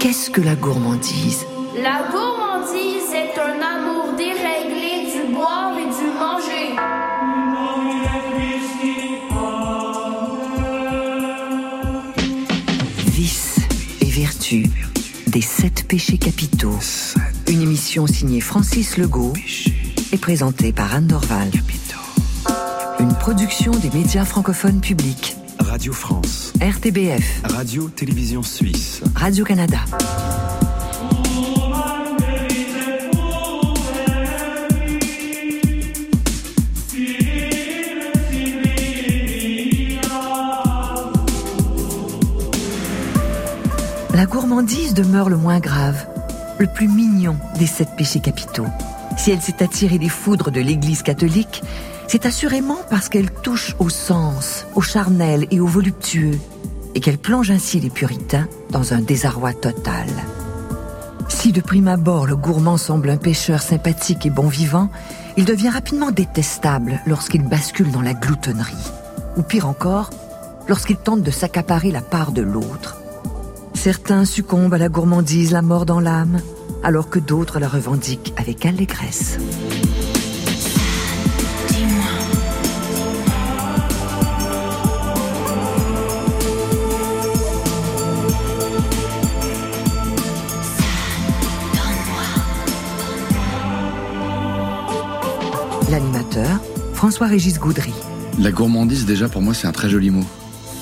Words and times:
Qu'est-ce 0.00 0.30
que 0.30 0.40
la 0.40 0.54
gourmandise 0.54 1.44
La 1.74 2.08
gourmandise 2.12 3.12
est 3.12 3.36
un 3.36 3.60
amour 3.60 4.14
déréglé 4.16 5.10
du 5.10 5.34
boire 5.34 5.72
et 5.76 5.86
du 5.86 6.06
manger. 6.16 6.76
Vice 13.06 13.56
et 14.00 14.04
vertu 14.04 14.66
des 15.26 15.40
sept 15.40 15.88
péchés 15.88 16.18
capitaux. 16.18 16.78
Une 17.48 17.62
émission 17.62 18.06
signée 18.06 18.40
Francis 18.40 18.98
Legault 18.98 19.32
et 20.12 20.18
présentée 20.18 20.72
par 20.72 20.94
Anne 20.94 21.08
Dorval. 21.08 21.50
Une 23.00 23.14
production 23.14 23.72
des 23.72 23.90
médias 23.90 24.24
francophones 24.24 24.80
publics. 24.80 25.37
Radio 25.78 25.92
France, 25.92 26.52
RTBF, 26.60 27.42
Radio-Télévision 27.44 28.42
Suisse. 28.42 29.00
Radio-Canada. 29.14 29.78
La 44.12 44.26
gourmandise 44.26 44.94
demeure 44.94 45.28
le 45.28 45.36
moins 45.36 45.60
grave, 45.60 46.08
le 46.58 46.66
plus 46.66 46.88
mignon 46.88 47.36
des 47.56 47.68
sept 47.68 47.90
péchés 47.96 48.18
capitaux. 48.18 48.66
Si 49.16 49.30
elle 49.30 49.40
s'est 49.40 49.62
attirée 49.62 50.00
des 50.00 50.08
foudres 50.08 50.50
de 50.50 50.60
l'Église 50.60 51.02
catholique, 51.02 51.62
c'est 52.08 52.24
assurément 52.24 52.78
parce 52.88 53.08
qu'elle 53.10 53.27
touche 53.42 53.74
au 53.78 53.88
sens, 53.88 54.66
au 54.74 54.80
charnel 54.80 55.46
et 55.50 55.60
au 55.60 55.66
voluptueux, 55.66 56.38
et 56.94 57.00
qu'elle 57.00 57.18
plonge 57.18 57.50
ainsi 57.50 57.80
les 57.80 57.90
puritains 57.90 58.48
dans 58.70 58.92
un 58.92 59.00
désarroi 59.00 59.52
total. 59.52 60.08
Si 61.28 61.52
de 61.52 61.60
prime 61.60 61.88
abord 61.88 62.26
le 62.26 62.36
gourmand 62.36 62.76
semble 62.76 63.10
un 63.10 63.16
pêcheur 63.16 63.62
sympathique 63.62 64.26
et 64.26 64.30
bon 64.30 64.48
vivant, 64.48 64.90
il 65.36 65.44
devient 65.44 65.68
rapidement 65.68 66.10
détestable 66.10 67.00
lorsqu'il 67.06 67.42
bascule 67.42 67.92
dans 67.92 68.02
la 68.02 68.14
gloutonnerie. 68.14 68.74
Ou 69.36 69.42
pire 69.42 69.68
encore, 69.68 70.10
lorsqu'il 70.68 70.96
tente 70.96 71.22
de 71.22 71.30
s'accaparer 71.30 71.92
la 71.92 72.02
part 72.02 72.32
de 72.32 72.42
l'autre. 72.42 73.00
Certains 73.74 74.24
succombent 74.24 74.74
à 74.74 74.78
la 74.78 74.88
gourmandise 74.88 75.52
la 75.52 75.62
mort 75.62 75.86
dans 75.86 76.00
l'âme, 76.00 76.40
alors 76.82 77.08
que 77.08 77.18
d'autres 77.18 77.60
la 77.60 77.68
revendiquent 77.68 78.34
avec 78.36 78.66
allégresse. 78.66 79.38
L'animateur, 95.90 96.60
François-Régis 96.92 97.58
Goudry. 97.58 97.94
La 98.38 98.52
gourmandise, 98.52 99.06
déjà, 99.06 99.26
pour 99.30 99.40
moi, 99.40 99.54
c'est 99.54 99.66
un 99.66 99.72
très 99.72 99.88
joli 99.88 100.10
mot. 100.10 100.24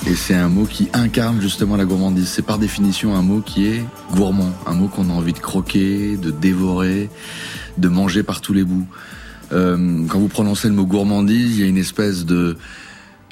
Et 0.08 0.16
c'est 0.16 0.34
un 0.34 0.48
mot 0.48 0.64
qui 0.64 0.88
incarne 0.92 1.40
justement 1.40 1.76
la 1.76 1.84
gourmandise. 1.84 2.28
C'est 2.28 2.42
par 2.42 2.58
définition 2.58 3.14
un 3.14 3.22
mot 3.22 3.40
qui 3.40 3.66
est 3.68 3.84
gourmand, 4.16 4.50
un 4.66 4.74
mot 4.74 4.88
qu'on 4.88 5.08
a 5.10 5.12
envie 5.12 5.32
de 5.32 5.38
croquer, 5.38 6.16
de 6.16 6.32
dévorer, 6.32 7.08
de 7.78 7.88
manger 7.88 8.24
par 8.24 8.40
tous 8.40 8.52
les 8.52 8.64
bouts. 8.64 8.86
Euh, 9.52 10.04
quand 10.08 10.18
vous 10.18 10.26
prononcez 10.26 10.66
le 10.66 10.74
mot 10.74 10.86
gourmandise, 10.86 11.56
il 11.56 11.60
y 11.60 11.62
a 11.62 11.68
une 11.68 11.78
espèce 11.78 12.24
de 12.24 12.56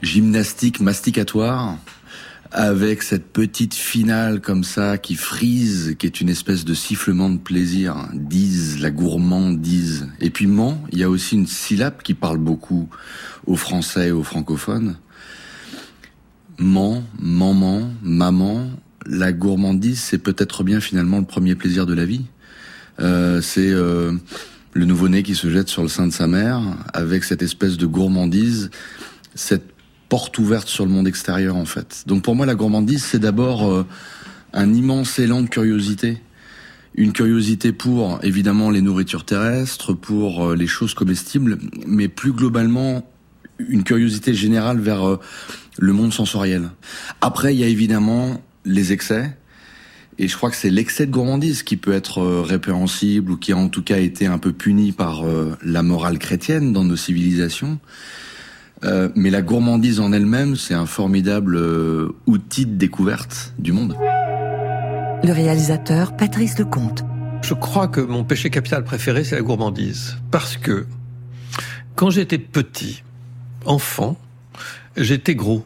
gymnastique 0.00 0.78
masticatoire 0.78 1.76
avec 2.54 3.02
cette 3.02 3.32
petite 3.32 3.74
finale 3.74 4.40
comme 4.40 4.62
ça 4.62 4.96
qui 4.96 5.16
frise, 5.16 5.96
qui 5.98 6.06
est 6.06 6.20
une 6.20 6.28
espèce 6.28 6.64
de 6.64 6.72
sifflement 6.72 7.28
de 7.28 7.36
plaisir. 7.36 8.08
Dise, 8.14 8.78
la 8.80 8.92
gourmandise. 8.92 10.08
Et 10.20 10.30
puis 10.30 10.46
ment, 10.46 10.80
il 10.92 11.00
y 11.00 11.02
a 11.02 11.10
aussi 11.10 11.34
une 11.34 11.48
syllabe 11.48 12.00
qui 12.04 12.14
parle 12.14 12.38
beaucoup 12.38 12.88
aux 13.46 13.56
Français 13.56 14.08
et 14.08 14.12
aux 14.12 14.22
francophones. 14.22 14.96
Ment, 16.58 17.02
maman, 17.18 17.90
maman, 18.04 18.70
la 19.04 19.32
gourmandise, 19.32 19.98
c'est 19.98 20.18
peut-être 20.18 20.62
bien 20.62 20.80
finalement 20.80 21.18
le 21.18 21.24
premier 21.24 21.56
plaisir 21.56 21.86
de 21.86 21.94
la 21.94 22.04
vie. 22.04 22.26
Euh, 23.00 23.40
c'est 23.40 23.70
euh, 23.70 24.12
le 24.74 24.84
nouveau-né 24.84 25.24
qui 25.24 25.34
se 25.34 25.50
jette 25.50 25.68
sur 25.68 25.82
le 25.82 25.88
sein 25.88 26.06
de 26.06 26.12
sa 26.12 26.28
mère 26.28 26.62
avec 26.92 27.24
cette 27.24 27.42
espèce 27.42 27.76
de 27.76 27.86
gourmandise, 27.86 28.70
cette 29.34 29.73
porte 30.14 30.38
ouverte 30.38 30.68
sur 30.68 30.86
le 30.86 30.92
monde 30.92 31.08
extérieur 31.08 31.56
en 31.56 31.64
fait. 31.64 32.04
Donc 32.06 32.22
pour 32.22 32.36
moi 32.36 32.46
la 32.46 32.54
gourmandise 32.54 33.02
c'est 33.02 33.18
d'abord 33.18 33.68
euh, 33.68 33.84
un 34.52 34.72
immense 34.72 35.18
élan 35.18 35.42
de 35.42 35.48
curiosité. 35.48 36.18
Une 36.94 37.12
curiosité 37.12 37.72
pour 37.72 38.20
évidemment 38.22 38.70
les 38.70 38.80
nourritures 38.80 39.24
terrestres, 39.24 39.92
pour 39.92 40.50
euh, 40.50 40.54
les 40.54 40.68
choses 40.68 40.94
comestibles, 40.94 41.58
mais 41.84 42.06
plus 42.06 42.30
globalement 42.30 43.04
une 43.58 43.82
curiosité 43.82 44.34
générale 44.34 44.78
vers 44.78 45.04
euh, 45.04 45.20
le 45.78 45.92
monde 45.92 46.12
sensoriel. 46.12 46.70
Après 47.20 47.52
il 47.52 47.58
y 47.58 47.64
a 47.64 47.66
évidemment 47.66 48.40
les 48.64 48.92
excès. 48.92 49.36
Et 50.18 50.28
je 50.28 50.36
crois 50.36 50.48
que 50.48 50.56
c'est 50.56 50.70
l'excès 50.70 51.06
de 51.06 51.10
gourmandise 51.10 51.64
qui 51.64 51.76
peut 51.76 51.92
être 51.92 52.22
répréhensible 52.42 53.32
ou 53.32 53.36
qui 53.36 53.50
a 53.50 53.56
en 53.56 53.68
tout 53.68 53.82
cas 53.82 53.98
été 53.98 54.26
un 54.26 54.38
peu 54.38 54.52
puni 54.52 54.92
par 54.92 55.24
la 55.64 55.82
morale 55.82 56.20
chrétienne 56.20 56.72
dans 56.72 56.84
nos 56.84 56.94
civilisations. 56.94 57.80
Euh, 58.84 59.08
mais 59.14 59.30
la 59.30 59.42
gourmandise 59.42 60.00
en 60.00 60.12
elle-même, 60.12 60.56
c'est 60.56 60.74
un 60.74 60.86
formidable 60.86 61.56
euh, 61.56 62.14
outil 62.26 62.66
de 62.66 62.74
découverte 62.76 63.54
du 63.58 63.72
monde. 63.72 63.96
Le 65.22 65.32
réalisateur 65.32 66.16
Patrice 66.16 66.58
Lecomte. 66.58 67.04
Je 67.42 67.54
crois 67.54 67.88
que 67.88 68.00
mon 68.00 68.24
péché 68.24 68.50
capital 68.50 68.84
préféré, 68.84 69.24
c'est 69.24 69.36
la 69.36 69.42
gourmandise. 69.42 70.18
Parce 70.30 70.56
que 70.56 70.86
quand 71.94 72.10
j'étais 72.10 72.38
petit, 72.38 73.02
enfant, 73.64 74.18
j'étais 74.96 75.34
gros. 75.34 75.64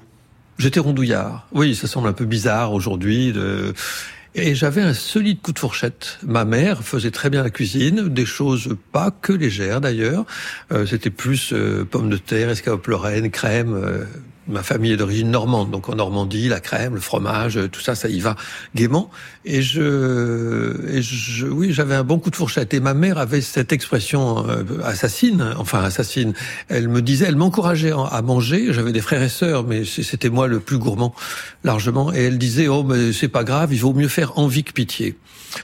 J'étais 0.58 0.80
rondouillard. 0.80 1.46
Oui, 1.52 1.74
ça 1.74 1.86
semble 1.86 2.08
un 2.08 2.12
peu 2.12 2.24
bizarre 2.24 2.72
aujourd'hui 2.72 3.32
de 3.32 3.74
et 4.34 4.54
j'avais 4.54 4.82
un 4.82 4.94
solide 4.94 5.40
coup 5.40 5.52
de 5.52 5.58
fourchette. 5.58 6.18
Ma 6.26 6.44
mère 6.44 6.82
faisait 6.82 7.10
très 7.10 7.30
bien 7.30 7.42
la 7.42 7.50
cuisine, 7.50 8.08
des 8.08 8.26
choses 8.26 8.76
pas 8.92 9.10
que 9.10 9.32
légères 9.32 9.80
d'ailleurs. 9.80 10.26
Euh, 10.72 10.86
C'était 10.86 11.10
plus 11.10 11.52
euh, 11.52 11.84
pommes 11.84 12.10
de 12.10 12.16
terre, 12.16 12.50
escalope 12.50 12.86
lorraine, 12.86 13.30
crème, 13.30 13.74
euh, 13.74 14.04
ma 14.48 14.62
famille 14.62 14.92
est 14.92 14.96
d'origine 14.96 15.30
normande, 15.30 15.70
donc 15.70 15.88
en 15.88 15.94
Normandie, 15.94 16.48
la 16.48 16.60
crème, 16.60 16.94
le 16.94 17.00
fromage, 17.00 17.58
tout 17.70 17.80
ça, 17.80 17.94
ça 17.94 18.08
y 18.08 18.20
va 18.20 18.36
gaiement. 18.74 19.10
Et 19.44 19.62
je, 19.62 20.88
et 20.88 21.02
je 21.02 21.46
oui, 21.46 21.72
j'avais 21.72 21.94
un 21.94 22.04
bon 22.04 22.18
coup 22.18 22.30
de 22.30 22.36
fourchette. 22.36 22.74
Et 22.74 22.80
ma 22.80 22.94
mère 22.94 23.18
avait 23.18 23.40
cette 23.40 23.72
expression 23.72 24.46
euh, 24.48 24.64
assassine, 24.84 25.54
enfin 25.58 25.82
assassine. 25.82 26.34
Elle 26.68 26.88
me 26.88 27.02
disait, 27.02 27.26
elle 27.28 27.36
m'encourageait 27.36 27.92
à 27.92 28.22
manger. 28.22 28.72
J'avais 28.72 28.92
des 28.92 29.00
frères 29.00 29.22
et 29.22 29.28
sœurs, 29.28 29.64
mais 29.64 29.84
c'était 29.84 30.30
moi 30.30 30.48
le 30.48 30.60
plus 30.60 30.78
gourmand, 30.78 31.14
largement. 31.64 32.12
Et 32.12 32.24
elle 32.24 32.38
disait, 32.38 32.68
oh, 32.68 32.82
mais 32.82 33.12
c'est 33.12 33.28
pas 33.28 33.44
grave, 33.44 33.72
il 33.72 33.80
vaut 33.80 33.94
mieux 33.94 34.08
faire 34.08 34.38
envie 34.38 34.64
que 34.64 34.72
pitié. 34.72 35.16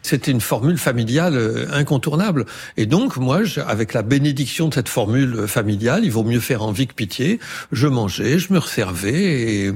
C'était 0.02 0.30
une 0.30 0.40
formule 0.40 0.78
familiale 0.78 1.36
euh, 1.36 1.66
incontournable. 1.72 2.46
Et 2.76 2.86
donc, 2.86 3.16
moi, 3.16 3.40
avec 3.66 3.92
la 3.92 4.02
bénédiction 4.02 4.68
de 4.68 4.74
cette 4.74 4.88
formule 4.88 5.46
familiale, 5.46 6.04
il 6.04 6.10
vaut 6.10 6.24
mieux 6.24 6.40
faire 6.40 6.62
envie 6.62 6.86
que 6.86 6.94
pitié. 6.94 7.38
Je 7.72 7.86
mangeais, 7.86 8.38
je 8.38 8.52
me 8.52 8.60
servais 8.60 9.66
et, 9.66 9.72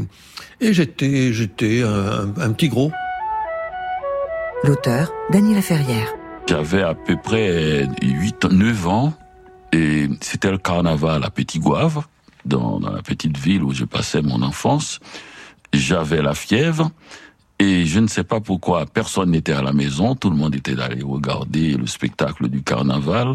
et 0.60 0.72
j'étais, 0.72 1.32
j'étais 1.32 1.82
un, 1.82 2.32
un 2.36 2.52
petit 2.52 2.69
gros. 2.69 2.92
L'auteur, 4.64 5.12
Daniela 5.30 5.62
Ferrière. 5.62 6.14
J'avais 6.48 6.82
à 6.82 6.94
peu 6.94 7.16
près 7.16 7.86
8, 8.02 8.46
9 8.46 8.88
ans 8.88 9.14
et 9.72 10.08
c'était 10.20 10.50
le 10.50 10.58
carnaval 10.58 11.22
à 11.22 11.30
Petit 11.30 11.58
Gouave, 11.58 12.02
dans, 12.44 12.80
dans 12.80 12.90
la 12.90 13.02
petite 13.02 13.36
ville 13.36 13.62
où 13.62 13.72
je 13.72 13.84
passais 13.84 14.22
mon 14.22 14.42
enfance. 14.42 14.98
J'avais 15.72 16.22
la 16.22 16.34
fièvre 16.34 16.90
et 17.58 17.86
je 17.86 17.98
ne 17.98 18.06
sais 18.06 18.24
pas 18.24 18.41
pourquoi 18.41 18.86
personne 18.86 19.32
n'était 19.32 19.52
à 19.52 19.62
la 19.62 19.72
maison, 19.72 20.14
tout 20.14 20.31
le 20.31 20.37
monde 20.37 20.55
était 20.55 20.78
allé 20.81 21.02
regarder 21.02 21.76
le 21.76 21.87
spectacle 21.87 22.49
du 22.49 22.62
carnaval. 22.62 23.34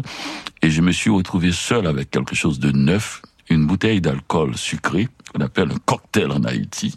Et 0.62 0.70
je 0.70 0.80
me 0.80 0.92
suis 0.92 1.10
retrouvé 1.10 1.52
seul 1.52 1.86
avec 1.86 2.10
quelque 2.10 2.34
chose 2.34 2.58
de 2.58 2.70
neuf, 2.70 3.20
une 3.50 3.66
bouteille 3.66 4.00
d'alcool 4.00 4.56
sucré 4.56 5.08
qu'on 5.32 5.44
appelle 5.44 5.70
un 5.72 5.78
cocktail 5.84 6.30
en 6.30 6.42
Haïti 6.44 6.96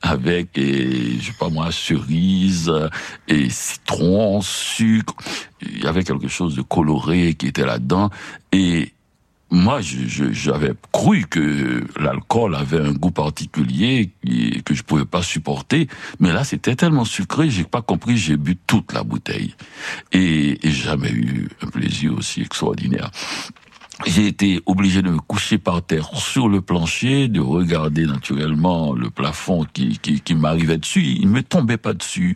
avec 0.00 0.56
et 0.56 1.18
je 1.18 1.26
sais 1.26 1.36
pas 1.38 1.50
moi 1.50 1.70
cerise 1.72 2.72
et 3.28 3.50
citron, 3.50 4.40
sucre, 4.40 5.14
il 5.60 5.82
y 5.82 5.86
avait 5.86 6.04
quelque 6.04 6.28
chose 6.28 6.54
de 6.54 6.62
coloré 6.62 7.34
qui 7.34 7.48
était 7.48 7.66
là-dedans. 7.66 8.08
Et 8.52 8.92
moi, 9.52 9.80
j'avais 9.82 10.72
cru 10.92 11.26
que 11.26 11.84
l'alcool 12.00 12.54
avait 12.54 12.80
un 12.80 12.92
goût 12.92 13.10
particulier 13.10 14.10
que 14.64 14.74
je 14.74 14.82
pouvais 14.82 15.04
pas 15.04 15.22
supporter, 15.22 15.88
mais 16.20 16.32
là, 16.32 16.42
c'était 16.42 16.74
tellement 16.74 17.04
sucré, 17.04 17.50
j'ai 17.50 17.64
pas 17.64 17.82
compris, 17.82 18.16
j'ai 18.16 18.38
bu 18.38 18.56
toute 18.56 18.94
la 18.94 19.02
bouteille 19.02 19.54
et, 20.10 20.66
et 20.66 20.70
jamais 20.70 21.10
eu 21.10 21.50
un 21.60 21.66
plaisir 21.66 22.14
aussi 22.16 22.40
extraordinaire. 22.40 23.10
J'ai 24.06 24.26
été 24.26 24.60
obligé 24.66 25.02
de 25.02 25.10
me 25.10 25.18
coucher 25.18 25.58
par 25.58 25.82
terre 25.82 26.10
sur 26.14 26.48
le 26.48 26.60
plancher, 26.60 27.28
de 27.28 27.40
regarder 27.40 28.06
naturellement 28.06 28.94
le 28.94 29.10
plafond 29.10 29.66
qui, 29.72 29.98
qui, 29.98 30.20
qui 30.20 30.34
m'arrivait 30.34 30.78
dessus. 30.78 31.02
Il 31.02 31.28
me 31.28 31.42
tombait 31.42 31.76
pas 31.76 31.94
dessus. 31.94 32.34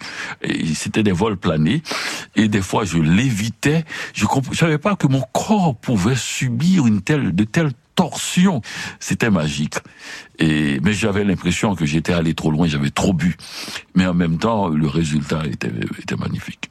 C'était 0.75 1.03
des 1.03 1.13
vols 1.13 1.37
planés. 1.37 1.83
Et 2.35 2.49
des 2.49 2.63
fois, 2.63 2.85
je 2.85 2.99
l'évitais. 2.99 3.85
Je 4.15 4.25
ne 4.25 4.55
savais 4.55 4.79
pas 4.79 4.97
que 4.97 5.07
mon 5.07 5.23
corps 5.33 5.77
pouvait 5.77 6.17
subir 6.17 6.87
une 6.87 7.03
telle, 7.03 7.35
de 7.35 7.45
telles 7.45 7.73
torsions. 7.95 8.61
C'était 9.01 9.31
magique. 9.31 9.77
Et, 10.39 10.81
mais 10.81 10.93
j'avais 10.93 11.25
l'impression 11.25 11.75
que 11.75 11.87
j'étais 11.87 12.13
allé 12.13 12.35
trop 12.35 12.51
loin, 12.51 12.67
j'avais 12.67 12.91
trop 12.91 13.13
bu. 13.13 13.37
Mais 13.95 14.07
en 14.07 14.15
même 14.15 14.39
temps, 14.39 14.69
le 14.69 14.87
résultat 14.87 15.45
était, 15.47 15.73
était 15.99 16.17
magnifique 16.17 16.71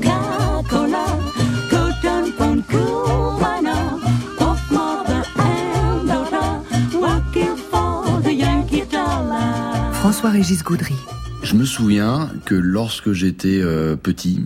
Régis 10.19 10.61
Gaudry. 10.63 10.95
Je 11.41 11.55
me 11.55 11.63
souviens 11.63 12.29
que 12.45 12.53
lorsque 12.53 13.13
j'étais 13.13 13.61
euh, 13.61 13.95
petit, 13.95 14.45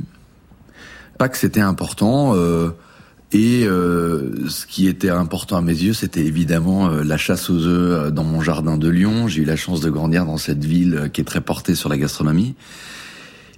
pas 1.17 1.27
que 1.27 1.37
c'était 1.37 1.59
important, 1.59 2.35
euh, 2.35 2.69
et 3.31 3.65
euh, 3.65 4.47
ce 4.47 4.67
qui 4.67 4.87
était 4.87 5.09
important 5.09 5.57
à 5.57 5.61
mes 5.61 5.73
yeux, 5.73 5.93
c'était 5.93 6.23
évidemment 6.23 6.87
la 6.89 7.17
chasse 7.17 7.49
aux 7.49 7.65
œufs 7.65 8.13
dans 8.13 8.23
mon 8.23 8.41
jardin 8.41 8.77
de 8.77 8.87
Lyon. 8.87 9.27
J'ai 9.27 9.41
eu 9.41 9.45
la 9.45 9.55
chance 9.55 9.81
de 9.81 9.89
grandir 9.89 10.25
dans 10.25 10.37
cette 10.37 10.63
ville 10.63 11.09
qui 11.11 11.21
est 11.21 11.25
très 11.25 11.41
portée 11.41 11.73
sur 11.73 11.89
la 11.89 11.97
gastronomie. 11.97 12.55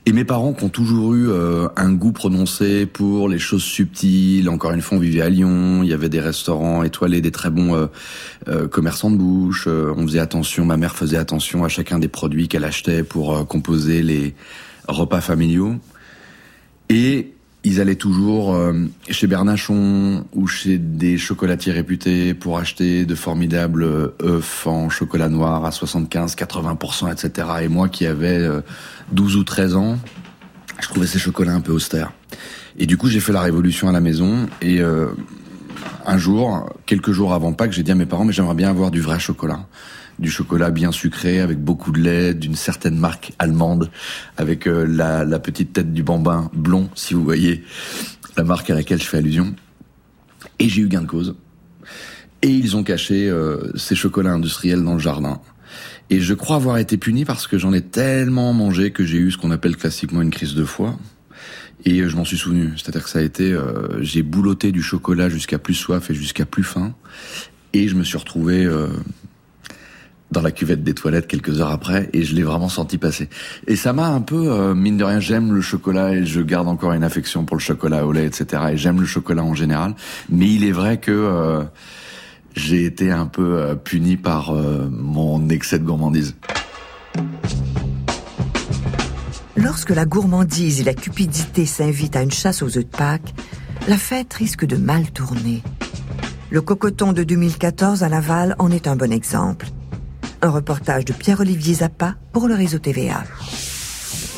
Et 0.08 0.14
mes 0.14 0.24
parents 0.24 0.54
qui 0.54 0.64
ont 0.64 0.70
toujours 0.70 1.16
eu 1.16 1.28
euh, 1.28 1.68
un 1.76 1.92
goût 1.92 2.14
prononcé 2.14 2.86
pour 2.86 3.28
les 3.28 3.40
choses 3.40 3.64
subtiles. 3.64 4.48
Encore 4.48 4.72
une 4.72 4.82
fois, 4.82 4.98
on 4.98 5.02
vivait 5.02 5.20
à 5.20 5.28
Lyon, 5.28 5.84
il 5.84 5.90
y 5.90 5.94
avait 5.94 6.08
des 6.08 6.22
restaurants 6.22 6.82
étoilés, 6.84 7.20
des 7.20 7.32
très 7.32 7.50
bons 7.50 7.76
euh, 7.76 7.88
euh, 8.48 8.70
commerçants 8.70 9.12
de 9.12 9.18
bouche. 9.18 9.68
on 9.68 10.08
faisait 10.08 10.20
attention, 10.20 10.64
ma 10.64 10.78
mère 10.78 10.96
faisait 10.96 11.18
attention 11.18 11.66
à 11.66 11.68
chacun 11.68 12.00
des 12.00 12.08
produits 12.08 12.48
qu'elle 12.48 12.64
achetait 12.64 13.04
pour 13.04 13.46
composer 13.50 14.02
les 14.02 14.34
repas 14.88 15.20
familiaux. 15.20 15.76
Et 16.88 17.34
ils 17.68 17.82
allaient 17.82 17.96
toujours 17.96 18.58
chez 19.10 19.28
Bernachon 19.28 20.26
ou 20.34 20.48
chez 20.48 20.78
des 20.78 21.18
chocolatiers 21.18 21.72
réputés 21.72 22.34
pour 22.34 22.58
acheter 22.58 23.06
de 23.06 23.16
formidables 23.16 23.84
œufs 23.84 24.68
en 24.68 24.90
chocolat 24.90 25.30
noir 25.30 25.66
à 25.66 25.72
75, 25.72 26.36
80%, 26.36 27.12
etc. 27.12 27.48
Et 27.62 27.68
moi 27.68 27.90
qui 27.90 28.06
avais 28.06 28.48
12 29.12 29.36
ou 29.38 29.44
13 29.44 29.76
ans, 29.76 29.98
je 30.80 30.88
trouvais 30.88 31.08
ces 31.08 31.20
chocolats 31.20 31.54
un 31.54 31.62
peu 31.62 31.72
austères. 31.72 32.12
Et 32.78 32.86
du 32.86 32.98
coup, 32.98 33.10
j'ai 33.10 33.20
fait 33.20 33.34
la 33.34 33.42
révolution 33.42 33.90
à 33.90 33.92
la 33.92 34.02
maison. 34.02 34.48
Et 34.62 34.80
euh, 34.82 35.08
un 36.06 36.18
jour, 36.18 36.70
quelques 36.86 37.12
jours 37.12 37.34
avant 37.34 37.54
Pâques, 37.54 37.72
j'ai 37.72 37.84
dit 37.84 37.92
à 37.92 37.96
mes 37.96 38.06
parents, 38.06 38.26
mais 38.26 38.34
j'aimerais 38.34 38.56
bien 38.56 38.70
avoir 38.70 38.92
du 38.92 39.02
vrai 39.02 39.20
chocolat. 39.20 39.66
Du 40.20 40.32
chocolat 40.32 40.72
bien 40.72 40.92
sucré, 40.92 41.40
avec 41.40 41.60
beaucoup 41.60 41.92
de 41.92 42.00
lait, 42.00 42.34
d'une 42.34 42.56
certaine 42.56 42.98
marque 42.98 43.34
allemande, 43.38 43.92
avec 44.36 44.68
euh, 44.68 44.86
la, 44.88 45.26
la, 45.26 45.40
petite 45.40 45.74
tête 45.74 45.94
du 45.94 46.04
bambin 46.04 46.50
blond, 46.54 46.90
si 46.96 47.14
vous 47.14 47.24
voyez 47.24 47.64
la 48.36 48.44
marque 48.44 48.70
à 48.70 48.76
laquelle 48.76 49.02
je 49.02 49.08
fais 49.08 49.18
allusion. 49.18 49.56
Et 50.60 50.70
j'ai 50.70 50.82
eu 50.82 50.88
gain 50.88 51.02
de 51.02 51.08
cause. 51.08 51.36
Et 52.42 52.50
ils 52.50 52.76
ont 52.78 52.84
caché 52.84 53.30
euh, 53.30 53.72
ces 53.76 53.96
chocolats 53.96 54.34
industriels 54.34 54.84
dans 54.84 54.94
le 54.94 55.00
jardin. 55.00 55.42
Et 56.10 56.20
je 56.20 56.34
crois 56.34 56.56
avoir 56.56 56.78
été 56.78 56.98
puni 56.98 57.26
parce 57.26 57.48
que 57.48 57.58
j'en 57.58 57.74
ai 57.74 57.82
tellement 57.82 58.54
mangé 58.54 58.92
que 58.92 59.04
j'ai 59.06 59.18
eu 59.18 59.32
ce 59.32 59.38
qu'on 59.38 59.52
appelle 59.52 59.76
classiquement 59.76 60.22
une 60.22 60.30
crise 60.30 60.54
de 60.54 60.64
foie. 60.64 60.98
Et 61.86 62.08
je 62.08 62.16
m'en 62.16 62.26
suis 62.26 62.38
souvenu. 62.38 62.72
C'est-à-dire 62.76 63.04
que 63.04 63.10
ça 63.10 63.20
a 63.20 63.24
été, 63.24 63.52
euh, 63.52 64.02
j'ai 64.02 64.24
boulotté 64.24 64.72
du 64.72 64.82
chocolat 64.82 65.30
jusqu'à 65.30 65.60
plus 65.60 65.74
soif 65.74 66.10
et 66.10 66.14
jusqu'à 66.14 66.46
plus 66.46 66.64
faim. 66.64 66.94
Et 67.74 67.88
je 67.88 67.96
me 67.96 68.04
suis 68.04 68.18
retrouvé 68.18 68.66
euh, 68.66 68.88
dans 70.32 70.42
la 70.42 70.52
cuvette 70.52 70.84
des 70.84 70.94
toilettes 70.94 71.28
quelques 71.28 71.62
heures 71.62 71.72
après 71.72 72.10
et 72.14 72.24
je 72.24 72.36
l'ai 72.36 72.44
vraiment 72.44 72.70
senti 72.70 72.98
passer. 72.98 73.30
Et 73.68 73.76
ça 73.76 73.94
m'a 73.94 74.08
un 74.08 74.22
peu, 74.22 74.52
euh, 74.52 74.76
mine 74.76 74.98
de 74.98 75.04
rien, 75.04 75.20
j'aime 75.20 75.54
le 75.54 75.62
chocolat 75.62 76.14
et 76.14 76.26
je 76.26 76.42
garde 76.42 76.68
encore 76.68 76.94
une 76.94 77.04
affection 77.04 77.46
pour 77.46 77.58
le 77.58 77.62
chocolat 77.62 78.06
au 78.06 78.12
lait, 78.12 78.26
etc. 78.26 78.64
Et 78.74 78.78
j'aime 78.78 79.00
le 79.00 79.06
chocolat 79.06 79.44
en 79.44 79.56
général. 79.56 79.96
Mais 80.30 80.48
il 80.50 80.64
est 80.64 80.72
vrai 80.72 80.98
que 80.98 81.66
j'ai 82.58 82.86
été 82.86 83.12
un 83.12 83.28
peu 83.28 83.58
euh, 83.58 83.76
puni 83.76 84.18
par 84.18 84.50
euh, 84.50 84.90
mon 84.90 85.48
excès 85.50 85.80
de 85.80 85.86
gourmandise. 85.86 86.36
Lorsque 89.56 89.92
la 89.92 90.06
gourmandise 90.06 90.82
et 90.82 90.84
la 90.84 90.94
cupidité 90.94 91.66
s'invitent 91.66 92.16
à 92.16 92.22
une 92.22 92.32
chasse 92.32 92.62
aux 92.62 92.78
œufs 92.78 92.86
de 92.86 92.98
Pâques, 92.98 93.34
la 93.88 93.98
fête 93.98 94.34
risque 94.34 94.66
de 94.66 94.76
mal 94.76 95.12
tourner. 95.12 95.62
Le 96.50 96.62
cocoton 96.62 97.14
de 97.14 97.24
2014 97.24 98.04
à 98.04 98.10
Laval 98.10 98.56
en 98.60 98.72
est 98.72 98.88
un 98.88 98.96
bon 98.96 99.12
exemple. 99.12 99.68
Un 100.42 100.50
reportage 100.50 101.06
de 101.06 101.14
Pierre-Olivier 101.14 101.76
Zappa 101.76 102.16
pour 102.32 102.48
le 102.48 102.56
réseau 102.56 102.80
TVA. 102.80 103.24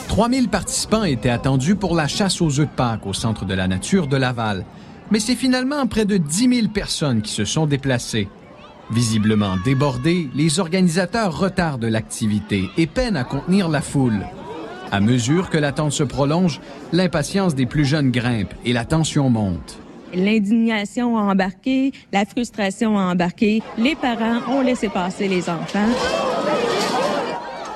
3000 0.07 0.49
participants 0.49 1.03
étaient 1.03 1.29
attendus 1.29 1.75
pour 1.75 1.95
la 1.95 2.07
chasse 2.07 2.41
aux 2.41 2.59
œufs 2.59 2.67
de 2.67 2.75
Pâques 2.75 3.05
au 3.05 3.13
Centre 3.13 3.45
de 3.45 3.53
la 3.53 3.67
nature 3.67 4.07
de 4.07 4.17
Laval 4.17 4.65
mais 5.11 5.19
c'est 5.19 5.35
finalement 5.35 5.87
près 5.87 6.05
de 6.05 6.17
10 6.17 6.55
000 6.55 6.67
personnes 6.69 7.21
qui 7.21 7.31
se 7.31 7.45
sont 7.45 7.65
déplacées. 7.65 8.27
Visiblement 8.91 9.57
débordés, 9.63 10.29
les 10.33 10.59
organisateurs 10.59 11.37
retardent 11.37 11.85
l'activité 11.85 12.69
et 12.77 12.87
peinent 12.87 13.17
à 13.17 13.23
contenir 13.23 13.69
la 13.69 13.81
foule. 13.81 14.25
À 14.91 14.99
mesure 14.99 15.49
que 15.49 15.57
l'attente 15.57 15.91
se 15.91 16.03
prolonge, 16.03 16.59
l'impatience 16.91 17.53
des 17.53 17.67
plus 17.67 17.85
jeunes 17.85 18.09
grimpe 18.09 18.53
et 18.65 18.73
la 18.73 18.85
tension 18.85 19.29
monte. 19.29 19.79
L'indignation 20.13 21.17
a 21.17 21.21
embarqué, 21.21 21.91
la 22.11 22.25
frustration 22.25 22.97
a 22.97 23.03
embarqué, 23.03 23.61
les 23.77 23.95
parents 23.95 24.41
ont 24.49 24.61
laissé 24.61 24.89
passer 24.89 25.27
les 25.27 25.49
enfants. 25.49 25.87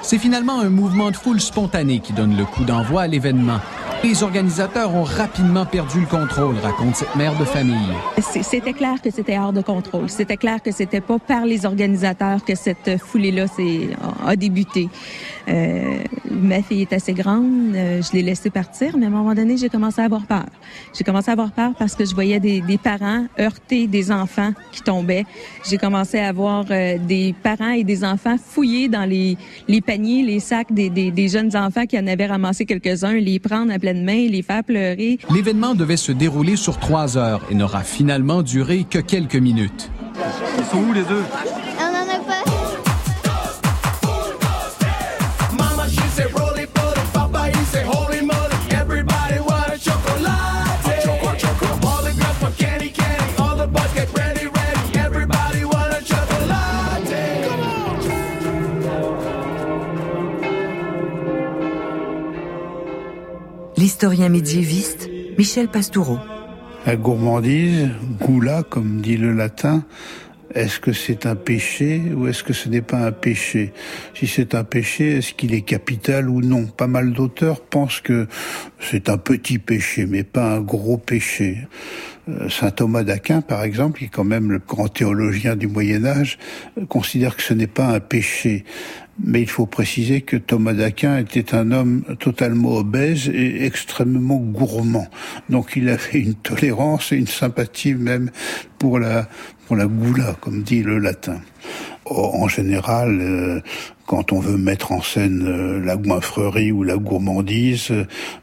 C'est 0.02 0.18
finalement 0.18 0.60
un 0.60 0.70
mouvement 0.70 1.12
de 1.12 1.16
foule 1.16 1.40
spontané 1.40 2.00
qui 2.00 2.14
donne 2.14 2.36
le 2.36 2.46
coup 2.46 2.66
d'envoi 2.66 3.04
à 3.04 3.08
l'événement. 3.08 3.60
Les 4.04 4.22
organisateurs 4.22 4.94
ont 4.96 5.04
rapidement 5.04 5.66
perdu 5.66 6.02
le 6.02 6.06
contrôle, 6.06 6.58
raconte 6.58 6.98
cette 6.98 7.16
mère 7.16 7.38
de 7.40 7.46
famille. 7.46 7.94
C'était 8.20 8.74
clair 8.74 9.02
que 9.02 9.10
c'était 9.10 9.38
hors 9.38 9.54
de 9.54 9.62
contrôle. 9.62 10.10
C'était 10.10 10.36
clair 10.36 10.62
que 10.62 10.72
c'était 10.72 11.00
pas 11.00 11.20
par 11.20 11.46
les 11.46 11.66
organisateurs 11.66 12.44
que 12.44 12.54
cette 12.54 12.98
foulée-là 12.98 13.46
a 14.26 14.36
débuté. 14.36 14.90
Euh, 15.50 15.98
ma 16.32 16.62
fille 16.62 16.82
est 16.82 16.94
assez 16.94 17.14
grande, 17.14 17.76
euh, 17.76 18.02
je 18.02 18.14
l'ai 18.14 18.22
laissée 18.22 18.50
partir, 18.50 18.98
mais 18.98 19.06
à 19.06 19.10
un 19.10 19.12
moment 19.12 19.34
donné, 19.34 19.58
j'ai 19.58 19.68
commencé 19.68 20.02
à 20.02 20.06
avoir 20.06 20.26
peur. 20.26 20.46
J'ai 20.94 21.04
commencé 21.04 21.30
à 21.30 21.34
avoir 21.34 21.52
peur 21.52 21.72
parce 21.78 21.96
que 21.96 22.06
je 22.06 22.14
voyais 22.14 22.40
des, 22.40 22.62
parents 22.82 23.26
heurter 23.40 23.88
des 23.88 24.12
enfants 24.12 24.52
qui 24.72 24.82
tombaient. 24.82 25.26
J'ai 25.66 25.78
commencé 25.78 26.20
à 26.20 26.32
voir 26.32 26.66
euh, 26.72 26.98
des 26.98 27.36
parents 27.44 27.72
et 27.72 27.84
des 27.84 28.04
enfants 28.06 28.38
fouiller 28.38 28.88
dans 28.88 29.04
les, 29.04 29.38
paniers, 29.82 30.24
les 30.24 30.40
sacs 30.40 30.72
des, 30.72 31.28
jeunes 31.28 31.56
enfants 31.56 31.86
qui 31.86 31.98
en 31.98 32.08
avaient 32.08 32.26
ramassé 32.26 32.66
quelques-uns, 32.66 33.14
les 33.14 33.40
prendre 33.40 33.72
à 33.72 33.80
pleine 33.94 34.04
main, 34.06 34.28
les 34.28 34.42
faire 34.42 34.64
pleurer. 34.64 35.20
L'événement 35.34 35.76
devait 35.76 35.98
se 35.98 36.12
dérouler 36.12 36.56
sur 36.56 36.80
trois 36.80 37.18
heures 37.18 37.42
et 37.52 37.56
n'aura 37.56 37.84
finalement 37.84 38.42
duré 38.42 38.86
que 38.90 39.00
quelques 39.00 39.36
minutes. 39.36 39.92
Ils 40.58 40.66
sont 40.66 40.78
où 40.78 40.94
les 40.94 41.04
deux? 41.04 41.24
L'historien 63.84 64.30
médiéviste 64.30 65.10
Michel 65.38 65.68
Pastoureau. 65.68 66.18
La 66.86 66.96
gourmandise, 66.96 67.90
goula, 68.18 68.64
comme 68.64 69.02
dit 69.02 69.18
le 69.18 69.34
latin, 69.34 69.84
est-ce 70.56 70.80
que 70.80 70.94
c'est 70.94 71.26
un 71.26 71.36
péché 71.36 72.02
ou 72.16 72.28
est-ce 72.28 72.46
que 72.46 72.54
ce 72.54 72.70
n'est 72.70 72.82
pas 72.82 73.00
un 73.00 73.12
péché? 73.12 73.74
Si 74.14 74.26
c'est 74.26 74.56
un 74.56 74.64
péché, 74.64 75.18
est-ce 75.18 75.34
qu'il 75.34 75.54
est 75.54 75.64
capital 75.64 76.30
ou 76.30 76.40
non? 76.40 76.66
Pas 76.66 76.88
mal 76.88 77.12
d'auteurs 77.12 77.60
pensent 77.60 78.00
que 78.00 78.28
c'est 78.80 79.10
un 79.10 79.18
petit 79.18 79.60
péché, 79.60 80.06
mais 80.06 80.24
pas 80.24 80.54
un 80.54 80.62
gros 80.62 80.98
péché. 80.98 81.68
Euh, 82.30 82.48
Saint 82.48 82.72
Thomas 82.72 83.04
d'Aquin, 83.04 83.42
par 83.42 83.64
exemple, 83.64 84.00
qui 84.00 84.06
est 84.06 84.10
quand 84.10 84.24
même 84.24 84.50
le 84.50 84.60
grand 84.60 84.88
théologien 84.88 85.58
du 85.58 85.68
Moyen 85.68 86.06
Âge, 86.06 86.38
considère 86.88 87.36
que 87.36 87.44
ce 87.44 87.54
n'est 87.54 87.68
pas 87.68 87.88
un 87.88 88.00
péché. 88.00 88.64
Mais 89.20 89.42
il 89.42 89.50
faut 89.50 89.68
préciser 89.68 90.22
que 90.22 90.38
Thomas 90.38 90.74
d'Aquin 90.74 91.18
était 91.18 91.54
un 91.54 91.72
homme 91.72 92.04
totalement 92.20 92.78
obèse 92.78 93.30
et 93.30 93.64
extrêmement 93.66 94.38
gourmand. 94.38 95.08
Donc 95.50 95.74
il 95.76 95.90
avait 95.90 96.20
une 96.20 96.34
tolérance 96.34 97.12
et 97.12 97.18
une 97.18 97.28
sympathie 97.28 97.94
même 97.94 98.32
pour 98.80 98.98
la, 98.98 99.28
pour 99.68 99.76
la 99.76 99.86
goula, 99.86 100.36
comme 100.42 100.64
dit 100.64 100.82
le 100.82 100.98
latin. 100.98 101.40
En 102.06 102.48
général, 102.48 103.20
euh, 103.22 103.62
quand 104.08 104.34
on 104.34 104.40
veut 104.40 104.58
mettre 104.58 104.92
en 104.92 105.02
scène 105.02 105.46
euh, 105.48 105.80
la 105.80 105.96
goinfrerie 105.96 106.72
ou 106.72 106.84
la 106.84 106.98
gourmandise, 106.98 107.94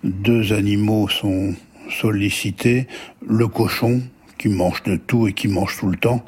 deux 0.03 0.53
animaux 0.53 1.09
sont 1.09 1.55
sollicités. 1.91 2.87
Le 3.27 3.49
cochon, 3.49 4.01
qui 4.39 4.49
mange 4.49 4.83
de 4.85 4.97
tout 4.97 5.29
et 5.29 5.35
qui 5.35 5.49
mange 5.49 5.77
tout 5.79 5.89
le 5.89 5.99
temps, 5.99 6.25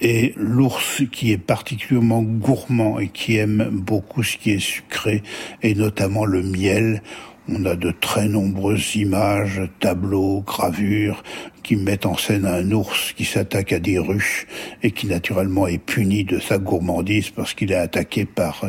et 0.00 0.34
l'ours 0.36 1.02
qui 1.10 1.32
est 1.32 1.38
particulièrement 1.38 2.22
gourmand 2.22 2.98
et 2.98 3.08
qui 3.08 3.36
aime 3.36 3.68
beaucoup 3.70 4.22
ce 4.22 4.36
qui 4.36 4.52
est 4.52 4.58
sucré, 4.58 5.22
et 5.62 5.74
notamment 5.74 6.24
le 6.24 6.42
miel. 6.42 7.02
On 7.48 7.64
a 7.64 7.76
de 7.76 7.92
très 7.92 8.26
nombreuses 8.26 8.96
images, 8.96 9.62
tableaux, 9.78 10.42
gravures 10.44 11.22
qui 11.62 11.76
mettent 11.76 12.06
en 12.06 12.16
scène 12.16 12.44
un 12.44 12.72
ours 12.72 13.12
qui 13.12 13.24
s'attaque 13.24 13.72
à 13.72 13.78
des 13.78 13.98
ruches 13.98 14.48
et 14.82 14.90
qui 14.90 15.06
naturellement 15.06 15.68
est 15.68 15.78
puni 15.78 16.24
de 16.24 16.40
sa 16.40 16.58
gourmandise 16.58 17.30
parce 17.30 17.54
qu'il 17.54 17.70
est 17.70 17.76
attaqué 17.76 18.24
par, 18.24 18.62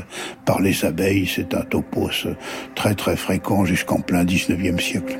par 0.46 0.62
les 0.62 0.86
abeilles. 0.86 1.28
C'est 1.28 1.56
un 1.56 1.62
topos 1.62 2.28
très 2.76 2.94
très 2.94 3.16
fréquent 3.16 3.66
jusqu'en 3.66 4.00
plein 4.00 4.24
19e 4.24 4.80
siècle. 4.80 5.18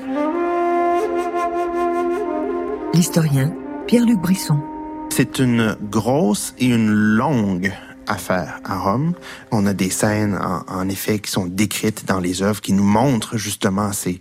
L'historien 2.94 3.56
Pierre-Luc 3.88 4.20
Brisson. 4.20 4.60
C'est 5.18 5.40
une 5.40 5.76
grosse 5.82 6.54
et 6.60 6.68
une 6.68 6.92
longue 6.92 7.74
affaire 8.06 8.60
à 8.64 8.78
Rome. 8.78 9.16
On 9.50 9.66
a 9.66 9.74
des 9.74 9.90
scènes, 9.90 10.38
en, 10.68 10.90
effet, 10.90 11.18
qui 11.18 11.32
sont 11.32 11.48
décrites 11.48 12.06
dans 12.06 12.20
les 12.20 12.44
œuvres, 12.44 12.62
qui 12.62 12.72
nous 12.72 12.84
montrent 12.84 13.36
justement 13.36 13.94
ces, 13.94 14.20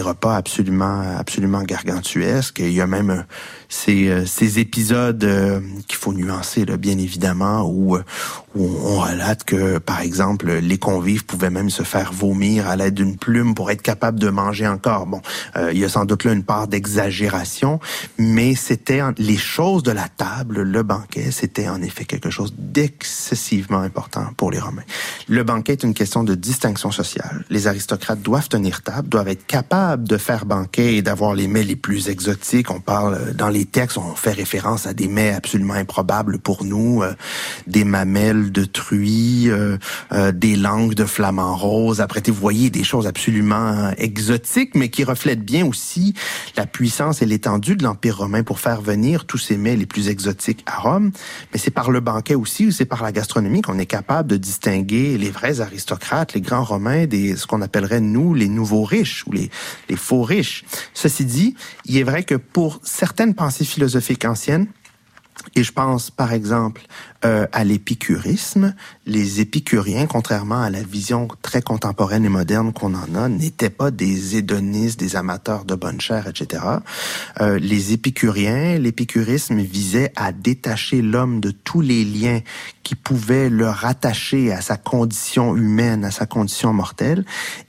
repas 0.00 0.36
absolument, 0.36 1.18
absolument 1.18 1.64
gargantuesques. 1.64 2.60
Il 2.60 2.70
y 2.70 2.80
a 2.80 2.86
même 2.86 3.24
ces, 3.70 4.08
euh, 4.08 4.26
ces 4.26 4.58
épisodes 4.58 5.22
euh, 5.24 5.60
qu'il 5.88 5.96
faut 5.96 6.12
nuancer, 6.12 6.66
là, 6.66 6.76
bien 6.76 6.98
évidemment, 6.98 7.62
où, 7.62 7.96
euh, 7.96 8.02
où 8.54 8.66
on 8.66 9.00
relate 9.00 9.44
que, 9.44 9.78
par 9.78 10.00
exemple, 10.00 10.50
les 10.50 10.76
convives 10.76 11.24
pouvaient 11.24 11.50
même 11.50 11.70
se 11.70 11.84
faire 11.84 12.12
vomir 12.12 12.68
à 12.68 12.76
l'aide 12.76 12.94
d'une 12.94 13.16
plume 13.16 13.54
pour 13.54 13.70
être 13.70 13.80
capable 13.80 14.18
de 14.18 14.28
manger 14.28 14.66
encore. 14.66 15.06
Bon, 15.06 15.22
il 15.72 15.78
y 15.78 15.84
a 15.84 15.88
sans 15.88 16.04
doute 16.04 16.24
là 16.24 16.32
une 16.32 16.42
part 16.42 16.66
d'exagération, 16.66 17.78
mais 18.18 18.56
c'était 18.56 19.00
les 19.18 19.36
choses 19.36 19.84
de 19.84 19.92
la 19.92 20.08
table, 20.08 20.62
le 20.62 20.82
banquet, 20.82 21.30
c'était 21.30 21.68
en 21.68 21.80
effet 21.80 22.04
quelque 22.04 22.30
chose 22.30 22.52
d'excessivement 22.58 23.78
important 23.78 24.26
pour 24.36 24.50
les 24.50 24.58
Romains. 24.58 24.82
Le 25.28 25.44
banquet 25.44 25.74
est 25.74 25.84
une 25.84 25.94
question 25.94 26.24
de 26.24 26.34
distinction 26.34 26.90
sociale. 26.90 27.44
Les 27.50 27.68
aristocrates 27.68 28.20
doivent 28.20 28.48
tenir 28.48 28.82
table, 28.82 29.08
doivent 29.08 29.28
être 29.28 29.46
capables 29.46 30.08
de 30.08 30.16
faire 30.16 30.44
banquet 30.44 30.96
et 30.96 31.02
d'avoir 31.02 31.34
les 31.34 31.46
mets 31.46 31.62
les 31.62 31.76
plus 31.76 32.08
exotiques. 32.08 32.70
On 32.72 32.80
parle 32.80 33.32
dans 33.34 33.48
les 33.48 33.59
les 33.60 33.66
textes, 33.66 33.98
on 33.98 34.14
fait 34.14 34.32
référence 34.32 34.86
à 34.86 34.94
des 34.94 35.06
mets 35.06 35.34
absolument 35.34 35.74
improbables 35.74 36.38
pour 36.38 36.64
nous, 36.64 37.02
euh, 37.02 37.12
des 37.66 37.84
mamelles 37.84 38.52
de 38.52 38.64
truie, 38.64 39.50
euh, 39.50 39.76
euh, 40.12 40.32
des 40.32 40.56
langues 40.56 40.94
de 40.94 41.04
flamant 41.04 41.54
rose. 41.54 42.00
Après, 42.00 42.22
vous 42.26 42.32
voyez 42.32 42.70
des 42.70 42.84
choses 42.84 43.06
absolument 43.06 43.90
exotiques, 43.98 44.74
mais 44.74 44.88
qui 44.88 45.04
reflètent 45.04 45.44
bien 45.44 45.66
aussi 45.66 46.14
la 46.56 46.64
puissance 46.64 47.20
et 47.20 47.26
l'étendue 47.26 47.76
de 47.76 47.82
l'Empire 47.82 48.16
romain 48.16 48.42
pour 48.42 48.60
faire 48.60 48.80
venir 48.80 49.26
tous 49.26 49.36
ces 49.36 49.58
mets 49.58 49.76
les 49.76 49.84
plus 49.84 50.08
exotiques 50.08 50.64
à 50.64 50.78
Rome. 50.78 51.10
Mais 51.52 51.58
c'est 51.58 51.70
par 51.70 51.90
le 51.90 52.00
banquet 52.00 52.36
aussi, 52.36 52.68
ou 52.68 52.70
c'est 52.70 52.86
par 52.86 53.02
la 53.02 53.12
gastronomie 53.12 53.60
qu'on 53.60 53.78
est 53.78 53.84
capable 53.84 54.30
de 54.30 54.38
distinguer 54.38 55.18
les 55.18 55.30
vrais 55.30 55.60
aristocrates, 55.60 56.32
les 56.32 56.40
grands 56.40 56.64
romains, 56.64 57.04
des 57.04 57.36
ce 57.36 57.46
qu'on 57.46 57.60
appellerait 57.60 58.00
nous 58.00 58.32
les 58.32 58.48
nouveaux 58.48 58.84
riches 58.84 59.26
ou 59.26 59.32
les, 59.32 59.50
les 59.90 59.96
faux 59.96 60.22
riches. 60.22 60.64
Ceci 60.94 61.26
dit, 61.26 61.56
il 61.84 61.98
est 61.98 62.04
vrai 62.04 62.22
que 62.22 62.36
pour 62.36 62.80
certaines 62.84 63.34
pensées 63.34 63.49
philosophiques 63.50 64.24
anciennes, 64.24 64.68
et 65.54 65.62
je 65.64 65.72
pense, 65.72 66.10
par 66.10 66.32
exemple, 66.32 66.82
euh, 67.24 67.46
à 67.52 67.64
l'épicurisme. 67.64 68.74
Les 69.04 69.40
épicuriens, 69.42 70.06
contrairement 70.06 70.62
à 70.62 70.70
la 70.70 70.82
vision 70.82 71.28
très 71.42 71.60
contemporaine 71.60 72.24
et 72.24 72.30
moderne 72.30 72.72
qu'on 72.72 72.94
en 72.94 73.14
a, 73.14 73.28
n'étaient 73.28 73.68
pas 73.68 73.90
des 73.90 74.36
hédonistes, 74.36 74.98
des 74.98 75.16
amateurs 75.16 75.66
de 75.66 75.74
bonne 75.74 76.00
chair, 76.00 76.26
etc. 76.28 76.64
Euh, 77.40 77.58
les 77.58 77.92
épicuriens, 77.92 78.78
l'épicurisme 78.78 79.60
visait 79.60 80.12
à 80.16 80.32
détacher 80.32 81.02
l'homme 81.02 81.40
de 81.40 81.50
tous 81.50 81.82
les 81.82 82.04
liens 82.04 82.40
qui 82.82 82.94
pouvaient 82.94 83.50
le 83.50 83.68
rattacher 83.68 84.52
à 84.52 84.60
sa 84.62 84.76
condition 84.76 85.54
humaine, 85.54 86.04
à 86.04 86.10
sa 86.10 86.26
condition 86.26 86.72
mortelle, 86.72 87.24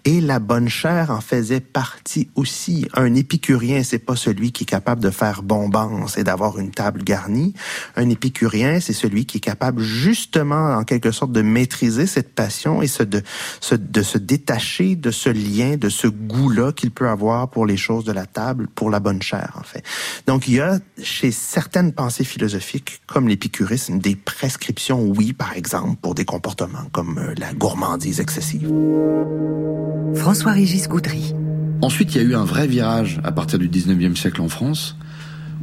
et 0.05 0.21
la 0.21 0.39
bonne 0.39 0.69
chair 0.69 1.11
en 1.11 1.21
faisait 1.21 1.59
partie 1.59 2.29
aussi. 2.35 2.87
Un 2.93 3.13
épicurien, 3.15 3.83
c'est 3.83 3.99
pas 3.99 4.15
celui 4.15 4.51
qui 4.51 4.63
est 4.63 4.65
capable 4.65 5.01
de 5.01 5.09
faire 5.09 5.43
bombance 5.43 6.17
et 6.17 6.23
d'avoir 6.23 6.57
une 6.57 6.71
table 6.71 7.03
garnie. 7.03 7.53
Un 7.97 8.09
épicurien, 8.09 8.79
c'est 8.79 8.93
celui 8.93 9.25
qui 9.25 9.40
capable 9.41 9.81
justement, 9.81 10.75
en 10.75 10.83
quelque 10.83 11.11
sorte, 11.11 11.31
de 11.31 11.41
maîtriser 11.41 12.05
cette 12.07 12.33
passion 12.33 12.81
et 12.81 12.87
se, 12.87 13.03
de, 13.03 13.21
se, 13.59 13.75
de 13.75 14.01
se 14.01 14.17
détacher 14.17 14.95
de 14.95 15.11
ce 15.11 15.29
lien, 15.29 15.75
de 15.77 15.89
ce 15.89 16.07
goût-là 16.07 16.71
qu'il 16.71 16.91
peut 16.91 17.09
avoir 17.09 17.49
pour 17.49 17.65
les 17.65 17.77
choses 17.77 18.05
de 18.05 18.11
la 18.11 18.25
table, 18.25 18.67
pour 18.73 18.89
la 18.89 18.99
bonne 18.99 19.21
chair, 19.21 19.53
en 19.59 19.63
fait. 19.63 19.83
Donc, 20.27 20.47
il 20.47 20.55
y 20.55 20.59
a 20.59 20.79
chez 21.01 21.31
certaines 21.31 21.91
pensées 21.91 22.23
philosophiques, 22.23 23.01
comme 23.07 23.27
l'épicurisme, 23.27 23.99
des 23.99 24.15
prescriptions, 24.15 25.01
oui, 25.01 25.33
par 25.33 25.53
exemple, 25.53 25.97
pour 26.01 26.15
des 26.15 26.25
comportements 26.25 26.87
comme 26.91 27.17
euh, 27.17 27.33
la 27.37 27.53
gourmandise 27.53 28.19
excessive. 28.19 28.71
François-Régis 30.15 30.87
Goudry. 30.87 31.33
Ensuite, 31.81 32.13
il 32.13 32.21
y 32.21 32.25
a 32.25 32.27
eu 32.27 32.35
un 32.35 32.45
vrai 32.45 32.67
virage 32.67 33.19
à 33.23 33.31
partir 33.31 33.57
du 33.57 33.69
19e 33.69 34.15
siècle 34.15 34.41
en 34.41 34.49
France, 34.49 34.97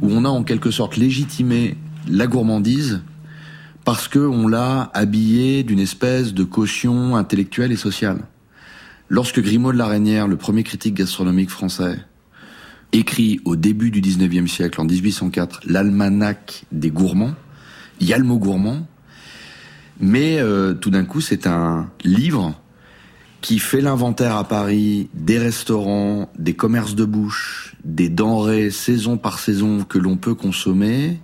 où 0.01 0.09
on 0.11 0.25
a 0.25 0.29
en 0.29 0.43
quelque 0.43 0.71
sorte 0.71 0.97
légitimé 0.97 1.77
la 2.07 2.27
gourmandise 2.27 3.01
parce 3.85 4.07
qu'on 4.07 4.47
l'a 4.47 4.91
habillé 4.93 5.63
d'une 5.63 5.79
espèce 5.79 6.33
de 6.33 6.43
caution 6.43 7.15
intellectuelle 7.15 7.71
et 7.71 7.77
sociale. 7.77 8.19
Lorsque 9.07 9.39
Grimaud 9.39 9.71
de 9.71 9.77
la 9.77 9.87
Reynière, 9.87 10.27
le 10.27 10.35
premier 10.35 10.63
critique 10.63 10.93
gastronomique 10.93 11.49
français, 11.49 11.97
écrit 12.91 13.39
au 13.45 13.55
début 13.55 13.91
du 13.91 14.01
19e 14.01 14.47
siècle, 14.47 14.81
en 14.81 14.85
1804, 14.85 15.61
l'almanach 15.65 16.63
des 16.71 16.91
gourmands, 16.91 17.33
il 17.99 18.07
y 18.07 18.13
a 18.13 18.17
le 18.17 18.23
mot 18.23 18.37
gourmand, 18.37 18.87
mais 19.99 20.39
euh, 20.39 20.73
tout 20.73 20.89
d'un 20.89 21.05
coup 21.05 21.21
c'est 21.21 21.47
un 21.47 21.89
livre 22.03 22.59
qui 23.41 23.59
fait 23.59 23.81
l'inventaire 23.81 24.35
à 24.35 24.43
Paris 24.43 25.09
des 25.13 25.37
restaurants, 25.37 26.29
des 26.37 26.53
commerces 26.53 26.95
de 26.95 27.05
bouche, 27.05 27.75
des 27.83 28.09
denrées 28.09 28.69
saison 28.69 29.17
par 29.17 29.39
saison 29.39 29.83
que 29.83 29.97
l'on 29.97 30.17
peut 30.17 30.35
consommer, 30.35 31.19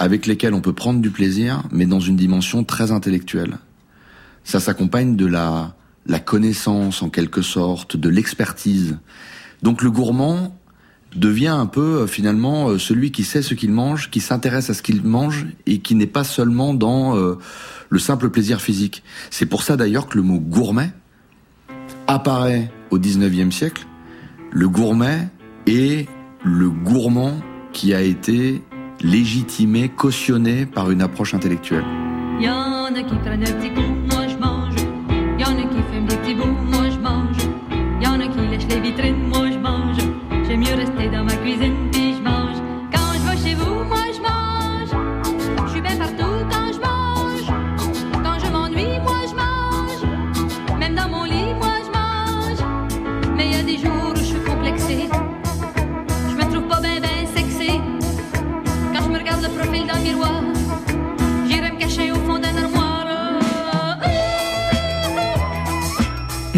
avec 0.00 0.26
lesquels 0.26 0.54
on 0.54 0.62
peut 0.62 0.72
prendre 0.72 1.00
du 1.00 1.10
plaisir, 1.10 1.62
mais 1.70 1.84
dans 1.84 2.00
une 2.00 2.16
dimension 2.16 2.64
très 2.64 2.90
intellectuelle. 2.90 3.58
Ça 4.44 4.58
s'accompagne 4.58 5.14
de 5.14 5.26
la, 5.26 5.76
la 6.06 6.18
connaissance, 6.18 7.02
en 7.02 7.10
quelque 7.10 7.42
sorte, 7.42 7.98
de 7.98 8.08
l'expertise. 8.08 8.98
Donc 9.62 9.82
le 9.82 9.90
gourmand 9.90 10.56
devient 11.14 11.48
un 11.48 11.66
peu 11.66 12.00
euh, 12.00 12.06
finalement 12.06 12.70
euh, 12.70 12.78
celui 12.78 13.10
qui 13.10 13.24
sait 13.24 13.42
ce 13.42 13.52
qu'il 13.52 13.72
mange, 13.72 14.10
qui 14.10 14.20
s'intéresse 14.20 14.70
à 14.70 14.74
ce 14.74 14.82
qu'il 14.82 15.02
mange 15.02 15.46
et 15.66 15.80
qui 15.80 15.94
n'est 15.94 16.06
pas 16.06 16.24
seulement 16.24 16.72
dans 16.72 17.16
euh, 17.16 17.36
le 17.90 17.98
simple 17.98 18.30
plaisir 18.30 18.62
physique. 18.62 19.02
C'est 19.28 19.46
pour 19.46 19.62
ça 19.62 19.76
d'ailleurs 19.76 20.08
que 20.08 20.16
le 20.16 20.22
mot 20.22 20.38
gourmet 20.38 20.92
apparaît 22.06 22.72
au 22.90 22.98
19e 22.98 23.50
siècle. 23.50 23.86
Le 24.50 24.66
gourmet 24.66 25.28
est 25.66 26.08
le 26.42 26.70
gourmand 26.70 27.38
qui 27.72 27.92
a 27.92 28.00
été 28.00 28.62
légitimé, 29.02 29.88
cautionné 29.88 30.66
par 30.66 30.90
une 30.90 31.02
approche 31.02 31.34
intellectuelle. 31.34 31.84
Y 32.40 32.48
en 32.48 32.94
a 32.94 33.02
qui 33.02 33.14
prennent 33.16 33.42
un 33.42 33.52
petit 33.52 33.70
coup, 33.70 33.94
moi 34.10 34.28
je 34.28 34.36
mange. 34.36 34.74
Y 35.38 35.44
en 35.44 35.58
a 35.58 35.62
qui 35.62 35.82
fument 35.92 36.06
des 36.06 36.16
petits 36.16 36.34
bouts, 36.34 36.56
moi 36.70 36.90
je 36.90 36.98
mange. 36.98 37.36
Y 38.00 38.06
en 38.06 38.20
a 38.20 38.26
qui 38.26 38.40
lèchent 38.48 38.68
les 38.68 38.80
vitrines, 38.80 39.28
moi 39.28 39.50
je 39.50 39.58
mange. 39.58 39.98
J'aime 40.46 40.60
mieux 40.60 40.74
rester 40.74 41.08
dans 41.10 41.24
ma 41.24 41.34
cuisine 41.36 41.79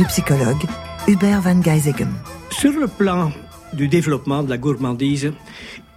Psychologue 0.08 0.64
Hubert 1.06 1.40
Van 1.42 1.60
Geisegem. 1.60 2.12
Sur 2.50 2.72
le 2.72 2.88
plan 2.88 3.32
du 3.72 3.88
développement 3.88 4.42
de 4.42 4.50
la 4.50 4.58
gourmandise, 4.58 5.32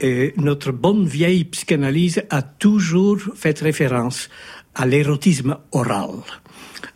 euh, 0.04 0.32
notre 0.38 0.72
bonne 0.72 1.06
vieille 1.06 1.46
psychanalyse 1.46 2.24
a 2.30 2.42
toujours 2.42 3.20
fait 3.36 3.60
référence 3.60 4.30
à 4.76 4.86
l'érotisme 4.86 5.58
oral. 5.72 6.24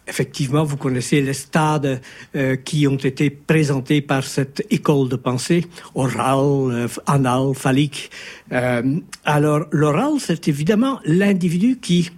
Effectivement, 0.10 0.64
vous 0.64 0.78
connaissez 0.78 1.22
les 1.22 1.34
stades 1.34 2.02
euh, 2.36 2.56
qui 2.56 2.88
ont 2.88 2.96
été 2.96 3.30
présentés 3.30 4.02
par 4.02 4.24
cette 4.24 4.66
école 4.72 5.08
de 5.08 5.16
pensée, 5.16 5.68
oral, 5.94 6.72
euh, 6.72 6.88
anal, 7.06 7.54
phallique. 7.54 8.10
Euh, 8.52 9.00
alors, 9.24 9.66
l'oral, 9.72 10.14
c'est 10.20 10.48
évidemment 10.48 11.00
l'individu 11.06 11.78
qui, 11.80 12.10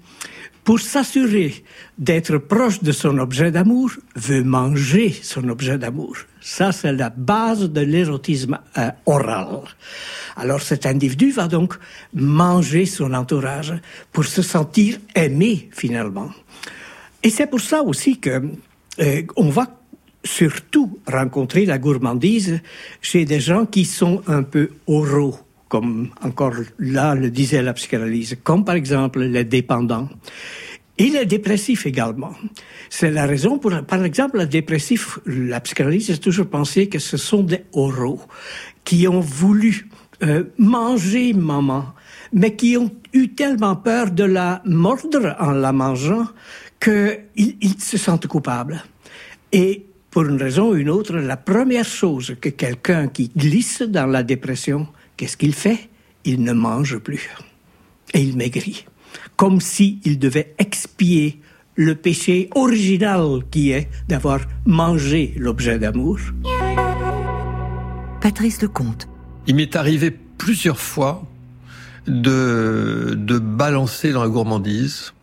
pour 0.64 0.80
s'assurer 0.80 1.64
d'être 1.98 2.38
proche 2.38 2.82
de 2.84 2.92
son 2.92 3.18
objet 3.18 3.52
d'amour, 3.52 3.92
veut 4.16 4.44
manger 4.44 5.12
son 5.12 5.50
objet 5.50 5.78
d'amour. 5.78 6.16
Ça, 6.40 6.72
c'est 6.72 6.94
la 6.94 7.10
base 7.10 7.70
de 7.70 7.82
l'érotisme 7.82 8.60
euh, 8.78 8.90
oral. 9.06 9.62
Alors 10.36 10.62
cet 10.62 10.86
individu 10.86 11.32
va 11.32 11.48
donc 11.48 11.76
manger 12.14 12.86
son 12.86 13.14
entourage 13.14 13.74
pour 14.12 14.26
se 14.26 14.42
sentir 14.42 14.98
aimé 15.16 15.70
finalement. 15.72 16.32
Et 17.24 17.30
c'est 17.30 17.48
pour 17.48 17.62
ça 17.62 17.84
aussi 17.84 18.20
que 18.20 18.42
euh, 19.00 19.22
on 19.36 19.50
va 19.50 19.68
surtout 20.24 21.00
rencontrer 21.08 21.66
la 21.66 21.78
gourmandise 21.78 22.62
chez 23.02 23.26
des 23.26 23.40
gens 23.40 23.66
qui 23.66 23.86
sont 23.86 24.22
un 24.28 24.44
peu 24.44 24.70
oraux, 24.88 25.40
comme 25.72 26.10
encore 26.22 26.56
là 26.80 27.16
le 27.16 27.32
disait 27.32 27.62
la 27.62 27.72
psychanalyse, 27.72 28.38
comme 28.44 28.66
par 28.66 28.76
exemple 28.76 29.22
les 29.22 29.46
dépendants. 29.46 30.10
Et 30.98 31.10
les 31.10 31.26
dépressifs 31.26 31.86
également. 31.86 32.34
C'est 32.90 33.10
la 33.10 33.26
raison 33.26 33.58
pour, 33.58 33.72
par 33.88 34.04
exemple, 34.04 34.38
les 34.40 34.48
dépressifs, 34.48 35.18
la 35.26 35.62
psychanalyse 35.62 36.12
a 36.12 36.18
toujours 36.18 36.48
pensé 36.48 36.90
que 36.90 37.00
ce 37.00 37.16
sont 37.16 37.44
des 37.44 37.64
oraux 37.72 38.20
qui 38.84 39.08
ont 39.08 39.22
voulu 39.22 39.90
euh, 40.24 40.44
manger 40.58 41.32
maman, 41.32 41.86
mais 42.34 42.54
qui 42.58 42.76
ont 42.76 42.92
eu 43.14 43.30
tellement 43.30 43.78
peur 43.78 44.12
de 44.12 44.26
la 44.26 44.62
mordre 44.66 45.38
en 45.40 45.52
la 45.52 45.72
mangeant 45.72 46.28
qu'ils 46.82 47.56
ils 47.62 47.82
se 47.82 47.98
sentent 47.98 48.28
coupables. 48.28 48.84
Et 49.54 49.86
pour 50.12 50.24
une 50.26 50.40
raison 50.40 50.72
ou 50.72 50.76
une 50.76 50.90
autre, 50.90 51.16
la 51.16 51.38
première 51.38 51.86
chose 51.86 52.36
que 52.42 52.50
quelqu'un 52.50 53.08
qui 53.08 53.32
glisse 53.36 53.82
dans 53.82 54.06
la 54.06 54.22
dépression, 54.22 54.88
qu'est-ce 55.22 55.38
qu'il 55.38 55.54
fait? 55.54 55.88
Il 56.26 56.42
ne 56.42 56.52
mange 56.52 56.98
plus. 56.98 57.30
Et 58.16 58.22
il 58.24 58.36
maigrit. 58.36 58.86
Comme 59.36 59.62
s'il 59.62 60.18
devait 60.18 60.56
expier 60.58 61.40
le 61.76 61.94
péché 61.94 62.50
original 62.56 63.42
qui 63.52 63.70
est 63.70 63.88
d'avoir 64.08 64.40
mangé 64.66 65.36
l'objet 65.38 65.78
d'amour. 65.78 66.18
Patrice 68.20 68.64
Lecomte. 68.64 69.08
Il 69.46 69.58
m'est 69.58 69.76
arrivé 69.76 70.10
plusieurs 70.10 70.80
fois 70.80 71.24
de, 72.08 73.14
de 73.16 73.38
balancer 73.38 74.14
dans 74.14 74.24
la 74.24 74.30
gourmandise. 74.30 75.14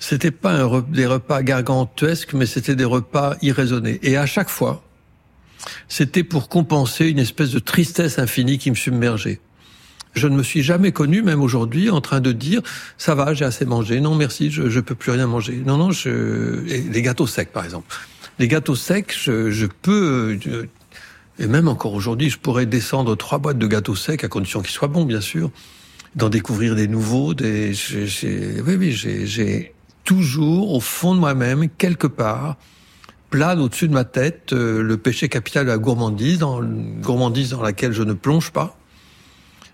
C'était 0.00 0.32
pas 0.32 0.54
un 0.60 0.80
des 0.80 1.06
repas 1.06 1.44
gargantuesques, 1.44 2.34
mais 2.34 2.46
c'était 2.46 2.74
des 2.74 2.84
repas 2.84 3.36
irraisonnés. 3.42 4.00
Et 4.02 4.16
à 4.16 4.26
chaque 4.26 4.48
fois, 4.48 4.82
c'était 5.88 6.24
pour 6.24 6.48
compenser 6.48 7.06
une 7.08 7.18
espèce 7.18 7.50
de 7.50 7.58
tristesse 7.58 8.18
infinie 8.18 8.58
qui 8.58 8.70
me 8.70 8.76
submergeait. 8.76 9.40
Je 10.14 10.26
ne 10.26 10.36
me 10.36 10.42
suis 10.42 10.62
jamais 10.62 10.90
connu, 10.90 11.22
même 11.22 11.40
aujourd'hui, 11.40 11.88
en 11.90 12.00
train 12.00 12.20
de 12.20 12.32
dire 12.32 12.62
ça 12.98 13.14
va, 13.14 13.32
j'ai 13.32 13.44
assez 13.44 13.64
mangé. 13.64 14.00
Non, 14.00 14.16
merci, 14.16 14.50
je, 14.50 14.68
je 14.68 14.80
peux 14.80 14.96
plus 14.96 15.12
rien 15.12 15.26
manger. 15.28 15.62
Non, 15.64 15.76
non, 15.76 15.92
je 15.92 16.60
les 16.64 17.02
gâteaux 17.02 17.28
secs, 17.28 17.52
par 17.52 17.64
exemple. 17.64 17.86
Les 18.40 18.48
gâteaux 18.48 18.74
secs, 18.74 19.14
je, 19.16 19.50
je 19.50 19.66
peux 19.66 20.38
je- 20.40 20.66
et 21.38 21.46
même 21.46 21.68
encore 21.68 21.94
aujourd'hui, 21.94 22.28
je 22.28 22.38
pourrais 22.38 22.66
descendre 22.66 23.14
trois 23.16 23.38
boîtes 23.38 23.58
de 23.58 23.66
gâteaux 23.66 23.94
secs 23.94 24.24
à 24.24 24.28
condition 24.28 24.60
qu'ils 24.62 24.72
soient 24.72 24.88
bons, 24.88 25.04
bien 25.04 25.20
sûr, 25.20 25.50
d'en 26.16 26.28
découvrir 26.28 26.74
des 26.74 26.88
nouveaux. 26.88 27.32
Des, 27.32 27.72
j'ai- 27.72 28.60
oui, 28.66 28.74
oui, 28.76 28.92
j'ai 28.92 29.72
toujours 30.04 30.74
au 30.74 30.80
fond 30.80 31.14
de 31.14 31.20
moi-même, 31.20 31.68
quelque 31.78 32.08
part, 32.08 32.56
plane 33.30 33.60
au-dessus 33.60 33.88
de 33.88 33.94
ma 33.94 34.04
tête 34.04 34.52
euh, 34.52 34.82
le 34.82 34.96
péché 34.96 35.28
capital 35.28 35.64
de 35.64 35.70
la 35.70 35.78
gourmandise, 35.78 36.38
dans 36.38 36.60
gourmandise 36.62 37.50
dans 37.50 37.62
laquelle 37.62 37.92
je 37.92 38.02
ne 38.02 38.12
plonge 38.12 38.50
pas. 38.50 38.76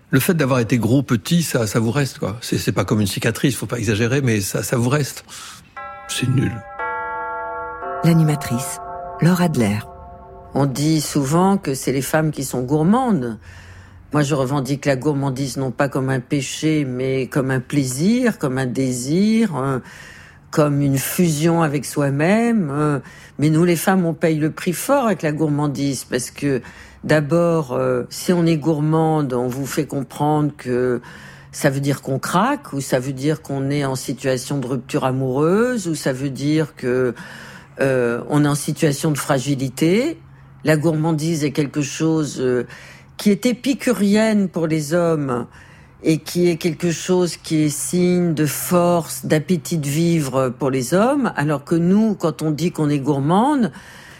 Le 0.09 0.19
fait 0.21 0.33
d'avoir 0.35 0.59
été 0.59 0.77
gros, 0.77 1.03
petit, 1.03 1.43
ça, 1.43 1.67
ça 1.67 1.79
vous 1.79 1.91
reste, 1.91 2.19
quoi. 2.19 2.37
C'est, 2.41 2.57
c'est 2.57 2.71
pas 2.71 2.85
comme 2.85 3.01
une 3.01 3.07
cicatrice, 3.07 3.55
faut 3.57 3.65
pas 3.65 3.77
exagérer, 3.79 4.21
mais 4.21 4.39
ça, 4.39 4.63
ça 4.63 4.77
vous 4.77 4.89
reste. 4.89 5.25
C'est 6.07 6.29
nul. 6.29 6.53
L'animatrice, 8.03 8.79
Laure 9.21 9.41
Adler. 9.41 9.79
On 10.53 10.65
dit 10.65 11.01
souvent 11.01 11.57
que 11.57 11.73
c'est 11.73 11.91
les 11.91 12.01
femmes 12.01 12.31
qui 12.31 12.43
sont 12.45 12.61
gourmandes. 12.61 13.37
Moi, 14.13 14.21
je 14.21 14.33
revendique 14.33 14.85
la 14.85 14.95
gourmandise 14.95 15.57
non 15.57 15.71
pas 15.71 15.89
comme 15.89 16.09
un 16.09 16.21
péché, 16.21 16.85
mais 16.85 17.27
comme 17.27 17.51
un 17.51 17.59
plaisir, 17.59 18.37
comme 18.37 18.57
un 18.57 18.65
désir, 18.65 19.55
un- 19.55 19.81
comme 20.51 20.81
une 20.81 20.97
fusion 20.97 21.61
avec 21.61 21.85
soi-même. 21.85 22.69
euh. 22.71 22.99
Mais 23.39 23.49
nous, 23.49 23.63
les 23.63 23.75
femmes, 23.75 24.05
on 24.05 24.13
paye 24.13 24.37
le 24.37 24.51
prix 24.51 24.73
fort 24.73 25.05
avec 25.05 25.21
la 25.21 25.31
gourmandise 25.31 26.03
parce 26.03 26.31
que 26.31 26.61
d'abord, 27.03 27.73
euh, 27.73 28.03
si 28.09 28.33
on 28.33 28.45
est 28.45 28.57
gourmande, 28.57 29.33
on 29.33 29.47
vous 29.47 29.65
fait 29.65 29.85
comprendre 29.85 30.51
que 30.57 31.01
ça 31.51 31.69
veut 31.69 31.79
dire 31.79 32.01
qu'on 32.01 32.19
craque, 32.19 32.73
ou 32.73 32.81
ça 32.81 32.99
veut 32.99 33.13
dire 33.13 33.41
qu'on 33.41 33.69
est 33.69 33.85
en 33.85 33.95
situation 33.95 34.59
de 34.59 34.67
rupture 34.67 35.05
amoureuse, 35.05 35.87
ou 35.87 35.95
ça 35.95 36.13
veut 36.13 36.29
dire 36.29 36.75
que 36.75 37.15
euh, 37.79 38.21
on 38.29 38.43
est 38.45 38.47
en 38.47 38.55
situation 38.55 39.11
de 39.11 39.17
fragilité. 39.17 40.19
La 40.63 40.77
gourmandise 40.77 41.43
est 41.43 41.51
quelque 41.51 41.81
chose 41.81 42.37
euh, 42.39 42.65
qui 43.17 43.31
est 43.31 43.45
épicurienne 43.45 44.49
pour 44.49 44.67
les 44.67 44.93
hommes 44.93 45.47
et 46.03 46.19
qui 46.19 46.49
est 46.49 46.57
quelque 46.57 46.91
chose 46.91 47.37
qui 47.37 47.63
est 47.63 47.69
signe 47.69 48.33
de 48.33 48.45
force, 48.45 49.25
d'appétit 49.25 49.77
de 49.77 49.87
vivre 49.87 50.49
pour 50.49 50.69
les 50.69 50.93
hommes, 50.93 51.33
alors 51.35 51.63
que 51.63 51.75
nous, 51.75 52.15
quand 52.15 52.41
on 52.41 52.51
dit 52.51 52.71
qu'on 52.71 52.89
est 52.89 52.99
gourmande 52.99 53.71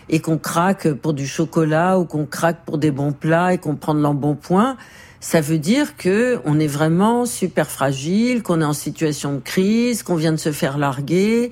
et 0.09 0.19
qu'on 0.19 0.37
craque 0.37 0.91
pour 0.93 1.13
du 1.13 1.27
chocolat 1.27 1.99
ou 1.99 2.05
qu'on 2.05 2.25
craque 2.25 2.65
pour 2.65 2.77
des 2.77 2.91
bons 2.91 3.13
plats 3.13 3.53
et 3.53 3.57
qu'on 3.57 3.75
prend 3.75 3.93
de 3.93 4.01
l'embonpoint, 4.01 4.77
ça 5.19 5.41
veut 5.41 5.57
dire 5.59 5.97
que 5.97 6.39
on 6.45 6.59
est 6.59 6.67
vraiment 6.67 7.25
super 7.25 7.69
fragile, 7.69 8.43
qu'on 8.43 8.61
est 8.61 8.65
en 8.65 8.73
situation 8.73 9.33
de 9.33 9.39
crise, 9.39 10.03
qu'on 10.03 10.15
vient 10.15 10.31
de 10.31 10.37
se 10.37 10.51
faire 10.51 10.77
larguer, 10.77 11.51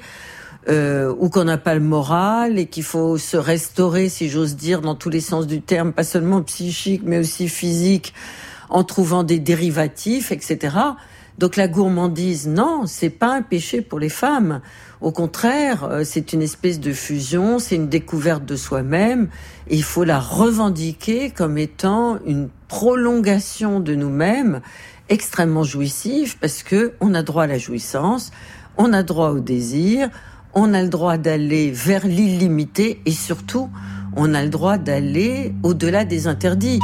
euh, 0.70 1.14
ou 1.20 1.30
qu'on 1.30 1.44
n'a 1.44 1.58
pas 1.58 1.76
le 1.76 1.82
moral 1.82 2.58
et 2.58 2.66
qu'il 2.66 2.84
faut 2.84 3.18
se 3.18 3.38
restaurer, 3.38 4.10
si 4.10 4.30
j'ose 4.30 4.56
dire, 4.56 4.82
dans 4.82 4.96
tous 4.96 5.10
les 5.10 5.20
sens 5.20 5.46
du 5.46 5.62
terme, 5.62 5.94
pas 5.94 6.04
seulement 6.04 6.42
psychique, 6.42 7.02
mais 7.06 7.20
aussi 7.20 7.50
physique, 7.50 8.14
en 8.76 8.84
trouvant 8.84 9.24
des 9.24 9.40
dérivatifs, 9.40 10.34
etc. 10.34 10.76
Donc 11.38 11.56
la 11.56 11.70
gourmandise, 11.70 12.46
non, 12.46 12.82
c'est 12.88 13.10
pas 13.10 13.34
un 13.34 13.42
péché 13.42 13.82
pour 13.82 14.00
les 14.00 14.10
femmes. 14.10 14.60
Au 15.00 15.14
contraire, 15.14 15.86
euh, 15.86 16.04
c'est 16.04 16.34
une 16.34 16.42
espèce 16.42 16.82
de 16.82 16.92
fusion, 16.92 17.58
c'est 17.58 17.78
une 17.78 17.88
découverte 17.88 18.44
de 18.44 18.58
soi-même, 18.58 19.30
il 19.70 19.82
faut 19.82 20.04
la 20.04 20.20
revendiquer 20.20 21.30
comme 21.30 21.58
étant 21.58 22.20
une 22.26 22.50
prolongation 22.68 23.80
de 23.80 23.96
nous-mêmes 23.96 24.60
extrêmement 25.08 25.64
jouissive, 25.64 26.38
parce 26.40 26.62
que 26.62 26.96
on 27.00 27.14
a 27.14 27.24
droit 27.24 27.44
à 27.44 27.48
la 27.48 27.58
jouissance, 27.58 28.32
on 28.76 28.92
a 28.92 29.04
droit 29.04 29.30
au 29.30 29.40
désir, 29.40 30.10
on 30.54 30.74
a 30.74 30.82
le 30.82 30.90
droit 30.90 31.18
d'aller 31.18 31.72
vers 31.72 32.06
l'illimité, 32.06 33.02
et 33.06 33.12
surtout, 33.12 33.70
on 34.18 34.34
a 34.34 34.44
le 34.44 34.50
droit 34.50 34.78
d'aller 34.78 35.54
au-delà 35.64 36.04
des 36.04 36.28
interdits. 36.28 36.82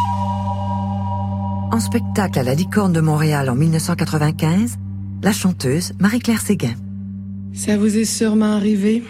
En 1.71 1.79
spectacle 1.79 2.37
à 2.37 2.43
la 2.43 2.53
Licorne 2.53 2.91
de 2.91 2.99
Montréal 2.99 3.49
en 3.49 3.55
1995, 3.55 4.75
la 5.23 5.31
chanteuse 5.31 5.93
Marie-Claire 5.99 6.41
Séguin. 6.41 6.73
Ça 7.53 7.77
vous 7.77 7.97
est 7.97 8.03
sûrement 8.03 8.57
arrivé? 8.57 9.03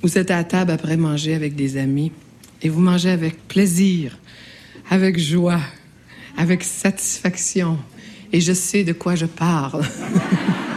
Vous 0.00 0.16
êtes 0.16 0.30
à 0.30 0.44
table 0.44 0.70
après 0.70 0.96
manger 0.96 1.34
avec 1.34 1.56
des 1.56 1.76
amis 1.76 2.12
et 2.62 2.68
vous 2.68 2.80
mangez 2.80 3.10
avec 3.10 3.48
plaisir, 3.48 4.16
avec 4.88 5.18
joie, 5.18 5.58
avec 6.38 6.62
satisfaction. 6.62 7.76
Et 8.32 8.40
je 8.40 8.52
sais 8.52 8.84
de 8.84 8.92
quoi 8.92 9.16
je 9.16 9.26
parle. 9.26 9.82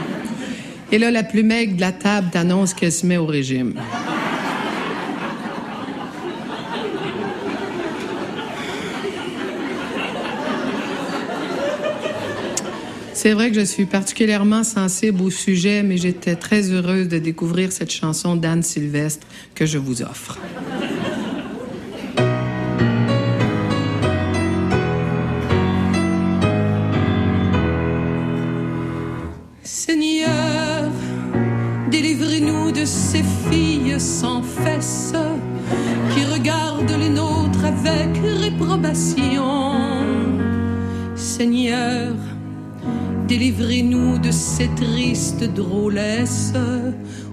et 0.91 0.97
là, 0.97 1.11
la 1.11 1.23
plus 1.23 1.43
maigre 1.43 1.75
de 1.75 1.81
la 1.81 1.91
table 1.91 2.29
t'annonce 2.31 2.73
qu'elle 2.73 2.91
se 2.91 3.05
met 3.05 3.17
au 3.17 3.27
régime. 3.27 3.75
C'est 13.27 13.33
vrai 13.33 13.51
que 13.51 13.59
je 13.59 13.65
suis 13.65 13.85
particulièrement 13.85 14.63
sensible 14.63 15.21
au 15.21 15.29
sujet, 15.29 15.83
mais 15.83 15.97
j'étais 15.97 16.37
très 16.37 16.71
heureuse 16.71 17.09
de 17.09 17.19
découvrir 17.19 17.73
cette 17.73 17.91
chanson 17.91 18.37
d'Anne 18.37 18.63
Sylvestre 18.63 19.27
que 19.53 19.65
je 19.65 19.77
vous 19.77 20.01
offre. 20.01 20.39
Seigneur, 29.61 30.89
délivrez-nous 31.91 32.71
de 32.71 32.85
ces 32.85 33.23
filles 33.51 33.99
sans 33.99 34.41
fesses 34.41 35.11
qui 36.13 36.23
regardent 36.23 36.97
les 36.97 37.09
nôtres 37.09 37.65
avec 37.65 38.21
réprobation. 38.23 39.73
Seigneur, 41.17 42.13
Délivrez-nous 43.27 44.19
de 44.19 44.31
ces 44.31 44.69
tristes 44.69 45.43
drôlesses 45.43 46.53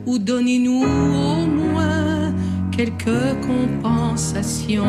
ou 0.07 0.18
donnez-nous 0.18 0.83
au 0.83 1.46
moins 1.46 2.35
quelques 2.72 3.40
compensations. 3.46 4.83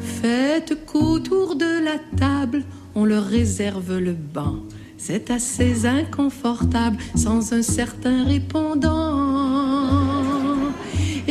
Faites 0.00 0.86
qu'autour 0.86 1.56
de 1.56 1.84
la 1.84 1.98
table, 2.16 2.62
on 2.94 3.04
leur 3.04 3.24
réserve 3.24 3.98
le 3.98 4.12
banc. 4.12 4.60
C'est 4.96 5.30
assez 5.32 5.86
inconfortable 5.86 6.98
sans 7.16 7.52
un 7.52 7.62
certain 7.62 8.24
répondant. 8.24 9.69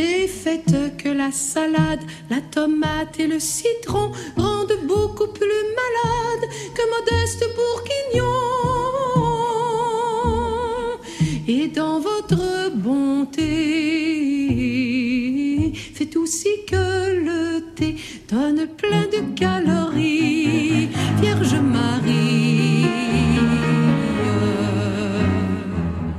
Et 0.02 0.28
faites 0.28 0.96
que 0.98 1.10
la 1.10 1.30
salade, 1.34 2.00
la 2.30 2.40
tomate 2.40 3.20
et 3.20 3.28
le 3.28 3.38
citron 3.38 4.14
rendent 4.38 4.80
beaucoup 4.88 5.28
plus 5.28 5.64
malade 5.82 6.50
que 6.74 6.84
modeste 6.96 7.44
bourguignon. 7.58 8.32
Et 11.50 11.68
dans 11.68 12.00
votre 12.00 12.72
bonté, 12.76 13.44
faites 15.94 16.16
aussi 16.16 16.64
que 16.66 17.26
le 17.26 17.60
thé 17.76 17.98
donne 18.30 18.68
plein 18.78 19.06
de 19.08 19.20
calories. 19.38 20.88
Vierge 21.20 21.56
Marie. 21.56 22.88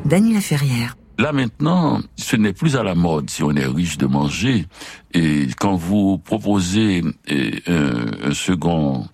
Daniela 0.05 0.43
Ferrière. 0.43 0.97
Là 1.21 1.33
maintenant, 1.33 2.01
n'est 2.41 2.53
plus 2.53 2.77
à 2.77 2.83
la 2.83 2.95
mode 2.95 3.31
si 3.31 3.43
on 3.43 3.53
est 3.53 3.67
riche 3.67 3.99
de 3.99 4.07
manger. 4.07 4.67
Et 5.15 5.47
quand 5.59 5.77
vous 5.77 6.19
proposez 6.19 7.03
euh, 7.31 8.11
un, 8.25 8.35
second 8.35 9.07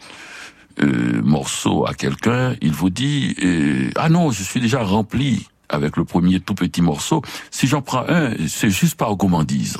euh, 0.82 1.20
morceau 1.22 1.86
à 1.86 1.94
quelqu'un, 1.94 2.54
il 2.60 2.72
vous 2.72 2.90
dit 2.90 3.34
euh, 3.42 3.90
ah 3.96 4.08
non, 4.08 4.30
je 4.30 4.42
suis 4.42 4.60
déjà 4.60 4.82
rempli 4.82 5.46
avec 5.68 5.96
le 5.96 6.04
premier 6.04 6.40
tout 6.40 6.54
petit 6.54 6.82
morceau. 6.82 7.22
Si 7.50 7.66
j'en 7.66 7.82
prends 7.82 8.04
un, 8.08 8.30
c'est 8.48 8.70
juste 8.70 8.96
par 8.96 9.14
gourmandise. 9.16 9.78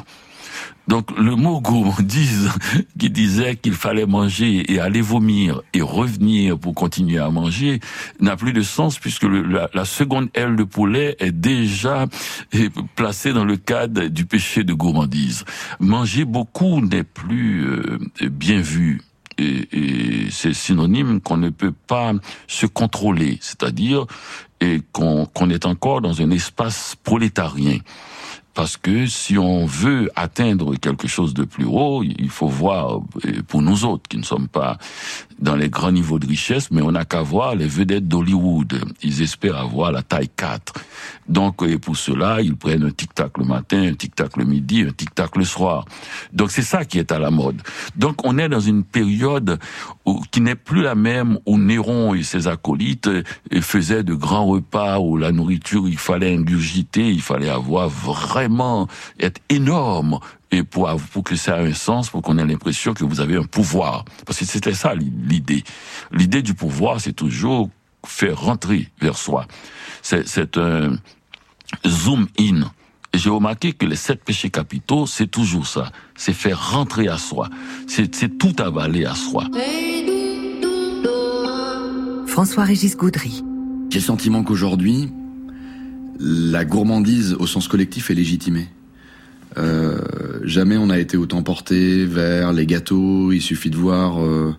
Donc 0.89 1.11
le 1.19 1.35
mot 1.35 1.61
gourmandise 1.61 2.51
qui 2.99 3.11
disait 3.11 3.57
qu'il 3.57 3.75
fallait 3.75 4.07
manger 4.07 4.73
et 4.73 4.79
aller 4.79 5.01
vomir 5.01 5.63
et 5.73 5.83
revenir 5.83 6.59
pour 6.59 6.75
continuer 6.75 7.19
à 7.19 7.29
manger 7.31 7.81
n'a 8.21 8.37
plus 8.37 8.53
de 8.53 8.63
sens 8.63 8.99
puisque 8.99 9.25
la, 9.25 9.85
seconde 9.85 10.29
aile 10.35 10.57
de 10.57 10.65
poulet 10.65 11.17
est 11.19 11.33
déjà 11.33 12.07
eh, 12.53 12.71
placée 12.95 13.33
dans 13.33 13.45
le 13.45 13.57
cadre 13.57 14.07
du 14.07 14.27
péché 14.27 14.65
de 14.65 14.73
gourmandise. 14.73 15.45
Manger 15.81 16.25
beaucoup 16.25 16.81
n'est 16.81 17.05
plus 17.05 17.67
euh, 17.67 17.99
bien 18.31 18.61
vu. 18.61 19.01
Et, 19.39 20.29
c'est 20.31 20.55
synonyme 20.55 21.21
qu'on 21.21 21.37
ne 21.37 21.51
peut 21.51 21.75
pas 21.87 22.13
se 22.47 22.65
contrôler, 22.67 23.39
c'est-à-dire 23.43 24.07
qu'on 24.93 25.51
est 25.51 25.67
encore 25.67 26.01
dans 26.01 26.23
un 26.23 26.31
espace 26.31 26.97
prolétarien. 27.03 27.79
Parce 28.57 28.79
que 28.79 29.07
si 29.07 29.37
on 29.37 29.67
veut 29.67 30.11
atteindre 30.17 30.77
quelque 30.77 31.07
chose 31.07 31.35
de 31.35 31.45
plus 31.45 31.67
haut, 31.67 32.03
il 32.03 32.31
faut 32.31 32.49
voir, 32.49 33.01
euh, 33.27 33.43
pour 33.47 33.61
nous 33.61 33.85
autres 33.85 34.09
qui 34.09 34.17
ne 34.17 34.23
sommes 34.23 34.49
pas 34.49 34.79
dans 35.39 35.55
les 35.55 35.69
grands 35.69 35.93
niveaux 35.93 36.19
de 36.19 36.27
richesse, 36.27 36.71
mais 36.71 36.81
on 36.83 36.93
n'a 36.93 37.05
qu'à 37.05 37.23
voir 37.23 37.55
les 37.55 37.67
vedettes 37.67 38.09
d'Hollywood. 38.09 38.81
Ils 39.03 39.23
espèrent 39.23 39.57
avoir 39.59 39.93
la 39.93 40.03
taille 40.03 40.31
4. 40.35 40.73
Donc, 41.29 41.63
et 41.63 41.79
pour 41.79 41.97
cela, 41.97 42.41
ils 42.41 42.57
prennent 42.57 42.85
un 42.85 42.91
tic-tac 42.91 43.37
le 43.39 43.45
matin, 43.45 43.83
un 43.83 43.95
tic-tac 43.95 44.37
le 44.37 44.45
midi, 44.45 44.83
un 44.83 44.93
tic-tac 44.93 45.37
le 45.37 45.45
soir. 45.45 45.85
Donc, 46.33 46.51
c'est 46.51 46.63
ça 46.63 46.85
qui 46.85 46.99
est 46.99 47.13
à 47.13 47.19
la 47.19 47.31
mode. 47.31 47.61
Donc, 47.97 48.25
on 48.25 48.39
est 48.39 48.49
dans 48.49 48.61
une 48.61 48.83
période 48.85 49.59
où- 50.07 50.23
qui 50.31 50.41
n'est 50.41 50.55
plus 50.55 50.83
la 50.83 50.95
même 50.95 51.39
où 51.47 51.59
Néron 51.59 52.15
et 52.15 52.23
ses 52.23 52.49
acolytes 52.49 53.09
euh, 53.09 53.23
faisaient 53.61 54.05
de 54.05 54.15
grands 54.15 54.47
repas 54.47 54.99
où 55.01 55.17
la 55.19 55.33
nourriture, 55.33 55.87
il 55.89 55.99
fallait 55.99 56.35
ingurgiter, 56.35 57.09
il 57.11 57.21
fallait 57.23 57.51
avoir 57.51 57.89
vraiment, 57.89 58.89
être 59.21 59.41
énorme 59.51 60.19
et 60.57 60.63
pour, 60.65 60.89
que 61.25 61.37
ça 61.37 61.61
ait 61.63 61.69
un 61.69 61.75
sens, 61.75 62.11
pour 62.11 62.23
qu'on 62.23 62.39
ait 62.39 62.47
l'impression 62.47 62.95
que 62.95 63.05
vous 63.05 63.21
avez 63.21 63.37
un 63.37 63.45
pouvoir. 63.45 64.05
Parce 64.25 64.39
que 64.39 64.45
c'était 64.45 64.75
ça 64.75 64.95
l'i- 64.95 65.13
l'idée. 65.29 65.63
L'idée 66.13 66.43
du 66.43 66.55
pouvoir, 66.55 67.01
c'est 67.01 67.13
toujours 67.13 67.71
faire 68.07 68.41
rentrer 68.41 68.89
vers 69.01 69.17
soi. 69.17 69.47
C'est 70.03 70.27
c'est 70.27 70.57
un 70.59 70.97
zoom 71.87 72.27
in. 72.39 72.71
Et 73.13 73.19
j'ai 73.19 73.31
remarqué 73.31 73.73
que 73.73 73.87
les 73.87 73.97
sept 73.97 74.23
péchés 74.25 74.51
capitaux, 74.51 75.07
c'est 75.07 75.27
toujours 75.27 75.67
ça. 75.67 75.91
C'est 76.17 76.33
faire 76.35 76.71
rentrer 76.73 77.09
à 77.09 77.19
soi. 77.19 77.49
C'est 77.87 78.15
c'est 78.15 78.39
tout 78.39 78.55
avaler 78.59 79.05
à 79.07 79.15
soi. 79.15 79.45
François-Régis 82.27 82.97
Gaudry. 82.97 83.43
J'ai 83.91 83.99
le 84.01 84.05
sentiment 84.05 84.43
qu'aujourd'hui, 84.45 85.11
la 86.19 86.65
gourmandise 86.65 87.35
au 87.39 87.47
sens 87.47 87.69
collectif 87.69 88.11
est 88.11 88.15
légitimée. 88.15 88.69
Euh, 89.57 90.01
jamais 90.47 90.79
on 90.79 90.89
a 90.89 90.99
été 90.99 91.17
autant 91.17 91.43
porté 91.43 92.07
vers 92.07 92.53
les 92.53 92.65
gâteaux. 92.65 93.33
Il 93.33 93.43
suffit 93.43 93.69
de 93.69 93.77
voir 93.77 94.25
euh, 94.25 94.55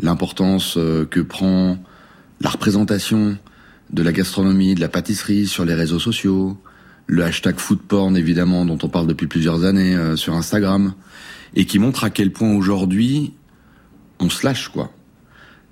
l'importance 0.00 0.76
euh, 0.78 1.04
que 1.04 1.20
prend 1.20 1.76
la 2.40 2.48
représentation 2.48 3.36
de 3.90 4.02
la 4.02 4.12
gastronomie, 4.12 4.74
de 4.74 4.80
la 4.80 4.88
pâtisserie 4.88 5.46
sur 5.46 5.64
les 5.64 5.74
réseaux 5.74 5.98
sociaux, 5.98 6.56
le 7.06 7.24
hashtag 7.24 7.58
foodporn 7.58 8.16
évidemment 8.16 8.64
dont 8.64 8.78
on 8.82 8.88
parle 8.88 9.06
depuis 9.06 9.26
plusieurs 9.26 9.64
années 9.64 9.96
euh, 9.96 10.16
sur 10.16 10.34
Instagram, 10.34 10.94
et 11.54 11.64
qui 11.64 11.78
montre 11.78 12.04
à 12.04 12.10
quel 12.10 12.30
point 12.30 12.54
aujourd'hui 12.54 13.32
on 14.20 14.30
se 14.30 14.46
lâche 14.46 14.68
quoi. 14.68 14.92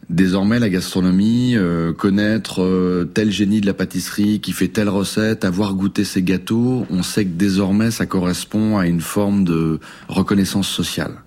Désormais, 0.08 0.60
la 0.60 0.68
gastronomie, 0.68 1.56
euh, 1.56 1.92
connaître 1.92 2.62
euh, 2.62 3.10
tel 3.12 3.32
génie 3.32 3.60
de 3.60 3.66
la 3.66 3.74
pâtisserie 3.74 4.40
qui 4.40 4.52
fait 4.52 4.68
telle 4.68 4.88
recette, 4.88 5.44
avoir 5.44 5.74
goûté 5.74 6.04
ses 6.04 6.22
gâteaux, 6.22 6.86
on 6.90 7.02
sait 7.02 7.24
que 7.24 7.32
désormais, 7.32 7.90
ça 7.90 8.06
correspond 8.06 8.78
à 8.78 8.86
une 8.86 9.00
forme 9.00 9.42
de 9.42 9.80
reconnaissance 10.08 10.68
sociale. 10.68 11.22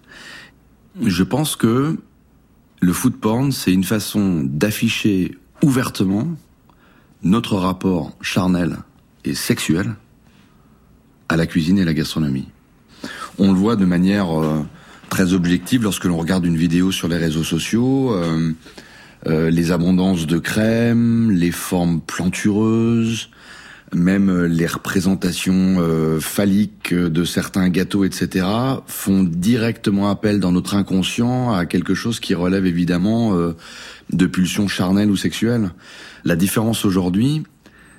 Je 1.02 1.24
pense 1.24 1.58
que 1.58 1.98
le 2.80 2.94
food 2.94 3.18
porn, 3.18 3.52
c'est 3.52 3.74
une 3.74 3.84
façon 3.84 4.44
d'afficher 4.46 5.38
ouvertement 5.62 6.30
notre 7.22 7.56
rapport 7.56 8.16
charnel 8.22 8.78
et 9.26 9.36
sexuel 9.36 9.96
à 11.28 11.36
la 11.36 11.46
cuisine 11.46 11.78
et 11.78 11.84
la 11.84 11.94
gastronomie. 11.94 12.48
On 13.38 13.52
le 13.52 13.58
voit 13.58 13.76
de 13.76 13.86
manière 13.86 14.42
euh, 14.42 14.64
très 15.10 15.34
objective 15.34 15.84
lorsque 15.84 16.06
l'on 16.06 16.18
regarde 16.18 16.46
une 16.46 16.58
vidéo 16.58 16.92
sur 16.92 17.08
les 17.08 17.18
réseaux 17.18 17.44
sociaux. 17.44 18.14
euh, 18.14 18.54
euh, 19.28 19.50
les 19.50 19.72
abondances 19.74 20.28
de 20.28 20.38
crème, 20.38 21.32
les 21.32 21.52
formes 21.52 22.00
plantureuses, 22.00 23.30
même 23.94 24.30
euh, 24.30 24.48
les 24.48 24.66
représentations 24.66 25.76
euh, 25.80 26.22
phalliques 26.22 26.94
de 26.94 27.24
certains 27.26 27.68
gâteaux, 27.70 28.06
etc., 28.06 28.46
font 28.88 29.24
directement 29.24 30.10
appel 30.10 30.40
dans 30.40 30.54
notre 30.54 30.76
inconscient 30.76 31.52
à 31.52 31.66
quelque 31.66 31.96
chose 31.96 32.22
qui 32.22 32.34
relève 32.34 32.66
évidemment 32.66 33.36
euh, 33.36 33.58
de 34.14 34.26
pulsions 34.26 34.70
charnelles 34.70 35.12
ou 35.12 35.18
sexuelles. 35.18 35.72
La 36.24 36.38
différence 36.38 36.86
aujourd'hui, 36.86 37.44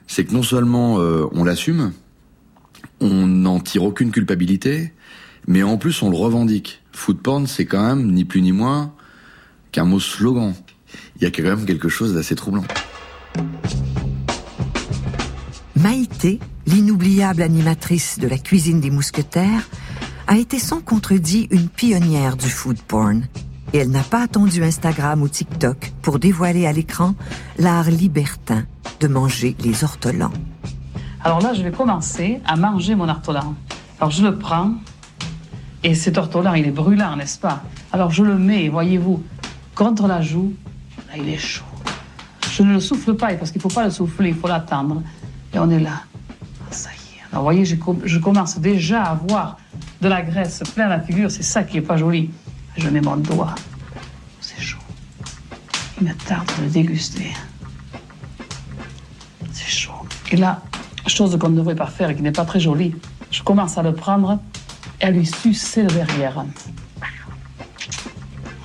c'est 0.06 0.24
que 0.24 0.32
non 0.32 0.42
seulement 0.42 1.00
euh, 1.00 1.26
on 1.32 1.44
l'assume, 1.44 1.92
on 3.00 3.26
n'en 3.26 3.60
tire 3.60 3.82
aucune 3.82 4.10
culpabilité, 4.10 4.92
mais 5.46 5.62
en 5.62 5.76
plus 5.76 6.02
on 6.02 6.08
le 6.08 6.16
revendique. 6.16 6.79
Food 6.92 7.20
porn, 7.22 7.46
c'est 7.46 7.66
quand 7.66 7.82
même 7.82 8.12
ni 8.12 8.24
plus 8.24 8.42
ni 8.42 8.52
moins 8.52 8.92
qu'un 9.72 9.84
mot 9.84 10.00
slogan. 10.00 10.54
Il 11.16 11.22
y 11.22 11.26
a 11.26 11.30
quand 11.30 11.42
même 11.42 11.64
quelque 11.64 11.88
chose 11.88 12.14
d'assez 12.14 12.34
troublant. 12.34 12.64
Maïté, 15.76 16.40
l'inoubliable 16.66 17.42
animatrice 17.42 18.18
de 18.18 18.28
la 18.28 18.38
cuisine 18.38 18.80
des 18.80 18.90
mousquetaires, 18.90 19.68
a 20.26 20.36
été 20.36 20.58
sans 20.58 20.80
contredit 20.80 21.48
une 21.50 21.68
pionnière 21.68 22.36
du 22.36 22.48
food 22.48 22.80
porn. 22.82 23.26
Et 23.72 23.78
elle 23.78 23.90
n'a 23.90 24.02
pas 24.02 24.22
attendu 24.22 24.62
Instagram 24.62 25.22
ou 25.22 25.28
TikTok 25.28 25.92
pour 26.02 26.18
dévoiler 26.18 26.66
à 26.66 26.72
l'écran 26.72 27.14
l'art 27.58 27.90
libertin 27.90 28.64
de 29.00 29.08
manger 29.08 29.56
les 29.60 29.84
ortolans. 29.84 30.32
Alors 31.22 31.40
là, 31.40 31.54
je 31.54 31.62
vais 31.62 31.70
commencer 31.70 32.40
à 32.46 32.56
manger 32.56 32.94
mon 32.94 33.08
ortolan. 33.08 33.54
Alors 34.00 34.10
je 34.10 34.22
le 34.22 34.38
prends, 34.38 34.74
et 35.82 35.94
cet 35.94 36.18
ortolan, 36.18 36.54
il 36.54 36.66
est 36.66 36.72
brûlant, 36.72 37.16
n'est-ce 37.16 37.38
pas 37.38 37.62
Alors 37.92 38.10
je 38.10 38.22
le 38.22 38.36
mets, 38.36 38.68
voyez-vous, 38.68 39.22
contre 39.74 40.06
la 40.06 40.20
joue. 40.20 40.52
Là, 41.08 41.14
il 41.16 41.28
est 41.28 41.38
chaud. 41.38 41.64
Je 42.52 42.62
ne 42.62 42.74
le 42.74 42.80
souffle 42.80 43.14
pas, 43.14 43.32
parce 43.34 43.50
qu'il 43.50 43.58
ne 43.58 43.62
faut 43.62 43.74
pas 43.74 43.84
le 43.84 43.90
souffler, 43.90 44.30
il 44.30 44.34
faut 44.34 44.48
l'attendre. 44.48 45.02
Et 45.54 45.58
on 45.58 45.70
est 45.70 45.78
là. 45.80 46.02
Ah, 46.02 46.66
Ça 46.70 46.90
y 46.90 47.16
est. 47.16 47.22
Alors, 47.32 47.42
vous 47.42 47.46
voyez, 47.46 47.64
je, 47.64 47.76
je 48.04 48.18
commence 48.18 48.58
déjà 48.58 49.04
à 49.04 49.12
avoir 49.12 49.56
de 50.02 50.08
la 50.08 50.20
graisse 50.22 50.62
plein 50.74 50.88
la 50.88 51.00
figure. 51.00 51.30
C'est 51.30 51.42
ça 51.42 51.62
qui 51.62 51.78
est 51.78 51.82
pas 51.82 51.96
joli. 51.96 52.30
Je 52.76 52.88
mets 52.88 53.00
mon 53.00 53.16
doigt. 53.16 53.54
C'est 54.40 54.60
chaud. 54.60 54.78
Il 56.00 56.08
me 56.08 56.14
tarde 56.14 56.50
de 56.58 56.64
le 56.64 56.68
déguster. 56.70 57.32
C'est 59.52 59.68
chaud. 59.68 59.92
Et 60.30 60.36
là, 60.36 60.60
chose 61.06 61.36
qu'on 61.38 61.48
ne 61.48 61.56
devrait 61.56 61.74
pas 61.74 61.86
faire 61.86 62.10
et 62.10 62.16
qui 62.16 62.22
n'est 62.22 62.32
pas 62.32 62.44
très 62.44 62.60
jolie, 62.60 62.94
je 63.30 63.42
commence 63.42 63.78
à 63.78 63.82
le 63.82 63.94
prendre 63.94 64.38
à 65.00 65.10
lui 65.10 65.30
le 65.46 65.86
derrière. 65.86 66.44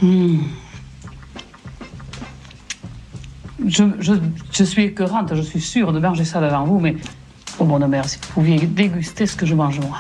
Hmm. 0.02 0.40
Je, 3.68 3.84
je, 4.00 4.14
je 4.52 4.64
suis 4.64 4.84
écœurante, 4.84 5.34
je 5.34 5.42
suis 5.42 5.62
sûre 5.62 5.94
de 5.94 6.00
manger 6.00 6.26
ça 6.26 6.42
devant 6.42 6.66
vous, 6.66 6.80
mais 6.80 6.96
oh 7.60 7.66
bon 7.66 7.80
mère, 7.88 8.08
si 8.08 8.18
vous 8.18 8.34
pouviez 8.34 8.60
déguster 8.60 9.26
ce 9.26 9.36
que 9.36 9.46
je 9.46 9.56
mange 9.56 9.80
moi. 9.80 9.98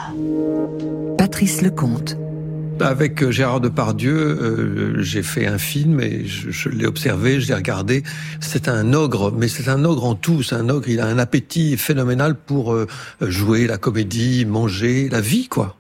Patrice 1.17 1.62
Lecomte. 1.62 2.17
Avec 2.82 3.24
euh, 3.24 3.32
Gérard 3.32 3.62
Depardieu, 3.62 4.13
euh, 4.13 5.02
j'ai 5.02 5.24
fait 5.24 5.48
un 5.48 5.58
film 5.58 6.02
et 6.02 6.26
je, 6.26 6.52
je 6.52 6.67
l'ai 6.67 6.86
observé, 6.86 7.39
je 7.39 7.48
l'ai 7.48 7.56
regardé. 7.56 8.04
C'est 8.41 8.67
un 8.67 8.91
ogre, 8.91 9.32
mais 9.32 9.48
c'est 9.48 9.69
un 9.69 9.86
ogre 9.86 10.04
en 10.04 10.15
tout. 10.15 10.43
C'est 10.43 10.56
un 10.56 10.67
ogre, 10.67 10.89
il 10.89 11.00
a 11.00 11.08
un 11.08 11.17
appétit 11.17 11.78
phénoménal 11.78 12.36
pour 12.36 12.74
euh, 12.74 12.86
jouer 13.21 13.65
la 13.65 13.78
comédie, 13.78 14.45
manger, 14.45 15.08
la 15.10 15.21
vie, 15.21 15.48
quoi. 15.48 15.78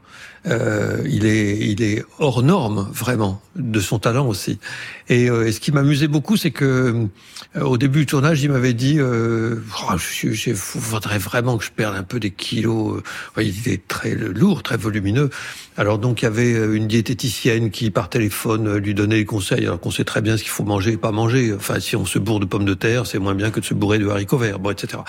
Euh, 0.47 1.01
il 1.05 1.25
est, 1.25 1.57
il 1.57 1.81
est 1.81 2.03
hors 2.19 2.43
norme 2.43 2.87
vraiment 2.91 3.41
de 3.55 3.79
son 3.79 3.99
talent 3.99 4.27
aussi. 4.27 4.59
Et, 5.07 5.29
euh, 5.29 5.47
et 5.47 5.51
ce 5.51 5.59
qui 5.59 5.71
m'amusait 5.71 6.07
beaucoup, 6.07 6.37
c'est 6.37 6.51
que 6.51 7.07
euh, 7.55 7.61
au 7.61 7.77
début 7.77 7.99
du 7.99 8.05
tournage, 8.05 8.43
il 8.43 8.51
m'avait 8.51 8.73
dit, 8.73 8.99
euh, 8.99 9.55
oh, 9.83 9.97
je, 9.97 10.31
je, 10.31 10.53
faudrait 10.53 11.17
vraiment 11.17 11.57
que 11.57 11.63
je 11.63 11.71
perde 11.71 11.95
un 11.95 12.03
peu 12.03 12.19
des 12.19 12.31
kilos. 12.31 13.01
il 13.37 13.47
était 13.47 13.81
très 13.87 14.13
lourd, 14.15 14.63
très 14.63 14.77
volumineux. 14.77 15.29
Alors 15.77 15.99
donc 15.99 16.21
il 16.21 16.25
y 16.25 16.27
avait 16.27 16.51
une 16.51 16.87
diététicienne 16.87 17.69
qui 17.69 17.91
par 17.91 18.09
téléphone 18.09 18.77
lui 18.77 18.93
donnait 18.93 19.17
les 19.17 19.25
conseils, 19.25 19.65
alors 19.65 19.79
qu'on 19.79 19.91
sait 19.91 20.05
très 20.05 20.21
bien 20.21 20.37
ce 20.37 20.43
qu'il 20.43 20.51
faut 20.51 20.63
manger 20.63 20.93
et 20.93 20.97
pas 20.97 21.11
manger. 21.11 21.53
Enfin, 21.53 21.79
si 21.79 21.95
on 21.95 22.05
se 22.05 22.19
bourre 22.19 22.39
de 22.39 22.45
pommes 22.45 22.65
de 22.65 22.73
terre, 22.73 23.05
c'est 23.05 23.19
moins 23.19 23.35
bien 23.35 23.51
que 23.51 23.59
de 23.59 23.65
se 23.65 23.73
bourrer 23.73 23.99
de 23.99 24.07
haricots 24.07 24.37
verts, 24.37 24.59
bon, 24.59 24.71
etc. 24.71 25.03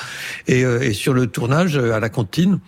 Et, 0.47 0.61
et 0.61 0.93
sur 0.93 1.15
le 1.15 1.27
tournage 1.27 1.77
à 1.77 2.01
la 2.01 2.09
cantine. 2.09 2.61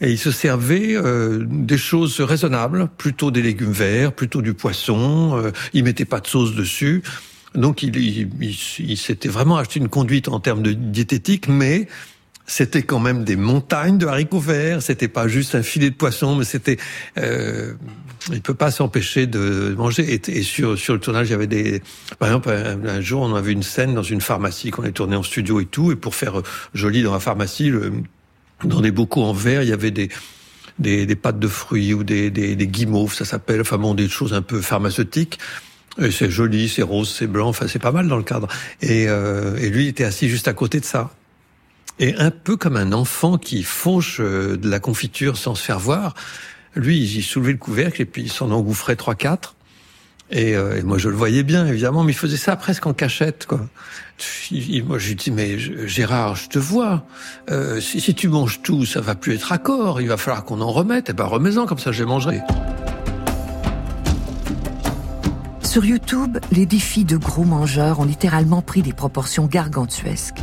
Et 0.00 0.12
il 0.12 0.18
se 0.18 0.30
servait 0.30 0.94
euh, 0.94 1.44
des 1.48 1.78
choses 1.78 2.20
raisonnables, 2.20 2.88
plutôt 2.98 3.30
des 3.30 3.42
légumes 3.42 3.72
verts, 3.72 4.12
plutôt 4.12 4.42
du 4.42 4.54
poisson. 4.54 5.36
Euh, 5.36 5.50
il 5.72 5.84
mettait 5.84 6.04
pas 6.04 6.20
de 6.20 6.26
sauce 6.26 6.54
dessus. 6.54 7.02
Donc 7.54 7.82
il, 7.82 7.96
il, 7.96 8.28
il, 8.40 8.96
s'était 8.96 9.28
vraiment 9.28 9.56
acheté 9.56 9.80
une 9.80 9.88
conduite 9.88 10.28
en 10.28 10.38
termes 10.38 10.62
de 10.62 10.72
diététique, 10.72 11.48
mais 11.48 11.88
c'était 12.46 12.82
quand 12.82 13.00
même 13.00 13.24
des 13.24 13.36
montagnes 13.36 13.98
de 13.98 14.06
haricots 14.06 14.38
verts. 14.38 14.82
C'était 14.82 15.08
pas 15.08 15.26
juste 15.28 15.54
un 15.54 15.62
filet 15.62 15.90
de 15.90 15.94
poisson, 15.94 16.36
mais 16.36 16.44
c'était. 16.44 16.78
Euh, 17.18 17.74
il 18.32 18.40
peut 18.40 18.54
pas 18.54 18.70
s'empêcher 18.70 19.26
de 19.26 19.74
manger. 19.76 20.14
Et, 20.14 20.38
et, 20.38 20.42
sur 20.42 20.78
sur 20.78 20.94
le 20.94 21.00
tournage, 21.00 21.28
il 21.28 21.32
y 21.32 21.34
avait 21.34 21.46
des. 21.46 21.82
Par 22.18 22.28
exemple, 22.28 22.50
un, 22.50 23.00
jour, 23.00 23.22
on 23.22 23.34
avait 23.34 23.52
une 23.52 23.62
scène 23.62 23.94
dans 23.94 24.02
une 24.02 24.20
pharmacie 24.20 24.70
qu'on 24.70 24.84
est 24.84 24.92
tourné 24.92 25.16
en 25.16 25.22
studio 25.22 25.60
et 25.60 25.66
tout, 25.66 25.90
et 25.90 25.96
pour 25.96 26.14
faire 26.14 26.42
joli 26.72 27.02
dans 27.02 27.12
la 27.12 27.20
pharmacie, 27.20 27.70
le 27.70 27.92
dans 28.64 28.80
des 28.80 28.90
bocaux 28.90 29.22
en 29.22 29.32
verre, 29.32 29.62
il 29.62 29.68
y 29.68 29.72
avait 29.72 29.90
des, 29.90 30.08
des, 30.78 31.06
des 31.06 31.16
pâtes 31.16 31.38
de 31.38 31.48
fruits 31.48 31.94
ou 31.94 32.04
des, 32.04 32.30
des, 32.30 32.56
des 32.56 32.66
guimauves, 32.66 33.14
ça 33.14 33.24
s'appelle, 33.24 33.60
enfin 33.60 33.78
bon, 33.78 33.94
des 33.94 34.08
choses 34.08 34.32
un 34.34 34.42
peu 34.42 34.60
pharmaceutiques. 34.60 35.38
Et 36.00 36.10
c'est 36.12 36.30
joli, 36.30 36.68
c'est 36.68 36.82
rose, 36.82 37.12
c'est 37.12 37.26
blanc, 37.26 37.48
enfin 37.48 37.66
c'est 37.66 37.80
pas 37.80 37.90
mal 37.90 38.06
dans 38.08 38.16
le 38.16 38.22
cadre. 38.22 38.46
Et, 38.82 39.06
euh, 39.08 39.56
et 39.56 39.68
lui 39.68 39.84
il 39.84 39.88
était 39.88 40.04
assis 40.04 40.28
juste 40.28 40.46
à 40.46 40.52
côté 40.52 40.78
de 40.80 40.84
ça. 40.84 41.10
Et 41.98 42.14
un 42.14 42.30
peu 42.30 42.56
comme 42.56 42.76
un 42.76 42.92
enfant 42.92 43.38
qui 43.38 43.64
fauche 43.64 44.20
euh, 44.20 44.56
de 44.56 44.70
la 44.70 44.78
confiture 44.78 45.36
sans 45.36 45.56
se 45.56 45.62
faire 45.62 45.80
voir, 45.80 46.14
lui 46.76 47.00
il 47.00 47.22
soulevait 47.22 47.52
le 47.52 47.58
couvercle 47.58 48.00
et 48.00 48.04
puis 48.04 48.22
il 48.22 48.30
s'en 48.30 48.52
engouffrait 48.52 48.94
trois 48.94 49.16
quatre. 49.16 49.56
Et, 50.30 50.54
euh, 50.54 50.78
et, 50.78 50.82
moi, 50.82 50.98
je 50.98 51.08
le 51.08 51.16
voyais 51.16 51.42
bien, 51.42 51.66
évidemment, 51.66 52.04
mais 52.04 52.12
il 52.12 52.16
faisait 52.16 52.36
ça 52.36 52.54
presque 52.56 52.86
en 52.86 52.92
cachette, 52.92 53.46
quoi. 53.46 53.60
moi, 54.84 54.98
je 54.98 55.08
lui 55.08 55.14
dis, 55.14 55.30
mais 55.30 55.58
Gérard, 55.58 56.36
je 56.36 56.48
te 56.48 56.58
vois. 56.58 57.06
Euh, 57.50 57.80
si, 57.80 58.00
si, 58.00 58.14
tu 58.14 58.28
manges 58.28 58.60
tout, 58.62 58.84
ça 58.84 59.00
va 59.00 59.14
plus 59.14 59.34
être 59.34 59.52
accord. 59.52 60.00
Il 60.00 60.08
va 60.08 60.16
falloir 60.16 60.44
qu'on 60.44 60.60
en 60.60 60.70
remette. 60.70 61.06
Eh 61.10 61.12
ben, 61.14 61.24
remets-en, 61.24 61.66
comme 61.66 61.78
ça, 61.78 61.92
je 61.92 62.02
les 62.02 62.08
mangerai. 62.08 62.40
Sur 65.62 65.84
YouTube, 65.84 66.38
les 66.50 66.66
défis 66.66 67.04
de 67.04 67.16
gros 67.16 67.44
mangeurs 67.44 68.00
ont 68.00 68.04
littéralement 68.04 68.62
pris 68.62 68.82
des 68.82 68.92
proportions 68.92 69.46
gargantuesques. 69.46 70.40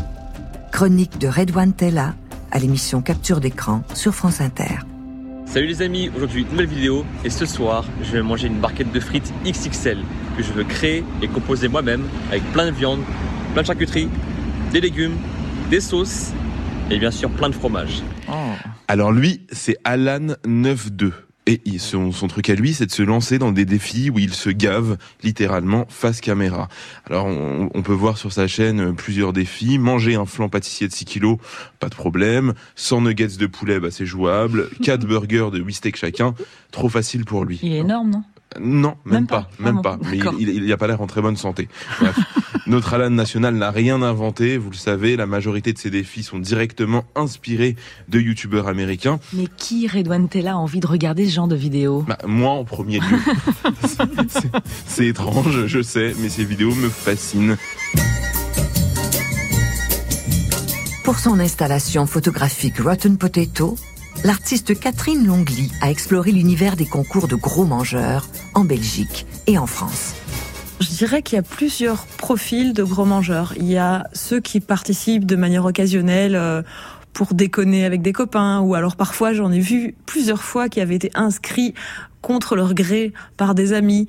Chronique 0.72 1.20
de 1.20 1.28
Redouane 1.28 1.74
Tella 1.74 2.16
à 2.52 2.60
l'émission 2.60 3.02
Capture 3.02 3.40
d'écran 3.40 3.84
sur 3.94 4.14
France 4.14 4.42
Inter. 4.42 4.80
Salut 5.46 5.68
les 5.68 5.82
amis, 5.82 6.10
aujourd'hui 6.16 6.42
une 6.42 6.50
nouvelle 6.50 6.68
vidéo 6.68 7.06
et 7.24 7.30
ce 7.30 7.46
soir 7.46 7.86
je 8.04 8.12
vais 8.12 8.22
manger 8.22 8.48
une 8.48 8.60
barquette 8.60 8.92
de 8.92 9.00
frites 9.00 9.34
XXL 9.46 10.00
que 10.38 10.44
je 10.44 10.52
veux 10.52 10.64
créer 10.64 11.04
et 11.22 11.28
composer 11.28 11.68
moi-même 11.68 12.04
avec 12.30 12.44
plein 12.52 12.66
de 12.66 12.72
viande, 12.72 13.00
plein 13.54 13.62
de 13.62 13.68
charcuterie, 13.68 14.10
des 14.72 14.82
légumes, 14.82 15.16
des 15.70 15.80
sauces 15.80 16.32
et 16.92 17.00
bien 17.00 17.12
sûr 17.12 17.30
plein 17.30 17.50
de 17.50 17.56
fromage. 17.56 18.02
Oh. 18.28 18.34
Alors 18.88 19.12
lui 19.12 19.42
c'est 19.52 19.78
Alan 19.84 20.36
92. 20.44 21.14
Et 21.48 21.78
son, 21.78 22.12
son, 22.12 22.28
truc 22.28 22.50
à 22.50 22.56
lui, 22.56 22.74
c'est 22.74 22.88
de 22.88 22.92
se 22.92 23.04
lancer 23.04 23.38
dans 23.38 23.52
des 23.52 23.66
défis 23.66 24.10
où 24.10 24.18
il 24.18 24.34
se 24.34 24.50
gave 24.50 24.98
littéralement 25.22 25.86
face 25.90 26.20
caméra. 26.20 26.70
Alors, 27.08 27.28
on, 27.28 27.70
on, 27.72 27.82
peut 27.84 27.94
voir 27.94 28.18
sur 28.18 28.34
sa 28.34 28.48
chaîne 28.48 28.96
plusieurs 28.96 29.32
défis. 29.32 29.78
Manger 29.78 30.16
un 30.16 30.26
flan 30.26 30.50
pâtissier 30.50 30.88
de 30.88 30.94
6 30.94 31.06
kilos, 31.06 31.38
pas 31.80 31.90
de 31.90 31.94
problème. 31.94 32.56
100 32.76 33.02
nuggets 33.02 33.38
de 33.38 33.46
poulet, 33.46 33.80
bah, 33.80 33.92
c'est 33.92 34.08
jouable. 34.08 34.70
4 34.82 35.06
burgers 35.06 35.50
de 35.52 35.60
8 35.60 35.74
steaks 35.74 35.98
chacun, 35.98 36.34
trop 36.72 36.90
facile 36.90 37.26
pour 37.26 37.46
lui. 37.46 37.60
Il 37.62 37.74
est 37.74 37.78
énorme, 37.78 38.10
non? 38.10 38.24
Non, 38.60 38.96
même, 39.06 39.16
même 39.16 39.28
pas, 39.28 39.42
pas, 39.42 39.64
même 39.64 39.82
pas. 39.82 39.98
Mais 40.10 40.20
il, 40.40 40.50
il 40.50 40.72
a 40.72 40.78
pas 40.78 40.88
l'air 40.88 41.02
en 41.02 41.08
très 41.08 41.22
bonne 41.22 41.38
santé. 41.38 41.68
Bref. 42.00 42.18
Notre 42.68 42.96
Alan 42.96 43.12
national 43.12 43.54
n'a 43.56 43.70
rien 43.70 44.02
inventé, 44.02 44.58
vous 44.58 44.72
le 44.72 44.76
savez, 44.76 45.16
la 45.16 45.28
majorité 45.28 45.72
de 45.72 45.78
ces 45.78 45.92
défis 45.92 46.24
sont 46.24 46.40
directement 46.40 47.06
inspirés 47.16 47.76
de 48.10 48.20
youtubeurs 48.20 48.68
américains. 48.68 49.20
Mais 49.34 49.46
qui, 49.56 49.88
Redouane 49.88 50.30
Tella, 50.30 50.54
a 50.54 50.56
envie 50.56 50.80
de 50.80 50.88
regarder 50.88 51.28
ce 51.30 51.36
genre 51.36 51.48
de 51.48 51.56
vidéos? 51.56 52.04
Bah, 52.08 52.18
Moi 52.26 52.50
en 52.50 52.64
premier 52.64 53.00
lieu. 53.00 53.18
C'est 54.88 55.06
étrange, 55.06 55.68
je 55.68 55.82
sais, 55.82 56.16
mais 56.20 56.30
ces 56.30 56.44
vidéos 56.44 56.74
me 56.74 56.90
fascinent. 56.90 57.56
Pour 61.04 61.20
son 61.20 61.40
installation 61.40 62.08
photographique 62.08 62.80
Rotten 62.80 63.18
Potato, 63.18 63.78
l'artiste 64.26 64.80
Catherine 64.80 65.28
Longly 65.28 65.72
a 65.82 65.92
exploré 65.92 66.32
l'univers 66.32 66.76
des 66.76 66.88
concours 66.88 67.28
de 67.28 67.36
gros 67.36 67.64
mangeurs 67.64 68.28
en 68.56 68.66
Belgique 68.66 69.28
et 69.46 69.60
en 69.60 69.68
France. 69.68 70.16
Je 70.80 70.88
dirais 70.88 71.22
qu'il 71.22 71.36
y 71.36 71.40
a 71.40 71.44
plusieurs 71.44 72.08
profils 72.08 72.74
de 72.74 72.84
gros 72.84 73.06
mangeurs. 73.06 73.54
Il 73.56 73.66
y 73.66 73.78
a 73.78 74.08
ceux 74.14 74.40
qui 74.40 74.62
participent 74.62 75.28
de 75.28 75.36
manière 75.36 75.64
occasionnelle 75.64 76.36
euh, 76.36 76.64
pour 77.14 77.36
déconner 77.36 77.86
avec 77.86 78.02
des 78.02 78.14
copains, 78.14 78.62
ou 78.62 78.74
alors 78.74 78.96
parfois 78.96 79.32
j'en 79.34 79.52
ai 79.52 79.60
vu 79.60 79.96
plusieurs 80.08 80.42
fois 80.42 80.70
qui 80.70 80.82
avaient 80.82 80.96
été 80.96 81.12
inscrits 81.14 81.76
contre 82.24 82.56
leur 82.56 82.74
gré 82.74 83.14
par 83.38 83.54
des 83.54 83.74
amis. 83.74 84.08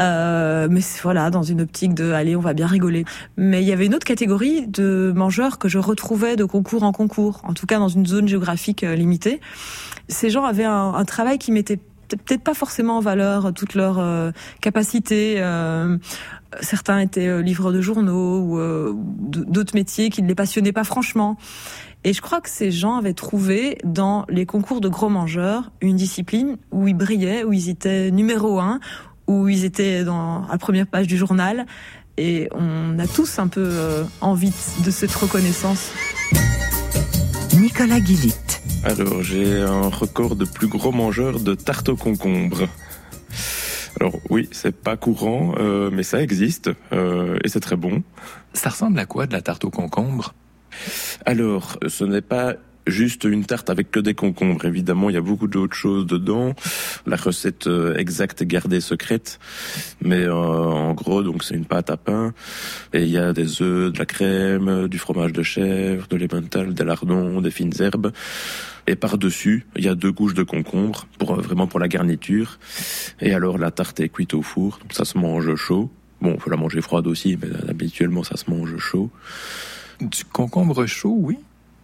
Euh, 0.00 0.68
mais 0.70 0.80
voilà, 1.02 1.30
dans 1.30 1.42
une 1.42 1.60
optique 1.60 1.94
de 1.94 2.12
allez, 2.12 2.36
on 2.36 2.40
va 2.40 2.54
bien 2.54 2.66
rigoler. 2.66 3.04
Mais 3.36 3.62
il 3.62 3.68
y 3.68 3.72
avait 3.72 3.86
une 3.86 3.94
autre 3.94 4.06
catégorie 4.06 4.66
de 4.66 5.12
mangeurs 5.14 5.58
que 5.58 5.68
je 5.68 5.78
retrouvais 5.78 6.36
de 6.36 6.44
concours 6.44 6.82
en 6.82 6.92
concours, 6.92 7.40
en 7.44 7.54
tout 7.54 7.66
cas 7.66 7.78
dans 7.78 7.88
une 7.88 8.06
zone 8.06 8.26
géographique 8.26 8.84
euh, 8.84 8.94
limitée. 8.94 9.40
Ces 10.08 10.30
gens 10.30 10.44
avaient 10.44 10.64
un, 10.64 11.04
travail 11.04 11.38
qui 11.38 11.52
m'était 11.52 11.76
peut-être 12.08 12.42
pas 12.42 12.54
forcément 12.54 12.96
en 12.96 13.00
valeur 13.00 13.52
toutes 13.54 13.74
leurs 13.74 13.98
euh, 13.98 14.32
capacités. 14.60 15.36
Euh, 15.38 15.98
certains 16.60 16.98
étaient 16.98 17.28
euh, 17.28 17.42
livreurs 17.42 17.72
de 17.72 17.80
journaux 17.80 18.40
ou 18.40 18.58
euh, 18.58 18.92
d'autres 18.94 19.74
métiers 19.74 20.10
qui 20.10 20.22
ne 20.22 20.28
les 20.28 20.34
passionnaient 20.34 20.72
pas 20.72 20.84
franchement. 20.84 21.36
Et 22.02 22.12
je 22.12 22.22
crois 22.22 22.40
que 22.40 22.48
ces 22.48 22.70
gens 22.70 22.96
avaient 22.96 23.14
trouvé 23.14 23.78
dans 23.84 24.24
les 24.28 24.46
concours 24.46 24.80
de 24.80 24.88
gros 24.88 25.10
mangeurs 25.10 25.70
une 25.82 25.96
discipline 25.96 26.56
où 26.72 26.88
ils 26.88 26.94
brillaient, 26.94 27.44
où 27.44 27.52
ils 27.52 27.68
étaient 27.68 28.10
numéro 28.10 28.58
un, 28.58 28.80
où 29.30 29.48
ils 29.48 29.64
étaient 29.64 30.02
dans 30.02 30.44
la 30.50 30.58
première 30.58 30.88
page 30.88 31.06
du 31.06 31.16
journal. 31.16 31.64
Et 32.18 32.48
on 32.52 32.98
a 32.98 33.06
tous 33.06 33.38
un 33.38 33.46
peu 33.46 33.64
euh, 33.64 34.02
envie 34.20 34.52
de 34.84 34.90
cette 34.90 35.14
reconnaissance. 35.14 35.92
Nicolas 37.56 38.00
Guillit. 38.00 38.34
Alors, 38.82 39.22
j'ai 39.22 39.60
un 39.62 39.88
record 39.88 40.34
de 40.34 40.44
plus 40.44 40.66
gros 40.66 40.90
mangeur 40.90 41.38
de 41.38 41.54
tarte 41.54 41.88
au 41.90 41.96
concombre. 41.96 42.66
Alors 44.00 44.18
oui, 44.30 44.48
c'est 44.50 44.74
pas 44.74 44.96
courant, 44.96 45.54
euh, 45.58 45.90
mais 45.92 46.02
ça 46.02 46.22
existe 46.22 46.70
euh, 46.92 47.38
et 47.44 47.48
c'est 47.48 47.60
très 47.60 47.76
bon. 47.76 48.02
Ça 48.54 48.70
ressemble 48.70 48.98
à 48.98 49.06
quoi 49.06 49.26
de 49.26 49.32
la 49.32 49.42
tarte 49.42 49.64
au 49.64 49.70
concombre 49.70 50.34
Alors, 51.26 51.78
ce 51.86 52.04
n'est 52.04 52.22
pas 52.22 52.54
juste 52.86 53.24
une 53.24 53.44
tarte 53.44 53.70
avec 53.70 53.90
que 53.90 54.00
des 54.00 54.14
concombres. 54.14 54.64
Évidemment, 54.64 55.10
il 55.10 55.14
y 55.14 55.18
a 55.18 55.22
beaucoup 55.22 55.46
d'autres 55.46 55.76
choses 55.76 56.06
dedans. 56.06 56.54
La 57.06 57.16
recette 57.16 57.66
euh, 57.66 57.96
exacte 57.96 58.42
est 58.42 58.46
gardée 58.46 58.80
secrète, 58.80 59.38
mais 60.00 60.24
euh, 60.24 60.34
en 60.34 60.94
gros, 60.94 61.22
donc 61.22 61.44
c'est 61.44 61.54
une 61.54 61.64
pâte 61.64 61.90
à 61.90 61.96
pain 61.96 62.32
et 62.92 63.02
il 63.02 63.10
y 63.10 63.18
a 63.18 63.32
des 63.32 63.62
œufs, 63.62 63.92
de 63.92 63.98
la 63.98 64.06
crème, 64.06 64.88
du 64.88 64.98
fromage 64.98 65.32
de 65.32 65.42
chèvre, 65.42 66.06
de 66.08 66.16
l'emmental, 66.16 66.74
des 66.74 66.84
lardons, 66.84 67.40
des 67.40 67.50
fines 67.50 67.72
herbes. 67.80 68.12
Et 68.86 68.96
par-dessus, 68.96 69.66
il 69.76 69.84
y 69.84 69.88
a 69.88 69.94
deux 69.94 70.12
couches 70.12 70.34
de 70.34 70.42
concombre 70.42 71.06
pour 71.18 71.34
euh, 71.34 71.40
vraiment 71.40 71.66
pour 71.66 71.80
la 71.80 71.88
garniture. 71.88 72.58
Et 73.20 73.34
alors 73.34 73.58
la 73.58 73.70
tarte 73.70 74.00
est 74.00 74.08
cuite 74.08 74.34
au 74.34 74.42
four, 74.42 74.78
donc 74.80 74.92
ça 74.92 75.04
se 75.04 75.18
mange 75.18 75.54
chaud. 75.54 75.90
Bon, 76.20 76.38
faut 76.38 76.50
la 76.50 76.56
manger 76.56 76.80
froide 76.82 77.06
aussi, 77.06 77.38
mais 77.40 77.48
habituellement 77.68 78.24
ça 78.24 78.36
se 78.36 78.50
mange 78.50 78.76
chaud. 78.78 79.10
Du 80.00 80.24
concombre 80.24 80.86
chaud, 80.86 81.16
oui. 81.18 81.38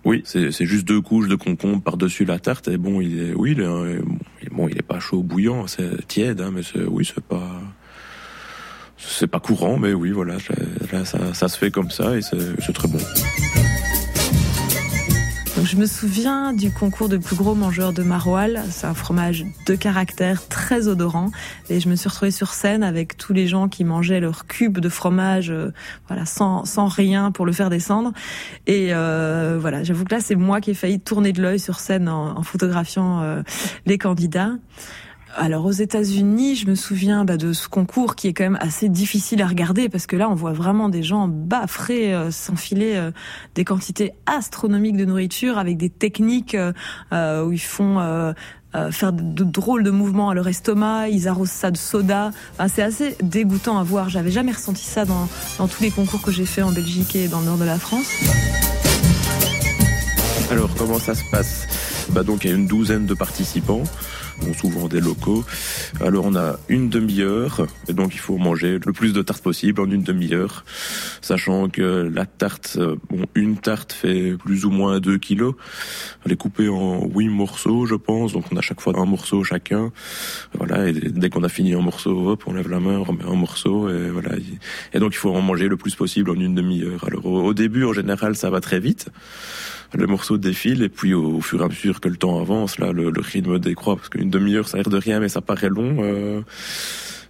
Oui, 0.07 0.23
c'est 0.25 0.67
juste 0.67 0.87
deux 0.87 1.01
couches 1.01 1.27
de 1.27 1.35
concombre 1.35 1.83
par-dessus 1.83 2.25
la 2.25 2.39
tarte. 2.39 2.69
Et 2.69 2.77
bon, 2.77 3.01
il 3.01 3.21
est, 3.21 3.35
oui, 3.35 3.57
est, 3.59 4.51
bon, 4.53 4.69
il 4.69 4.79
est 4.79 4.87
pas 4.87 5.01
chaud 5.01 5.25
bouillant, 5.25 5.67
c'est 5.67 6.07
tiède, 6.07 6.41
hein, 6.41 6.53
mais 6.55 6.63
oui, 6.87 7.05
c'est 7.05 7.25
pas. 7.25 7.61
C'est 8.99 9.27
pas 9.27 9.41
courant, 9.41 9.79
mais 9.79 9.93
oui, 9.93 10.13
voilà, 10.13 10.37
là, 10.93 11.05
ça, 11.05 11.35
ça 11.35 11.49
se 11.49 11.59
fait 11.59 11.71
comme 11.73 11.91
ça 11.91 12.17
et 12.17 12.23
c'est 12.23 12.73
très 12.73 12.89
bon. 12.89 12.99
Je 15.67 15.75
me 15.75 15.87
souviens 15.87 16.53
du 16.53 16.71
concours 16.71 17.09
de 17.09 17.17
plus 17.17 17.35
gros 17.35 17.57
mangeurs 17.57 17.93
de 17.93 18.05
maroilles. 18.05 18.61
C'est 18.71 18.87
un 18.87 18.95
fromage 18.95 19.45
de 19.67 19.75
caractère 19.75 20.47
très 20.47 20.87
odorant. 20.87 21.33
Et 21.71 21.81
je 21.81 21.89
me 21.89 21.97
suis 21.97 22.09
retrouvée 22.09 22.31
sur 22.31 22.53
scène 22.53 22.85
avec 22.85 23.17
tous 23.17 23.33
les 23.33 23.49
gens 23.49 23.69
qui 23.69 23.83
mangeaient 23.83 24.21
leur 24.21 24.47
cube 24.47 24.79
de 24.79 24.89
fromage, 24.89 25.51
euh, 25.51 25.73
voilà, 26.07 26.25
sans, 26.25 26.65
sans 26.67 26.87
rien 26.87 27.33
pour 27.33 27.47
le 27.47 27.53
faire 27.53 27.69
descendre. 27.69 28.13
Et 28.69 28.95
euh, 28.95 29.59
voilà, 29.61 29.83
j'avoue 29.83 30.05
que 30.05 30.15
là, 30.15 30.21
c'est 30.21 30.37
moi 30.37 30.61
qui 30.61 30.71
ai 30.71 30.75
failli 30.75 31.01
tourner 31.01 31.33
de 31.33 31.43
l'œil 31.43 31.59
sur 31.59 31.81
scène 31.81 32.09
en, 32.09 32.39
en 32.39 32.43
photographiant 32.45 33.23
euh, 33.23 33.43
les 33.87 33.99
candidats. 33.99 34.53
Alors 35.39 35.67
aux 35.67 35.73
États-Unis, 35.73 36.57
je 36.57 36.67
me 36.67 36.75
souviens 36.75 37.27
bah, 37.27 37.37
de 37.37 37.53
ce 37.53 37.69
concours 37.69 38.17
qui 38.17 38.29
est 38.29 38.33
quand 38.33 38.45
même 38.45 38.59
assez 38.61 38.89
difficile 38.89 39.43
à 39.43 39.47
regarder 39.47 39.91
parce 39.91 40.07
que 40.07 40.17
là, 40.17 40.31
on 40.31 40.35
voit 40.35 40.55
vraiment 40.55 40.89
des 40.89 41.03
gens 41.03 41.29
baffrés 41.29 42.15
euh, 42.15 42.31
s'enfiler 42.31 42.95
euh, 42.97 43.11
des 43.55 43.63
quantités 43.63 44.13
astronomiques 44.25 44.97
de 44.97 45.05
nourriture 45.05 45.59
avec 45.59 45.77
des 45.77 45.91
techniques 45.91 46.57
euh, 47.13 47.45
où 47.45 47.53
ils 47.53 47.59
font 47.59 47.97
faire 48.91 49.13
de, 49.13 49.45
drôles 49.45 49.83
de 49.85 49.91
mouvements 49.91 50.31
à 50.31 50.35
leur 50.35 50.49
estomac, 50.49 51.09
ils 51.09 51.29
arrosent 51.29 51.51
ça 51.51 51.71
de 51.71 51.79
soda. 51.79 52.31
c'est 52.69 52.83
assez 52.83 53.17
dégoûtant 53.23 53.79
à 53.79 53.83
voir. 53.83 54.09
J'avais 54.11 54.31
jamais 54.31 54.53
ressenti 54.53 54.85
ça 54.85 55.05
dans, 55.05 55.29
dans 55.59 55.67
tous 55.67 55.83
les 55.83 55.91
concours 55.91 56.21
que 56.21 56.31
j'ai 56.31 56.45
fait 56.47 56.63
en 56.63 56.73
Belgique 56.73 57.17
et 57.17 57.29
dans 57.29 57.41
le 57.41 57.47
nord 57.47 57.57
de 57.57 57.65
la 57.65 57.79
France. 57.79 58.07
Alors 60.51 60.71
comment 60.77 60.99
ça 60.99 61.15
se 61.15 61.25
passe? 61.31 61.67
Bah 62.11 62.23
donc 62.23 62.45
il 62.45 62.51
y 62.51 62.53
a 62.53 62.57
une 62.57 62.67
douzaine 62.67 63.07
de 63.07 63.15
participants 63.15 63.83
souvent 64.59 64.89
des 64.89 65.01
locaux. 65.01 65.45
Alors 66.01 66.27
on 66.27 66.35
a 66.35 66.59
une 66.69 66.89
demi-heure, 66.89 67.67
et 67.89 67.93
donc 67.93 68.15
il 68.15 68.21
faut 68.21 68.37
manger 68.37 68.79
le 68.85 68.93
plus 68.93 69.13
de 69.13 69.23
tartes 69.23 69.43
possible 69.43 69.81
en 69.81 69.91
une 69.91 70.03
demi-heure, 70.03 70.65
sachant 71.21 71.69
que 71.69 72.11
la 72.13 72.27
tarte, 72.27 72.77
euh, 72.79 72.97
bon, 73.11 73.25
une 73.35 73.57
tarte 73.57 73.93
fait 73.93 74.37
plus 74.37 74.65
ou 74.65 74.71
moins 74.71 75.01
2 75.01 75.19
kilos. 75.19 75.55
Elle 76.25 76.33
est 76.33 76.37
coupée 76.37 76.69
en 76.69 77.07
huit 77.07 77.29
morceaux, 77.29 77.87
je 77.87 77.95
pense, 77.95 78.33
donc 78.33 78.45
on 78.53 78.57
a 78.57 78.61
chaque 78.61 78.81
fois 78.81 78.95
un 78.99 79.07
morceau 79.07 79.45
chacun. 79.45 79.93
Voilà, 80.55 80.89
et 80.89 80.93
dès 80.93 81.31
qu'on 81.31 81.45
a 81.45 81.49
fini 81.49 81.75
un 81.75 81.81
morceau, 81.81 82.31
hop, 82.31 82.45
on 82.47 82.55
lève 82.55 82.69
la 82.69 82.81
main, 82.81 82.99
on 82.99 83.05
remet 83.05 83.25
un 83.25 83.37
morceau, 83.37 83.89
et 83.89 84.11
voilà. 84.11 84.31
Et 84.93 84.99
donc 84.99 85.15
il 85.15 85.19
faut 85.19 85.35
en 85.35 85.43
manger 85.43 85.69
le 85.69 85.77
plus 85.77 85.95
possible 85.95 86.31
en 86.31 86.35
une 86.35 86.55
demi-heure. 86.55 87.05
Alors 87.07 87.27
au 87.27 87.55
début, 87.55 87.85
en 87.85 87.93
général, 87.93 88.37
ça 88.37 88.51
va 88.51 88.61
très 88.61 88.81
vite 88.81 89.09
le 89.95 90.07
morceau 90.07 90.39
défile 90.39 90.83
et 90.83 90.89
puis 90.89 91.15
au, 91.15 91.41
fur 91.41 91.61
et 91.61 91.65
à 91.65 91.69
mesure 91.69 92.01
que 92.01 92.09
le 92.09 92.17
temps 92.17 92.41
avance, 92.41 92.79
là, 92.79 92.93
le, 92.93 93.13
rythme 93.17 93.59
décroît 93.59 93.97
parce 93.97 94.09
qu'une 94.09 94.31
demi-heure, 94.31 94.69
ça 94.69 94.79
a 94.79 94.81
l'air 94.81 94.91
de 94.91 94.99
rien, 94.99 95.21
mais 95.21 95.29
ça 95.29 95.41
paraît 95.41 95.69
long. 95.69 95.97
Euh, 96.01 96.43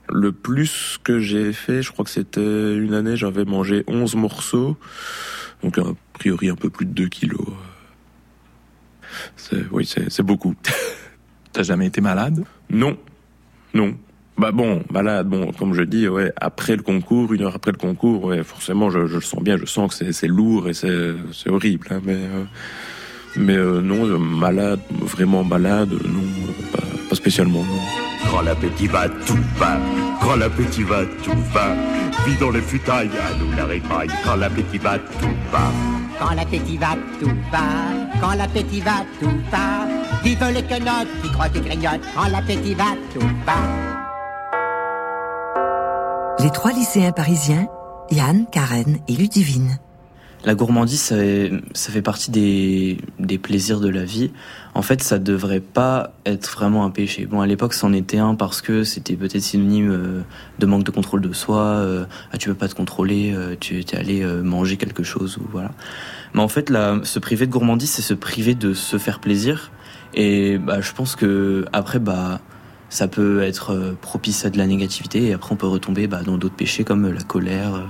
le 0.09 0.33
plus 0.33 0.99
que 1.03 1.19
j'ai 1.19 1.53
fait, 1.53 1.83
je 1.83 1.93
crois 1.93 2.05
que 2.05 2.11
c'était 2.11 2.77
une 2.77 2.95
année, 2.95 3.17
j'avais 3.17 3.45
mangé 3.45 3.85
11 3.87 4.15
morceaux, 4.17 4.77
donc 5.63 5.79
a 5.79 5.85
priori 6.13 6.49
un 6.49 6.57
peu 6.57 6.71
plus 6.71 6.87
de 6.87 6.93
2 6.93 7.09
kilos. 7.09 7.47
oui, 9.73 9.87
c'est 9.87 10.23
beaucoup. 10.23 10.55
T'as 11.53 11.63
jamais 11.63 11.87
été 11.87 12.01
malade? 12.01 12.45
Non, 12.71 12.97
non. 13.75 13.97
Bah 14.39 14.53
bon, 14.53 14.83
malade, 14.91 15.29
bon, 15.29 15.51
comme 15.53 15.73
je 15.73 15.83
dis, 15.83 16.09
ouais, 16.09 16.31
après 16.39 16.77
le 16.77 16.83
concours, 16.83 17.33
une 17.33 17.43
heure 17.43 17.55
après 17.55 17.73
le 17.73 17.79
concours, 17.79 18.25
ouais, 18.25 18.45
forcément, 18.45 18.91
je, 18.91 19.07
je 19.07 19.15
le 19.15 19.21
sens 19.23 19.43
bien, 19.43 19.57
je 19.57 19.65
sens 19.65 19.97
que 19.97 20.13
c'est 20.13 20.27
lourd 20.27 20.69
et 20.69 20.75
c'est 20.75 21.49
horrible, 21.49 21.87
hein, 21.91 22.01
mais 22.05 22.17
euh, 22.17 22.45
mais 23.37 23.57
euh, 23.57 23.81
non, 23.81 24.07
euh, 24.07 24.19
malade, 24.19 24.81
vraiment 24.91 25.43
malade, 25.43 25.91
non, 25.91 26.23
pas, 26.73 26.83
pas 27.09 27.15
spécialement. 27.15 27.61
Non. 27.61 28.31
Quand 28.31 28.43
l'appétit 28.43 28.89
va, 28.89 29.09
tout 29.09 29.39
va. 29.57 29.79
Quand 30.21 30.37
l'appétit 30.37 30.83
va, 30.83 31.05
tout 31.23 31.37
va. 31.53 31.75
Vis 32.27 32.39
dans 32.39 32.51
les 32.51 32.61
futailles, 32.61 33.09
à 33.09 33.39
nous 33.39 33.57
la 33.57 33.67
répaille. 33.67 34.09
Quand 34.25 34.37
l'appétit 34.37 34.79
va, 34.79 34.99
tout 34.99 35.37
va. 35.53 35.71
Quand 36.19 36.35
l'appétit 36.35 36.77
va, 36.77 36.97
tout 37.21 37.31
va. 37.53 38.21
Quand 38.21 38.35
l'appétit 38.35 38.81
va, 38.81 39.05
tout 39.21 39.31
va. 39.51 39.87
Vive 40.25 40.45
les 40.53 40.63
quenottes 40.63 41.09
qui 41.23 41.31
croient 41.31 41.49
et 41.55 41.61
grignotent. 41.61 42.01
Quand 42.15 42.29
l'appétit 42.29 42.75
va, 42.75 42.97
tout 43.15 43.27
va. 43.47 44.06
Les 46.39 46.51
trois 46.51 46.71
lycéens 46.71 47.13
parisiens, 47.13 47.67
Yann, 48.11 48.45
Karen 48.53 48.99
et 49.09 49.15
Ludivine. 49.15 49.79
La 50.45 50.55
gourmandise, 50.55 51.01
ça, 51.01 51.17
ça 51.73 51.91
fait 51.91 52.03
partie 52.03 52.31
des, 52.31 52.99
des, 53.19 53.39
plaisirs 53.39 53.81
de 53.81 53.89
la 53.89 54.05
vie. 54.05 54.31
En 54.75 54.83
fait, 54.83 55.03
ça 55.03 55.19
devrait 55.19 55.61
pas 55.61 56.13
être 56.27 56.47
vraiment 56.53 56.85
un 56.85 56.91
péché. 56.91 57.25
Bon, 57.25 57.41
à 57.41 57.47
l'époque, 57.47 57.73
c'en 57.73 57.95
était 57.95 58.19
un 58.19 58.35
parce 58.35 58.61
que 58.61 58.85
c'était 58.85 59.17
peut-être 59.17 59.41
synonyme 59.41 59.91
euh, 59.91 60.23
de 60.59 60.67
manque 60.67 60.85
de 60.85 60.91
contrôle 60.91 61.23
de 61.23 61.33
soi. 61.33 61.63
Euh, 61.63 62.05
ah, 62.33 62.37
tu 62.37 62.51
peux 62.51 62.55
pas 62.55 62.69
te 62.69 62.75
contrôler, 62.75 63.33
euh, 63.35 63.57
tu 63.59 63.81
es 63.81 63.97
allé 63.97 64.25
manger 64.25 64.77
quelque 64.77 65.03
chose 65.03 65.39
ou 65.39 65.47
voilà. 65.51 65.73
Mais 66.35 66.43
en 66.43 66.49
fait, 66.49 66.69
là, 66.69 67.01
se 67.03 67.19
priver 67.19 67.47
de 67.47 67.53
gourmandise, 67.53 67.91
c'est 67.91 68.03
se 68.03 68.15
priver 68.15 68.55
de 68.55 68.75
se 68.75 68.99
faire 68.99 69.21
plaisir. 69.21 69.73
Et 70.13 70.59
bah, 70.59 70.83
je 70.83 70.93
pense 70.93 71.17
que 71.17 71.65
après, 71.73 71.99
bah 71.99 72.41
ça 72.89 73.09
peut 73.09 73.43
être 73.43 73.73
euh, 73.73 73.97
propice 74.01 74.45
à 74.45 74.51
de 74.51 74.59
la 74.59 74.67
négativité 74.67 75.27
et 75.27 75.33
après 75.33 75.53
on 75.53 75.57
peut 75.57 75.67
retomber 75.67 76.07
bah, 76.07 76.23
dans 76.23 76.39
d'autres 76.39 76.55
péchés 76.55 76.85
comme 76.85 77.07
euh, 77.07 77.13
la 77.13 77.23
colère, 77.23 77.75
euh, 77.75 77.85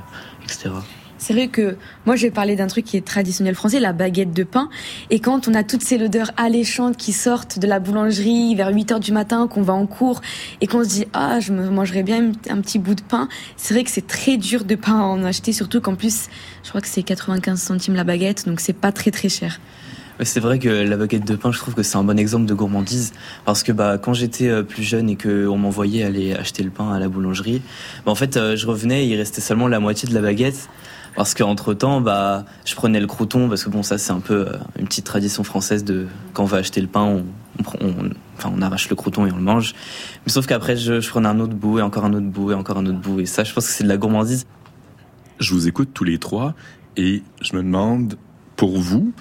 etc. 0.44 0.70
C'est 1.18 1.32
vrai 1.32 1.48
que 1.48 1.76
moi 2.04 2.14
je 2.14 2.22
vais 2.22 2.30
parler 2.30 2.56
d'un 2.56 2.66
truc 2.66 2.85
qui 2.85 2.96
est 2.96 3.04
traditionnel 3.04 3.54
français, 3.54 3.80
la 3.80 3.92
baguette 3.92 4.32
de 4.32 4.44
pain. 4.44 4.68
Et 5.11 5.18
quand 5.18 5.48
on 5.48 5.54
a 5.54 5.64
toutes 5.64 5.82
ces 5.82 6.02
odeurs 6.02 6.30
alléchantes 6.37 6.96
qui 6.96 7.12
sortent 7.12 7.59
de 7.59 7.66
la 7.66 7.80
boulangerie 7.80 8.54
vers 8.54 8.68
8 8.68 8.92
heures 8.92 9.00
du 9.00 9.12
matin, 9.12 9.48
qu'on 9.48 9.62
va 9.62 9.72
en 9.72 9.87
cours 9.87 10.20
et 10.61 10.66
qu'on 10.66 10.85
se 10.85 10.88
dit 10.88 11.06
ah 11.14 11.40
je 11.40 11.52
me 11.52 11.70
mangerais 11.70 12.02
bien 12.02 12.32
un 12.50 12.61
petit 12.61 12.78
bout 12.78 12.94
de 12.94 13.02
pain, 13.02 13.28
c'est 13.56 13.74
vrai 13.74 13.85
que 13.85 13.90
c'est 13.90 14.06
très 14.06 14.37
dur 14.37 14.64
de 14.64 14.74
pas 14.74 14.92
en 14.92 15.24
acheter, 15.24 15.52
surtout 15.52 15.80
qu'en 15.80 15.94
plus 15.94 16.28
je 16.62 16.68
crois 16.68 16.80
que 16.80 16.88
c'est 16.88 17.02
95 17.02 17.61
centimes 17.61 17.94
la 17.94 18.04
baguette, 18.04 18.46
donc 18.46 18.61
c'est 18.61 18.74
pas 18.74 18.92
très 18.92 19.11
très 19.11 19.28
cher. 19.28 19.59
C'est 20.22 20.40
vrai 20.40 20.59
que 20.59 20.68
la 20.68 20.96
baguette 20.96 21.26
de 21.26 21.37
pain, 21.37 21.52
je 21.52 21.59
trouve 21.59 21.74
que 21.74 21.83
c'est 21.83 21.96
un 21.98 22.05
bon 22.05 22.18
exemple 22.18 22.46
de 22.46 22.55
gourmandise. 22.55 23.12
Parce 23.44 23.62
que 23.62 23.70
bah 23.70 23.98
quand 23.98 24.14
j'étais 24.14 24.48
euh, 24.48 24.62
plus 24.62 24.83
jeune 24.83 25.11
et 25.11 25.16
que 25.16 25.46
on 25.46 25.59
m'envoyait 25.59 26.05
aller 26.05 26.33
acheter 26.33 26.62
le 26.62 26.70
pain 26.70 26.90
à 26.90 26.98
la 26.98 27.09
boulangerie, 27.09 27.61
bah, 28.07 28.12
en 28.12 28.14
fait 28.14 28.37
euh, 28.37 28.57
je 28.57 28.66
revenais, 28.66 29.05
et 29.05 29.09
il 29.09 29.16
restait 29.16 29.42
seulement 29.42 29.68
la 29.68 29.79
moitié 29.79 30.09
de 30.09 30.14
la 30.14 30.22
baguette. 30.22 30.68
Parce 31.16 31.33
qu'entre 31.35 31.72
temps 31.72 32.02
bah 32.02 32.44
je 32.66 32.74
prenais 32.74 33.00
le 33.00 33.07
crouton 33.07 33.48
parce 33.48 33.64
que 33.64 33.70
bon 33.70 33.83
ça 33.83 33.96
c'est 33.96 34.12
un 34.12 34.20
peu 34.20 34.48
euh, 34.48 34.52
une 34.79 34.87
petite 34.87 35.07
tradition 35.07 35.44
française 35.44 35.83
de 35.83 36.07
quand 36.35 36.42
on 36.42 36.46
va 36.46 36.59
acheter 36.59 36.83
le 36.83 36.88
pain 36.88 37.05
on, 37.05 37.24
on, 37.81 38.11
enfin 38.37 38.52
on 38.55 38.61
arrache 38.61 38.90
le 38.90 38.96
crouton 38.96 39.24
et 39.24 39.33
on 39.33 39.37
le 39.37 39.42
mange. 39.42 39.74
Mais 40.26 40.33
sauf 40.33 40.46
qu'après 40.46 40.76
je 40.76 41.07
prenais 41.09 41.29
un 41.29 41.40
autre 41.40 41.55
bout 41.55 41.79
et 41.79 41.83
encore 41.83 42.05
un 42.05 42.12
autre 42.12 42.26
bout 42.26 42.50
et 42.50 42.55
encore 42.55 42.76
un 42.76 42.85
autre 42.85 42.98
bout. 42.98 43.20
Et 43.20 43.26
ça 43.26 43.44
je 43.44 43.55
pense 43.55 43.66
que 43.66 43.72
c'est 43.72 43.85
de 43.85 43.88
la 43.88 43.96
gourmandise. 43.96 44.44
Je 45.40 45.55
vous 45.55 45.68
écoute 45.68 45.90
tous 45.94 46.05
les 46.05 46.18
trois 46.18 46.55
et 46.98 47.22
je 47.40 47.57
me 47.57 47.62
demande 47.62 48.18
pour 48.57 48.79
vous 48.79 49.12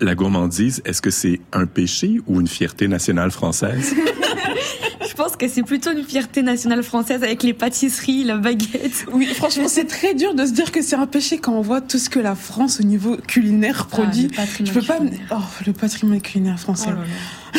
la 0.00 0.14
gourmandise, 0.14 0.82
est-ce 0.84 1.02
que 1.02 1.10
c'est 1.10 1.40
un 1.52 1.66
péché 1.66 2.20
ou 2.26 2.40
une 2.40 2.48
fierté 2.48 2.88
nationale 2.88 3.30
française? 3.30 3.94
Je 5.08 5.14
pense 5.14 5.36
que 5.36 5.48
c'est 5.48 5.62
plutôt 5.62 5.92
une 5.92 6.04
fierté 6.04 6.42
nationale 6.42 6.82
française 6.82 7.22
avec 7.22 7.42
les 7.42 7.52
pâtisseries, 7.52 8.24
la 8.24 8.36
baguette. 8.36 9.06
Oui, 9.12 9.26
franchement, 9.26 9.68
c'est 9.68 9.84
très 9.84 10.14
dur 10.14 10.34
de 10.34 10.46
se 10.46 10.52
dire 10.52 10.72
que 10.72 10.82
c'est 10.82 10.96
un 10.96 11.06
péché 11.06 11.38
quand 11.38 11.52
on 11.52 11.60
voit 11.60 11.80
tout 11.80 11.98
ce 11.98 12.08
que 12.08 12.20
la 12.20 12.34
France 12.34 12.80
au 12.80 12.84
niveau 12.84 13.16
culinaire 13.16 13.86
ah, 13.86 13.96
produit. 13.96 14.30
Je 14.62 14.72
peux 14.72 14.82
pas. 14.82 14.98
Oh, 15.32 15.36
le 15.66 15.72
patrimoine 15.72 16.22
culinaire 16.22 16.58
français. 16.58 16.90
Oh 16.94 17.58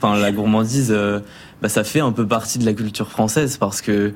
enfin, 0.00 0.18
la 0.18 0.32
gourmandise, 0.32 0.90
euh, 0.90 1.20
bah, 1.60 1.68
ça 1.68 1.84
fait 1.84 2.00
un 2.00 2.12
peu 2.12 2.26
partie 2.26 2.58
de 2.58 2.64
la 2.64 2.72
culture 2.72 3.10
française 3.10 3.56
parce 3.56 3.80
que 3.80 4.12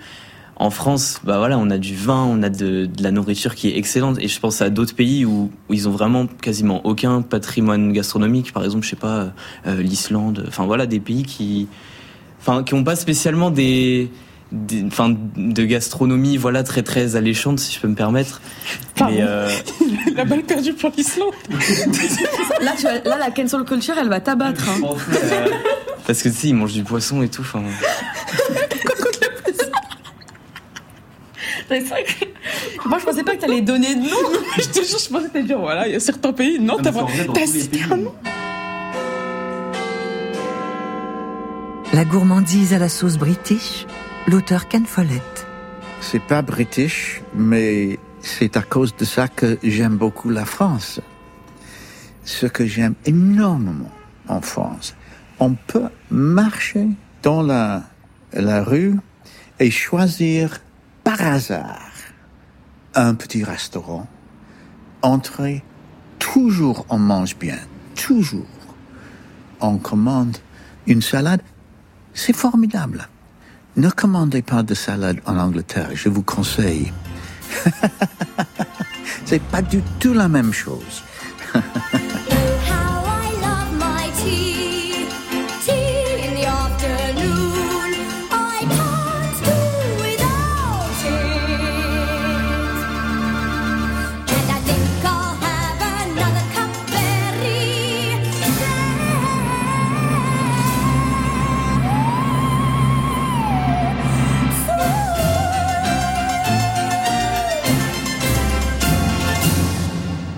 en 0.58 0.70
France, 0.70 1.20
bah 1.22 1.36
voilà, 1.36 1.58
on 1.58 1.68
a 1.68 1.76
du 1.76 1.94
vin, 1.94 2.24
on 2.24 2.42
a 2.42 2.48
de, 2.48 2.88
la 3.00 3.10
nourriture 3.10 3.54
qui 3.54 3.68
est 3.68 3.76
excellente. 3.76 4.16
Et 4.20 4.28
je 4.28 4.40
pense 4.40 4.62
à 4.62 4.70
d'autres 4.70 4.94
pays 4.94 5.26
où, 5.26 5.50
ils 5.68 5.86
ont 5.86 5.90
vraiment 5.90 6.26
quasiment 6.26 6.80
aucun 6.84 7.20
patrimoine 7.20 7.92
gastronomique. 7.92 8.52
Par 8.52 8.64
exemple, 8.64 8.84
je 8.84 8.90
sais 8.90 8.96
pas, 8.96 9.32
euh, 9.66 9.82
l'Islande. 9.82 10.44
Enfin 10.48 10.64
voilà, 10.64 10.86
des 10.86 10.98
pays 10.98 11.24
qui, 11.24 11.68
enfin, 12.40 12.62
qui 12.62 12.72
ont 12.72 12.84
pas 12.84 12.96
spécialement 12.96 13.50
des, 13.50 14.10
enfin, 14.86 15.14
de 15.36 15.64
gastronomie, 15.64 16.38
voilà, 16.38 16.62
très 16.62 16.82
très 16.82 17.16
alléchante, 17.16 17.58
si 17.58 17.74
je 17.74 17.80
peux 17.80 17.88
me 17.88 17.94
permettre. 17.94 18.40
Mais 19.00 19.18
euh... 19.20 19.50
la 20.16 20.24
balle 20.24 20.42
perdue 20.42 20.72
pour 20.72 20.90
l'Islande. 20.96 21.34
là, 22.62 22.72
tu 22.78 22.84
là, 22.84 23.18
la 23.18 23.30
cancel 23.30 23.62
culture, 23.64 23.94
elle 24.00 24.08
va 24.08 24.20
t'abattre. 24.20 24.66
Hein. 24.70 24.80
Euh, 25.12 25.48
parce 26.06 26.22
que 26.22 26.30
tu 26.30 26.34
sais, 26.34 26.48
ils 26.48 26.54
mangent 26.54 26.72
du 26.72 26.82
poisson 26.82 27.20
et 27.20 27.28
tout. 27.28 27.42
Enfin. 27.42 27.62
Moi, 31.70 32.98
je 32.98 33.04
pensais 33.04 33.24
pas 33.24 33.34
que 33.34 33.40
t'allais 33.40 33.60
donner 33.60 33.94
de 33.94 34.00
nom. 34.00 34.16
je 34.58 34.68
te 34.68 34.84
jure, 34.84 34.98
je 34.98 35.08
pensais 35.08 35.28
te 35.28 35.38
dire, 35.38 35.58
voilà, 35.58 35.88
il 35.88 35.92
y 35.92 35.96
a 35.96 36.00
certains 36.00 36.32
pays. 36.32 36.58
Non, 36.60 36.76
t'as 36.82 37.46
cité 37.46 37.80
un 37.90 37.96
nom. 37.96 38.14
La 41.92 42.04
gourmandise 42.04 42.74
à 42.74 42.78
la 42.78 42.88
sauce 42.88 43.16
british, 43.16 43.86
l'auteur 44.26 44.68
Ken 44.68 44.84
Follett. 44.84 45.46
C'est 46.00 46.22
pas 46.22 46.42
british, 46.42 47.22
mais 47.34 47.98
c'est 48.20 48.56
à 48.56 48.62
cause 48.62 48.94
de 48.96 49.04
ça 49.04 49.28
que 49.28 49.58
j'aime 49.62 49.96
beaucoup 49.96 50.30
la 50.30 50.44
France. 50.44 51.00
Ce 52.24 52.46
que 52.46 52.66
j'aime 52.66 52.94
énormément 53.06 53.90
en 54.28 54.40
France, 54.40 54.94
on 55.38 55.54
peut 55.54 55.88
marcher 56.10 56.88
dans 57.22 57.42
la, 57.42 57.84
la 58.32 58.62
rue 58.62 58.96
et 59.58 59.70
choisir 59.70 60.60
par 61.06 61.22
hasard 61.22 61.92
un 62.96 63.14
petit 63.14 63.44
restaurant, 63.44 64.08
entrer, 65.02 65.62
toujours 66.18 66.84
on 66.88 66.98
mange 66.98 67.36
bien, 67.36 67.60
toujours. 67.94 68.44
On 69.60 69.78
commande 69.78 70.36
une 70.88 71.02
salade, 71.02 71.42
c'est 72.12 72.32
formidable. 72.32 73.08
Ne 73.76 73.88
commandez 73.88 74.42
pas 74.42 74.64
de 74.64 74.74
salade 74.74 75.20
en 75.26 75.38
Angleterre, 75.38 75.90
je 75.94 76.08
vous 76.08 76.24
conseille. 76.24 76.92
c'est 79.26 79.42
pas 79.42 79.62
du 79.62 79.82
tout 80.00 80.12
la 80.12 80.26
même 80.26 80.52
chose. 80.52 81.04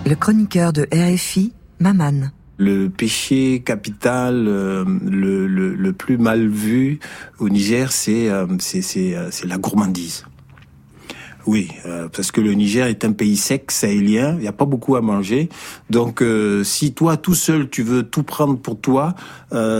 Le 0.09 0.14
chroniqueur 0.14 0.72
de 0.72 0.88
RFI, 0.90 1.52
Maman. 1.80 2.30
Le 2.56 2.88
péché 2.88 3.61
capital 3.61 4.46
euh, 4.48 4.82
le, 5.04 5.46
le, 5.46 5.92
plus 5.92 6.16
mal 6.16 6.48
vu 6.48 6.98
au 7.38 7.50
Niger, 7.50 7.92
c'est 7.92 8.30
euh, 8.30 8.46
euh, 8.46 9.30
la 9.44 9.59
gourmandise. 9.59 10.24
Oui, 11.44 11.68
parce 12.14 12.30
que 12.32 12.40
le 12.40 12.52
Niger 12.54 12.86
est 12.86 13.04
un 13.04 13.12
pays 13.12 13.36
sec, 13.36 13.70
sahélien, 13.70 14.34
il 14.36 14.40
n'y 14.40 14.48
a 14.48 14.52
pas 14.52 14.64
beaucoup 14.64 14.96
à 14.96 15.02
manger. 15.02 15.50
Donc 15.90 16.22
si 16.62 16.92
toi 16.92 17.16
tout 17.16 17.34
seul 17.34 17.70
tu 17.70 17.82
veux 17.82 18.02
tout 18.02 18.22
prendre 18.22 18.59
pour 18.59 18.78
toi, 18.78 19.14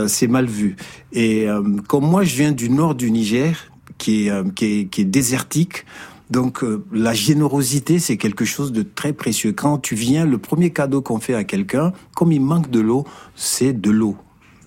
c'est 0.07 0.27
mal 0.27 0.47
vu. 0.47 0.77
Et 1.13 1.45
comme 1.87 2.05
moi 2.05 2.23
je 2.23 2.35
viens 2.35 2.51
du 2.53 2.71
nord 2.71 2.95
du 2.95 3.11
Niger, 3.11 3.69
qui 3.99 4.27
est, 4.29 4.53
qui 4.55 4.65
est, 4.65 4.85
qui 4.85 5.01
est 5.01 5.05
désertique, 5.05 5.85
donc 6.29 6.63
euh, 6.63 6.83
la 6.91 7.13
générosité, 7.13 7.99
c'est 7.99 8.17
quelque 8.17 8.45
chose 8.45 8.71
de 8.71 8.83
très 8.83 9.13
précieux. 9.13 9.51
Quand 9.51 9.79
tu 9.79 9.95
viens, 9.95 10.25
le 10.25 10.37
premier 10.37 10.69
cadeau 10.69 11.01
qu'on 11.01 11.19
fait 11.19 11.33
à 11.33 11.43
quelqu'un, 11.43 11.91
comme 12.15 12.31
il 12.31 12.41
manque 12.41 12.69
de 12.69 12.79
l'eau, 12.79 13.05
c'est 13.35 13.73
de 13.73 13.89
l'eau. 13.89 14.15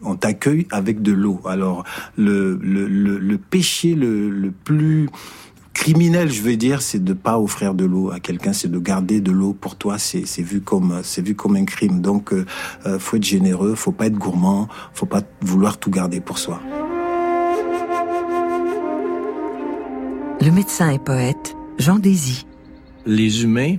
On 0.02 0.16
t'accueille 0.16 0.66
avec 0.72 1.02
de 1.02 1.12
l'eau. 1.12 1.40
Alors 1.44 1.84
le, 2.16 2.58
le, 2.60 2.88
le, 2.88 3.38
péché 3.38 3.94
le, 3.94 4.30
le 4.30 4.50
plus 4.50 5.08
criminel, 5.74 6.32
je 6.32 6.42
veux 6.42 6.56
dire, 6.56 6.82
c'est 6.82 7.02
de 7.02 7.12
pas 7.12 7.38
offrir 7.38 7.74
de 7.74 7.84
l'eau 7.84 8.10
à 8.10 8.18
quelqu'un, 8.18 8.52
c'est 8.52 8.70
de 8.70 8.78
garder 8.80 9.20
de 9.20 9.30
l'eau 9.30 9.52
pour 9.52 9.76
toi. 9.76 9.98
C'est 9.98 10.26
c'est 10.26 10.42
vu 10.42 10.60
comme 10.60 11.00
c'est 11.04 11.22
vu 11.22 11.36
comme 11.36 11.54
un 11.54 11.64
crime. 11.64 12.00
Donc 12.00 12.32
euh, 12.32 12.44
euh, 12.86 12.98
faut 12.98 13.16
être 13.16 13.24
généreux, 13.24 13.76
faut 13.76 13.92
pas 13.92 14.06
être 14.06 14.18
gourmand, 14.18 14.66
faut 14.94 15.06
pas 15.06 15.22
vouloir 15.40 15.78
tout 15.78 15.90
garder 15.90 16.20
pour 16.20 16.38
soi. 16.38 16.60
Le 20.44 20.50
médecin 20.50 20.90
et 20.90 20.98
poète 20.98 21.54
Jean 21.78 22.00
Désy. 22.00 22.46
Les 23.06 23.44
humains 23.44 23.76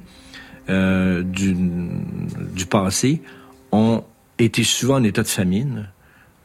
euh, 0.70 1.22
du, 1.22 2.66
passé 2.70 3.22
ont 3.74 4.05
été 4.39 4.64
souvent 4.64 4.95
en 4.95 5.03
état 5.03 5.24
de 5.24 5.28
famine. 5.28 5.89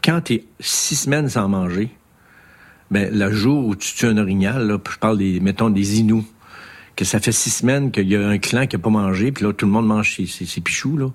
Quand 0.02 0.22
tu 0.22 0.34
es 0.34 0.44
six 0.58 0.96
semaines 0.96 1.28
sans 1.28 1.48
manger, 1.48 1.90
ben, 2.90 3.16
le 3.16 3.30
jour 3.30 3.64
où 3.64 3.76
tu 3.76 3.94
tues 3.94 4.06
un 4.06 4.18
orignal, 4.18 4.66
là, 4.66 4.76
je 4.90 4.98
parle 4.98 5.18
des, 5.18 5.38
mettons, 5.38 5.70
des 5.70 6.04
que 6.96 7.04
ça 7.04 7.20
fait 7.20 7.30
six 7.30 7.50
semaines 7.50 7.92
qu'il 7.92 8.08
y 8.08 8.16
a 8.16 8.26
un 8.26 8.38
clan 8.38 8.66
qui 8.66 8.74
a 8.74 8.80
pas 8.80 8.90
mangé, 8.90 9.30
puis 9.30 9.44
là, 9.44 9.52
tout 9.52 9.66
le 9.66 9.70
monde 9.72 9.86
mange 9.86 10.16
ses, 10.16 10.60
là. 10.96 11.10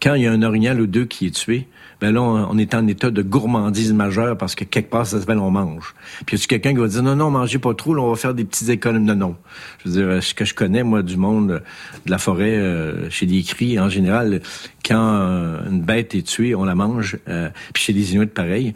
Quand 0.00 0.14
il 0.14 0.22
y 0.22 0.28
a 0.28 0.32
un 0.32 0.42
orignal 0.42 0.80
ou 0.80 0.86
deux 0.86 1.06
qui 1.06 1.26
est 1.26 1.34
tué, 1.34 1.66
ben 2.04 2.12
là, 2.12 2.20
on, 2.20 2.58
est 2.58 2.74
en 2.74 2.86
état 2.86 3.10
de 3.10 3.22
gourmandise 3.22 3.94
majeure 3.94 4.36
parce 4.36 4.54
que 4.54 4.64
quelque 4.64 4.90
part, 4.90 5.06
ça 5.06 5.18
s'appelle 5.18 5.38
on 5.38 5.50
mange. 5.50 5.94
Puis 6.26 6.36
y 6.36 6.42
a 6.42 6.46
quelqu'un 6.46 6.74
qui 6.74 6.80
va 6.80 6.86
dire 6.86 7.02
non, 7.02 7.16
non, 7.16 7.30
mangez 7.30 7.58
pas 7.58 7.72
trop, 7.72 7.94
là, 7.94 8.02
on 8.02 8.10
va 8.10 8.16
faire 8.16 8.34
des 8.34 8.44
petites 8.44 8.68
économies. 8.68 9.06
Non, 9.06 9.16
non. 9.16 9.36
Je 9.82 9.88
veux 9.88 9.94
dire, 9.94 10.22
ce 10.22 10.34
que 10.34 10.44
je 10.44 10.52
connais, 10.52 10.82
moi, 10.82 11.02
du 11.02 11.16
monde 11.16 11.62
de 12.04 12.10
la 12.10 12.18
forêt, 12.18 12.58
euh, 12.58 13.08
chez 13.08 13.24
les 13.24 13.42
cris, 13.42 13.80
en 13.80 13.88
général, 13.88 14.42
quand 14.84 15.00
euh, 15.02 15.70
une 15.70 15.80
bête 15.80 16.14
est 16.14 16.26
tuée, 16.26 16.54
on 16.54 16.64
la 16.64 16.74
mange. 16.74 17.16
Euh, 17.26 17.48
puis 17.72 17.84
chez 17.84 17.94
les 17.94 18.12
Inuits, 18.12 18.26
pareil. 18.26 18.74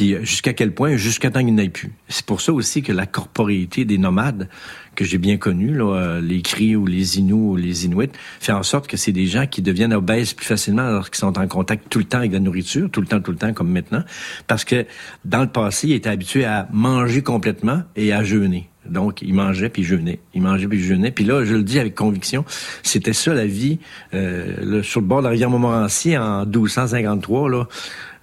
Puis 0.00 0.16
jusqu'à 0.22 0.54
quel 0.54 0.72
point? 0.72 0.96
Jusqu'à 0.96 1.30
temps 1.30 1.44
qu'il 1.44 1.54
n'aille 1.54 1.68
plus. 1.68 1.92
C'est 2.08 2.24
pour 2.24 2.40
ça 2.40 2.54
aussi 2.54 2.80
que 2.80 2.90
la 2.90 3.04
corporéité 3.04 3.84
des 3.84 3.98
nomades, 3.98 4.48
que 4.94 5.04
j'ai 5.04 5.18
bien 5.18 5.36
connu, 5.36 5.74
là, 5.74 5.94
euh, 5.94 6.20
les 6.22 6.40
Cris 6.40 6.74
ou 6.74 6.86
les 6.86 7.18
Inuits 7.18 7.34
ou 7.34 7.54
les 7.54 7.84
Inuits, 7.84 8.08
fait 8.40 8.52
en 8.52 8.62
sorte 8.62 8.86
que 8.86 8.96
c'est 8.96 9.12
des 9.12 9.26
gens 9.26 9.46
qui 9.46 9.60
deviennent 9.60 9.92
obèses 9.92 10.32
plus 10.32 10.46
facilement 10.46 10.86
alors 10.86 11.10
qu'ils 11.10 11.18
sont 11.18 11.38
en 11.38 11.46
contact 11.46 11.90
tout 11.90 11.98
le 11.98 12.06
temps 12.06 12.16
avec 12.16 12.32
la 12.32 12.40
nourriture, 12.40 12.90
tout 12.90 13.02
le 13.02 13.06
temps, 13.06 13.20
tout 13.20 13.30
le 13.30 13.36
temps, 13.36 13.52
comme 13.52 13.70
maintenant, 13.70 14.02
parce 14.46 14.64
que 14.64 14.86
dans 15.26 15.42
le 15.42 15.48
passé, 15.48 15.88
ils 15.88 15.92
étaient 15.92 16.08
habitués 16.08 16.46
à 16.46 16.66
manger 16.72 17.20
complètement 17.20 17.82
et 17.94 18.14
à 18.14 18.24
jeûner. 18.24 18.70
Donc, 18.86 19.20
ils 19.20 19.34
mangeaient 19.34 19.68
puis 19.68 19.84
jeûnaient. 19.84 20.20
Ils 20.32 20.40
mangeaient 20.40 20.66
puis 20.66 20.82
jeûnaient. 20.82 21.10
Puis 21.10 21.24
là, 21.24 21.44
je 21.44 21.54
le 21.54 21.62
dis 21.62 21.78
avec 21.78 21.94
conviction, 21.94 22.46
c'était 22.82 23.12
ça 23.12 23.34
la 23.34 23.44
vie 23.44 23.78
euh, 24.14 24.82
sur 24.82 25.00
le 25.02 25.06
bord 25.06 25.18
de 25.18 25.24
la 25.24 25.30
rivière 25.30 25.50
Montmorency 25.50 26.16
en 26.16 26.46
1253. 26.46 27.50
Là, 27.50 27.68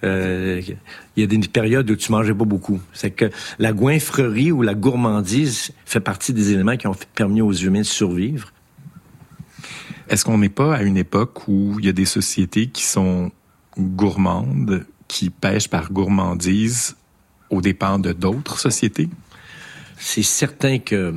euh, 0.04 0.62
il 1.16 1.20
y 1.20 1.24
a 1.24 1.26
des 1.26 1.38
périodes 1.38 1.90
où 1.90 1.96
tu 1.96 2.12
mangeais 2.12 2.34
pas 2.34 2.44
beaucoup. 2.44 2.80
C'est 2.92 3.10
que 3.10 3.30
la 3.58 3.72
goinfrerie 3.72 4.52
ou 4.52 4.62
la 4.62 4.74
gourmandise 4.74 5.72
fait 5.84 6.00
partie 6.00 6.32
des 6.32 6.52
éléments 6.52 6.76
qui 6.76 6.86
ont 6.86 6.96
permis 7.14 7.42
aux 7.42 7.52
humains 7.52 7.80
de 7.80 7.84
survivre. 7.84 8.52
Est-ce 10.08 10.24
qu'on 10.24 10.38
n'est 10.38 10.48
pas 10.48 10.76
à 10.76 10.82
une 10.82 10.96
époque 10.96 11.48
où 11.48 11.76
il 11.78 11.86
y 11.86 11.88
a 11.88 11.92
des 11.92 12.06
sociétés 12.06 12.68
qui 12.68 12.84
sont 12.84 13.30
gourmandes, 13.78 14.86
qui 15.06 15.30
pêchent 15.30 15.68
par 15.68 15.92
gourmandise 15.92 16.96
au 17.50 17.60
dépens 17.60 17.98
de 17.98 18.12
d'autres 18.12 18.58
sociétés? 18.58 19.08
C'est 19.98 20.22
certain 20.22 20.78
que 20.78 21.14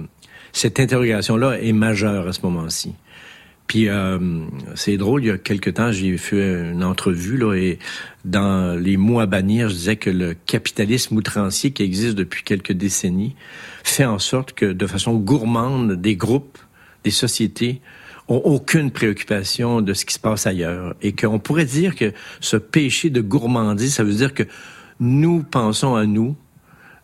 cette 0.52 0.80
interrogation-là 0.80 1.62
est 1.62 1.72
majeure 1.72 2.28
à 2.28 2.34
ce 2.34 2.42
moment-ci. 2.42 2.96
Puis 3.72 3.88
euh, 3.88 4.20
c'est 4.76 4.98
drôle, 4.98 5.24
il 5.24 5.28
y 5.28 5.32
a 5.32 5.38
quelque 5.38 5.70
temps, 5.70 5.94
j'ai 5.94 6.18
fait 6.18 6.72
une 6.72 6.84
entrevue 6.84 7.38
là 7.38 7.54
et 7.54 7.80
dans 8.26 8.78
les 8.78 8.98
mots 8.98 9.22
à 9.22 9.28
bannir, 9.28 9.70
je 9.70 9.76
disais 9.76 9.96
que 9.96 10.10
le 10.10 10.34
capitalisme 10.34 11.16
outrancier 11.16 11.72
qui 11.72 11.82
existe 11.82 12.16
depuis 12.16 12.44
quelques 12.44 12.74
décennies 12.74 13.34
fait 13.86 14.04
en 14.04 14.20
sorte 14.20 14.52
que 14.52 14.66
de 14.66 14.86
façon 14.88 15.16
gourmande, 15.16 15.94
des 15.94 16.18
groupes, 16.18 16.58
des 17.06 17.12
sociétés 17.12 17.80
ont 18.28 18.42
aucune 18.44 18.92
préoccupation 18.92 19.80
de 19.80 19.94
ce 19.94 20.04
qui 20.04 20.16
se 20.16 20.20
passe 20.20 20.48
ailleurs. 20.48 20.94
Et 21.02 21.14
qu'on 21.14 21.40
pourrait 21.40 21.64
dire 21.64 21.96
que 21.96 22.12
ce 22.42 22.58
péché 22.58 23.10
de 23.10 23.22
gourmandise, 23.22 23.94
ça 23.94 24.04
veut 24.04 24.12
dire 24.12 24.34
que 24.34 24.44
nous 25.00 25.44
pensons 25.44 25.96
à 25.96 26.06
nous, 26.06 26.36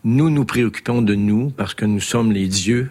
nous 0.04 0.28
nous 0.28 0.44
préoccupons 0.44 1.00
de 1.00 1.14
nous 1.14 1.48
parce 1.48 1.72
que 1.72 1.86
nous 1.86 2.00
sommes 2.00 2.30
les 2.30 2.46
dieux 2.46 2.90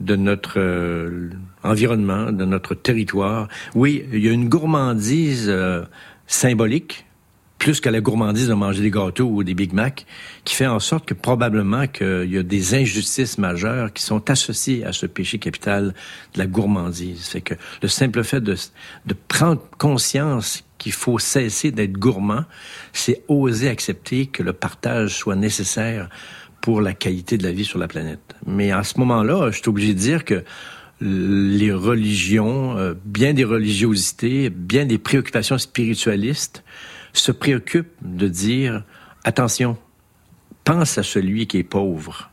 de 0.00 0.16
notre 0.16 0.58
euh, 0.58 1.30
environnement, 1.62 2.32
de 2.32 2.44
notre 2.44 2.74
territoire. 2.74 3.48
Oui, 3.74 4.04
il 4.12 4.24
y 4.24 4.28
a 4.28 4.32
une 4.32 4.48
gourmandise 4.48 5.46
euh, 5.48 5.82
symbolique, 6.26 7.06
plus 7.58 7.80
que 7.80 7.88
la 7.88 8.00
gourmandise 8.00 8.48
de 8.48 8.54
manger 8.54 8.82
des 8.82 8.90
gâteaux 8.90 9.26
ou 9.26 9.42
des 9.44 9.54
Big 9.54 9.72
Mac, 9.72 10.04
qui 10.44 10.54
fait 10.54 10.66
en 10.66 10.80
sorte 10.80 11.06
que 11.06 11.14
probablement 11.14 11.86
qu'il 11.86 12.30
y 12.30 12.36
a 12.36 12.42
des 12.42 12.74
injustices 12.74 13.38
majeures 13.38 13.92
qui 13.92 14.02
sont 14.02 14.28
associées 14.30 14.84
à 14.84 14.92
ce 14.92 15.06
péché 15.06 15.38
capital 15.38 15.94
de 16.34 16.38
la 16.38 16.46
gourmandise. 16.46 17.22
C'est 17.22 17.40
que 17.40 17.54
le 17.80 17.88
simple 17.88 18.22
fait 18.22 18.42
de 18.42 18.56
prendre 19.28 19.62
conscience 19.78 20.64
qu'il 20.76 20.92
faut 20.92 21.18
cesser 21.18 21.70
d'être 21.70 21.92
gourmand, 21.92 22.44
c'est 22.92 23.22
oser 23.28 23.70
accepter 23.70 24.26
que 24.26 24.42
le 24.42 24.52
partage 24.52 25.16
soit 25.16 25.36
nécessaire 25.36 26.10
pour 26.64 26.80
la 26.80 26.94
qualité 26.94 27.36
de 27.36 27.42
la 27.42 27.52
vie 27.52 27.66
sur 27.66 27.78
la 27.78 27.88
planète. 27.88 28.34
Mais 28.46 28.70
à 28.70 28.84
ce 28.84 28.98
moment-là, 29.00 29.50
je 29.50 29.58
suis 29.58 29.68
obligé 29.68 29.92
de 29.92 29.98
dire 29.98 30.24
que 30.24 30.42
les 31.02 31.70
religions, 31.70 32.78
euh, 32.78 32.94
bien 33.04 33.34
des 33.34 33.44
religiosités, 33.44 34.48
bien 34.48 34.86
des 34.86 34.96
préoccupations 34.96 35.58
spiritualistes 35.58 36.64
se 37.12 37.32
préoccupent 37.32 37.92
de 38.00 38.28
dire 38.28 38.82
attention, 39.24 39.76
pense 40.64 40.96
à 40.96 41.02
celui 41.02 41.46
qui 41.46 41.58
est 41.58 41.64
pauvre, 41.64 42.30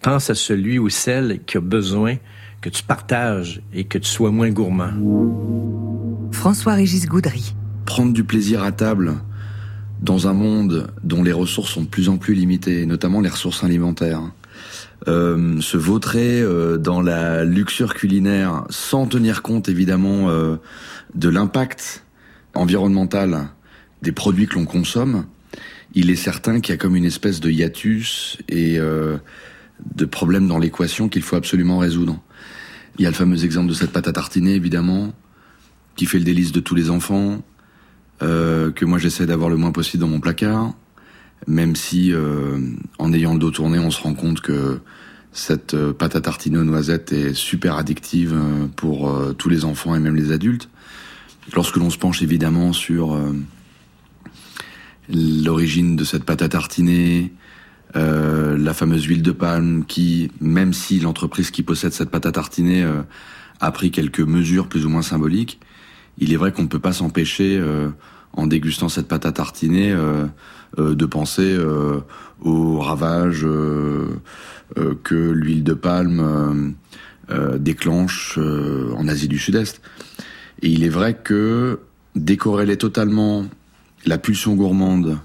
pense 0.00 0.30
à 0.30 0.36
celui 0.36 0.78
ou 0.78 0.88
celle 0.88 1.40
qui 1.44 1.56
a 1.56 1.60
besoin 1.60 2.18
que 2.60 2.68
tu 2.68 2.84
partages 2.84 3.62
et 3.74 3.82
que 3.82 3.98
tu 3.98 4.08
sois 4.08 4.30
moins 4.30 4.50
gourmand. 4.50 4.92
François-Régis 6.30 7.06
Goudry. 7.06 7.56
Prendre 7.84 8.12
du 8.12 8.22
plaisir 8.22 8.62
à 8.62 8.70
table, 8.70 9.16
dans 10.00 10.28
un 10.28 10.32
monde 10.32 10.88
dont 11.02 11.22
les 11.22 11.32
ressources 11.32 11.72
sont 11.72 11.82
de 11.82 11.88
plus 11.88 12.08
en 12.08 12.18
plus 12.18 12.34
limitées, 12.34 12.86
notamment 12.86 13.20
les 13.20 13.28
ressources 13.28 13.64
alimentaires, 13.64 14.22
euh, 15.08 15.60
se 15.60 15.76
vautrer 15.76 16.40
euh, 16.40 16.78
dans 16.78 17.00
la 17.00 17.44
luxure 17.44 17.94
culinaire 17.94 18.64
sans 18.70 19.06
tenir 19.06 19.42
compte 19.42 19.68
évidemment 19.68 20.30
euh, 20.30 20.56
de 21.14 21.28
l'impact 21.28 22.04
environnemental 22.54 23.48
des 24.02 24.12
produits 24.12 24.46
que 24.46 24.54
l'on 24.54 24.64
consomme, 24.64 25.26
il 25.94 26.10
est 26.10 26.16
certain 26.16 26.60
qu'il 26.60 26.72
y 26.72 26.74
a 26.74 26.78
comme 26.78 26.96
une 26.96 27.04
espèce 27.04 27.40
de 27.40 27.50
hiatus 27.50 28.38
et 28.48 28.78
de 28.78 30.04
problèmes 30.04 30.48
dans 30.48 30.58
l'équation 30.58 31.08
qu'il 31.08 31.22
faut 31.22 31.36
absolument 31.36 31.78
résoudre. 31.78 32.20
Il 32.98 33.02
y 33.02 33.06
a 33.06 33.10
le 33.10 33.14
fameux 33.14 33.42
exemple 33.44 33.68
de 33.68 33.74
cette 33.74 33.92
pâte 33.92 34.08
à 34.08 34.12
tartiner, 34.12 34.54
évidemment, 34.54 35.12
qui 35.96 36.06
fait 36.06 36.18
le 36.18 36.24
délice 36.24 36.52
de 36.52 36.60
tous 36.60 36.74
les 36.74 36.90
enfants, 36.90 37.42
euh, 38.22 38.70
que 38.70 38.84
moi 38.84 38.98
j'essaie 38.98 39.26
d'avoir 39.26 39.50
le 39.50 39.56
moins 39.56 39.72
possible 39.72 40.00
dans 40.00 40.08
mon 40.08 40.20
placard, 40.20 40.74
même 41.46 41.76
si 41.76 42.12
euh, 42.12 42.58
en 42.98 43.12
ayant 43.12 43.34
le 43.34 43.38
dos 43.38 43.50
tourné, 43.50 43.78
on 43.78 43.90
se 43.90 44.00
rend 44.00 44.14
compte 44.14 44.40
que 44.40 44.80
cette 45.32 45.74
euh, 45.74 45.92
pâte 45.92 46.16
à 46.16 46.20
tartiner 46.20 46.58
aux 46.58 46.64
noisettes 46.64 47.12
est 47.12 47.34
super 47.34 47.76
addictive 47.76 48.32
euh, 48.34 48.66
pour 48.74 49.12
tous 49.36 49.48
les 49.48 49.64
enfants 49.64 49.94
et 49.94 50.00
même 50.00 50.16
les 50.16 50.32
adultes. 50.32 50.68
Lorsque 51.54 51.76
l'on 51.76 51.90
se 51.90 51.98
penche 51.98 52.22
évidemment 52.22 52.72
sur 52.72 53.16
l'origine 55.08 55.94
de 55.94 56.02
cette 56.02 56.24
pâte 56.24 56.42
à 56.42 56.48
tartiner, 56.48 57.32
la 57.94 58.74
fameuse 58.74 59.04
huile 59.04 59.22
de 59.22 59.30
palme 59.30 59.84
qui, 59.86 60.32
même 60.40 60.72
si 60.72 60.98
l'entreprise 60.98 61.52
qui 61.52 61.62
possède 61.62 61.92
cette 61.92 62.10
pâte 62.10 62.26
à 62.26 62.32
tartiner 62.32 62.84
a 63.60 63.70
pris 63.70 63.92
quelques 63.92 64.18
mesures 64.18 64.66
plus 64.66 64.84
ou 64.86 64.88
moins 64.88 65.02
symboliques, 65.02 65.60
il 66.18 66.32
est 66.32 66.36
vrai 66.36 66.52
qu'on 66.52 66.62
ne 66.62 66.68
peut 66.68 66.78
pas 66.78 66.92
s'empêcher, 66.92 67.58
euh, 67.58 67.88
en 68.32 68.46
dégustant 68.46 68.88
cette 68.88 69.08
pâte 69.08 69.26
à 69.26 69.32
tartiner, 69.32 69.92
euh, 69.92 70.26
euh, 70.78 70.94
de 70.94 71.06
penser 71.06 71.54
euh, 71.54 72.00
aux 72.40 72.78
ravages 72.78 73.44
euh, 73.44 74.20
euh, 74.76 74.94
que 75.02 75.14
l'huile 75.14 75.64
de 75.64 75.74
palme 75.74 76.74
déclenche 77.58 78.38
en 78.38 79.08
Asie 79.08 79.26
du 79.26 79.36
Sud-Est. 79.36 79.80
Et 80.62 80.68
il 80.68 80.84
est 80.84 80.88
vrai 80.88 81.14
que 81.14 81.80
décorréler 82.14 82.76
totalement 82.76 83.44
la 84.04 84.16
pulsion 84.16 84.54
gourmande 84.54 85.18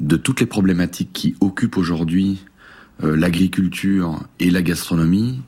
de 0.00 0.16
toutes 0.16 0.40
les 0.40 0.46
problématiques 0.46 1.12
qui 1.12 1.36
occupent 1.40 1.76
aujourd'hui 1.76 2.42
l'agriculture 3.02 4.22
et 4.40 4.48
la 4.48 4.62
gastronomie, 4.62 5.42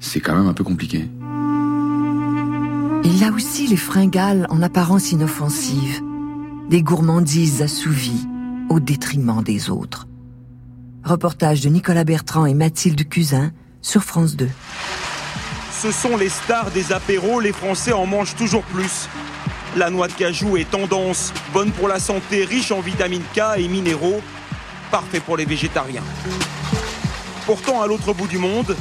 c'est 0.00 0.18
quand 0.18 0.34
même 0.36 0.48
un 0.48 0.54
peu 0.54 0.64
compliqué. 0.64 1.08
Y 3.06 3.24
a 3.24 3.30
aussi 3.30 3.68
les 3.68 3.76
fringales 3.76 4.48
en 4.50 4.60
apparence 4.62 5.12
inoffensives, 5.12 6.02
des 6.68 6.82
gourmandises 6.82 7.62
assouvies 7.62 8.26
au 8.68 8.80
détriment 8.80 9.44
des 9.44 9.70
autres. 9.70 10.08
Reportage 11.04 11.60
de 11.60 11.68
Nicolas 11.68 12.02
Bertrand 12.02 12.46
et 12.46 12.52
Mathilde 12.52 13.08
Cusin 13.08 13.52
sur 13.80 14.02
France 14.02 14.34
2. 14.34 14.48
Ce 15.80 15.92
sont 15.92 16.16
les 16.16 16.28
stars 16.28 16.72
des 16.72 16.92
apéros, 16.92 17.38
les 17.38 17.52
Français 17.52 17.92
en 17.92 18.06
mangent 18.06 18.34
toujours 18.34 18.64
plus. 18.64 19.08
La 19.76 19.88
noix 19.88 20.08
de 20.08 20.12
cajou 20.12 20.56
est 20.56 20.68
tendance, 20.68 21.32
bonne 21.54 21.70
pour 21.70 21.86
la 21.86 22.00
santé, 22.00 22.44
riche 22.44 22.72
en 22.72 22.80
vitamine 22.80 23.22
K 23.34 23.40
et 23.58 23.68
minéraux, 23.68 24.20
parfait 24.90 25.20
pour 25.20 25.36
les 25.36 25.44
végétariens. 25.44 26.02
Pourtant, 27.46 27.80
à 27.80 27.86
l'autre 27.86 28.12
bout 28.12 28.26
du 28.26 28.38
monde, 28.38 28.76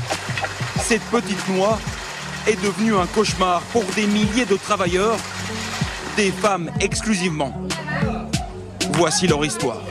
cette 0.82 1.04
petite 1.04 1.48
noix 1.50 1.78
est 2.48 2.62
devenue 2.62 2.96
un 2.96 3.08
cauchemar 3.08 3.62
pour 3.72 3.84
des 3.96 4.06
milliers 4.06 4.46
de 4.46 4.56
travailleurs, 4.56 5.18
des 6.16 6.32
femmes 6.32 6.72
exclusivement. 6.80 7.54
Voici 8.94 9.28
leur 9.28 9.44
histoire. 9.44 9.82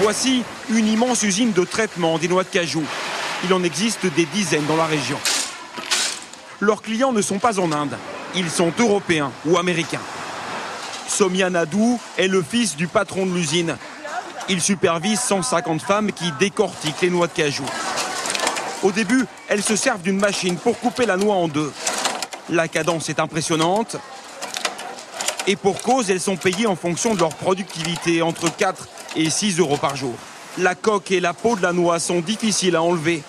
Voici 0.00 0.42
une 0.70 0.86
immense 0.86 1.22
usine 1.22 1.52
de 1.52 1.64
traitement 1.64 2.18
des 2.18 2.28
noix 2.28 2.42
de 2.42 2.48
cajou. 2.48 2.84
Il 3.44 3.54
en 3.54 3.62
existe 3.62 4.06
des 4.14 4.26
dizaines 4.26 4.66
dans 4.66 4.76
la 4.76 4.86
région. 4.86 5.18
Leurs 6.60 6.82
clients 6.82 7.12
ne 7.12 7.22
sont 7.22 7.38
pas 7.38 7.60
en 7.60 7.70
Inde, 7.70 7.96
ils 8.34 8.50
sont 8.50 8.72
européens 8.78 9.30
ou 9.46 9.56
américains. 9.58 10.00
Somia 11.06 11.48
Nadou 11.48 12.00
est 12.16 12.28
le 12.28 12.42
fils 12.42 12.76
du 12.76 12.88
patron 12.88 13.24
de 13.24 13.32
l'usine. 13.32 13.76
Il 14.48 14.60
supervise 14.60 15.20
150 15.20 15.80
femmes 15.80 16.12
qui 16.12 16.32
décortiquent 16.38 17.02
les 17.02 17.10
noix 17.10 17.28
de 17.28 17.32
cajou. 17.32 17.64
Au 18.82 18.92
début, 18.92 19.26
elles 19.48 19.62
se 19.62 19.74
servent 19.74 20.02
d'une 20.02 20.20
machine 20.20 20.56
pour 20.56 20.78
couper 20.78 21.04
la 21.04 21.16
noix 21.16 21.34
en 21.34 21.48
deux. 21.48 21.72
La 22.48 22.68
cadence 22.68 23.08
est 23.08 23.18
impressionnante. 23.18 23.96
Et 25.46 25.56
pour 25.56 25.82
cause, 25.82 26.10
elles 26.10 26.20
sont 26.20 26.36
payées 26.36 26.66
en 26.66 26.76
fonction 26.76 27.14
de 27.14 27.20
leur 27.20 27.34
productivité, 27.34 28.22
entre 28.22 28.54
4 28.54 28.88
et 29.16 29.30
6 29.30 29.58
euros 29.58 29.78
par 29.78 29.96
jour. 29.96 30.14
La 30.58 30.74
coque 30.74 31.10
et 31.10 31.20
la 31.20 31.34
peau 31.34 31.56
de 31.56 31.62
la 31.62 31.72
noix 31.72 31.98
sont 31.98 32.20
difficiles 32.20 32.76
à 32.76 32.82
enlever. 32.82 33.22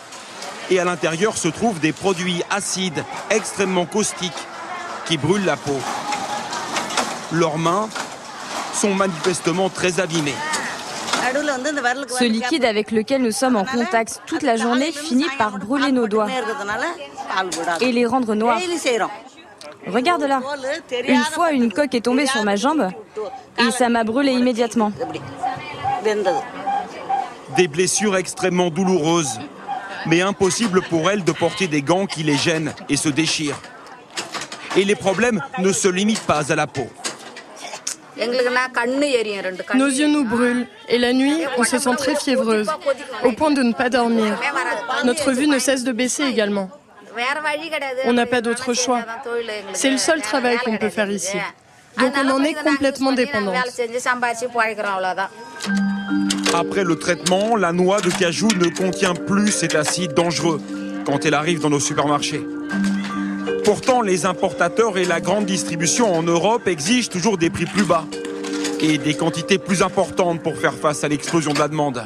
Et 0.69 0.79
à 0.79 0.83
l'intérieur 0.85 1.35
se 1.35 1.47
trouvent 1.47 1.79
des 1.79 1.93
produits 1.93 2.43
acides, 2.51 3.03
extrêmement 3.31 3.85
caustiques, 3.85 4.31
qui 5.05 5.17
brûlent 5.17 5.45
la 5.45 5.57
peau. 5.57 5.79
Leurs 7.31 7.57
mains 7.57 7.89
sont 8.73 8.93
manifestement 8.93 9.69
très 9.69 9.99
abîmées. 9.99 10.35
Ce 12.17 12.23
liquide 12.23 12.65
avec 12.65 12.91
lequel 12.91 13.21
nous 13.21 13.31
sommes 13.31 13.55
en 13.55 13.65
contact 13.65 14.21
toute 14.25 14.43
la 14.43 14.55
journée 14.57 14.91
finit 14.91 15.27
par 15.37 15.57
brûler 15.57 15.91
nos 15.91 16.07
doigts 16.07 16.27
et 17.81 17.91
les 17.91 18.05
rendre 18.05 18.35
noirs. 18.35 18.59
Regarde 19.87 20.23
là. 20.23 20.41
Une 21.07 21.23
fois, 21.23 21.51
une 21.51 21.71
coque 21.71 21.95
est 21.95 22.01
tombée 22.01 22.25
sur 22.25 22.43
ma 22.43 22.55
jambe 22.55 22.89
et 23.57 23.71
ça 23.71 23.89
m'a 23.89 24.03
brûlé 24.03 24.31
immédiatement. 24.31 24.91
Des 27.55 27.67
blessures 27.67 28.15
extrêmement 28.15 28.69
douloureuses, 28.69 29.39
mais 30.05 30.21
impossible 30.21 30.81
pour 30.83 31.09
elles 31.09 31.23
de 31.23 31.31
porter 31.31 31.67
des 31.67 31.81
gants 31.81 32.05
qui 32.05 32.23
les 32.23 32.37
gênent 32.37 32.73
et 32.89 32.97
se 32.97 33.09
déchirent. 33.09 33.59
Et 34.77 34.85
les 34.85 34.95
problèmes 34.95 35.41
ne 35.57 35.73
se 35.73 35.87
limitent 35.87 36.25
pas 36.25 36.51
à 36.51 36.55
la 36.55 36.67
peau. 36.67 36.87
Nos 39.75 39.87
yeux 39.87 40.07
nous 40.07 40.25
brûlent 40.25 40.67
et 40.87 40.97
la 40.97 41.13
nuit, 41.13 41.43
on 41.57 41.63
se 41.63 41.77
sent 41.77 41.95
très 41.97 42.15
fiévreuse, 42.15 42.67
au 43.23 43.31
point 43.31 43.51
de 43.51 43.63
ne 43.63 43.73
pas 43.73 43.89
dormir. 43.89 44.39
Notre 45.05 45.31
vue 45.31 45.47
ne 45.47 45.59
cesse 45.59 45.83
de 45.83 45.91
baisser 45.91 46.23
également. 46.23 46.69
On 48.05 48.13
n'a 48.13 48.25
pas 48.25 48.41
d'autre 48.41 48.73
choix. 48.73 49.01
C'est 49.73 49.91
le 49.91 49.97
seul 49.97 50.21
travail 50.21 50.57
qu'on 50.63 50.77
peut 50.77 50.89
faire 50.89 51.09
ici. 51.09 51.37
Donc 51.97 52.13
on 52.23 52.29
en 52.29 52.43
est 52.43 52.53
complètement 52.53 53.11
dépendante. 53.11 53.55
Après 56.53 56.83
le 56.83 56.95
traitement, 56.97 57.55
la 57.55 57.71
noix 57.71 58.01
de 58.01 58.09
cajou 58.09 58.47
ne 58.47 58.69
contient 58.69 59.13
plus 59.13 59.51
cet 59.51 59.75
acide 59.75 60.13
dangereux 60.13 60.61
quand 61.05 61.25
elle 61.25 61.33
arrive 61.33 61.59
dans 61.59 61.69
nos 61.69 61.79
supermarchés. 61.79 62.41
Pourtant, 63.69 64.01
les 64.01 64.25
importateurs 64.25 64.97
et 64.97 65.05
la 65.05 65.21
grande 65.21 65.45
distribution 65.45 66.11
en 66.11 66.23
Europe 66.23 66.67
exigent 66.67 67.07
toujours 67.07 67.37
des 67.37 67.51
prix 67.51 67.67
plus 67.67 67.83
bas 67.83 68.03
et 68.81 68.97
des 68.97 69.13
quantités 69.13 69.59
plus 69.59 69.83
importantes 69.83 70.41
pour 70.41 70.57
faire 70.57 70.73
face 70.73 71.03
à 71.03 71.07
l'explosion 71.07 71.53
de 71.53 71.59
la 71.59 71.67
demande. 71.67 72.03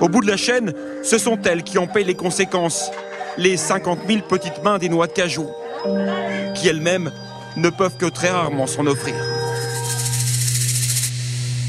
Au 0.00 0.08
bout 0.08 0.20
de 0.20 0.28
la 0.28 0.36
chaîne, 0.36 0.72
ce 1.02 1.18
sont 1.18 1.40
elles 1.42 1.64
qui 1.64 1.76
en 1.76 1.88
payent 1.88 2.04
les 2.04 2.14
conséquences, 2.14 2.92
les 3.36 3.56
50 3.56 4.06
000 4.06 4.20
petites 4.28 4.62
mains 4.62 4.78
des 4.78 4.88
noix 4.88 5.08
de 5.08 5.12
cajou, 5.12 5.48
qui 6.54 6.68
elles-mêmes 6.68 7.10
ne 7.56 7.68
peuvent 7.68 7.96
que 7.96 8.06
très 8.06 8.30
rarement 8.30 8.68
s'en 8.68 8.86
offrir. 8.86 9.16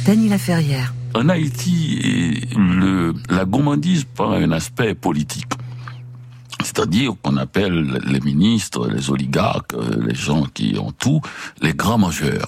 Dany 0.06 0.30
Laferrière. 0.30 0.94
En 1.16 1.28
Haïti, 1.28 2.40
le, 2.56 3.16
la 3.32 3.46
gourmandise 3.46 4.06
prend 4.14 4.34
un 4.34 4.52
aspect 4.52 4.94
politique. 4.94 5.55
C'est-à-dire 6.64 7.14
qu'on 7.22 7.38
appelle 7.38 8.00
les 8.06 8.20
ministres, 8.22 8.88
les 8.88 9.10
oligarques, 9.10 9.74
euh, 9.74 10.06
les 10.08 10.16
gens 10.16 10.46
qui 10.54 10.78
ont 10.80 10.92
tout, 10.92 11.22
les 11.62 11.74
grands 11.74 11.98
mangeurs. 11.98 12.48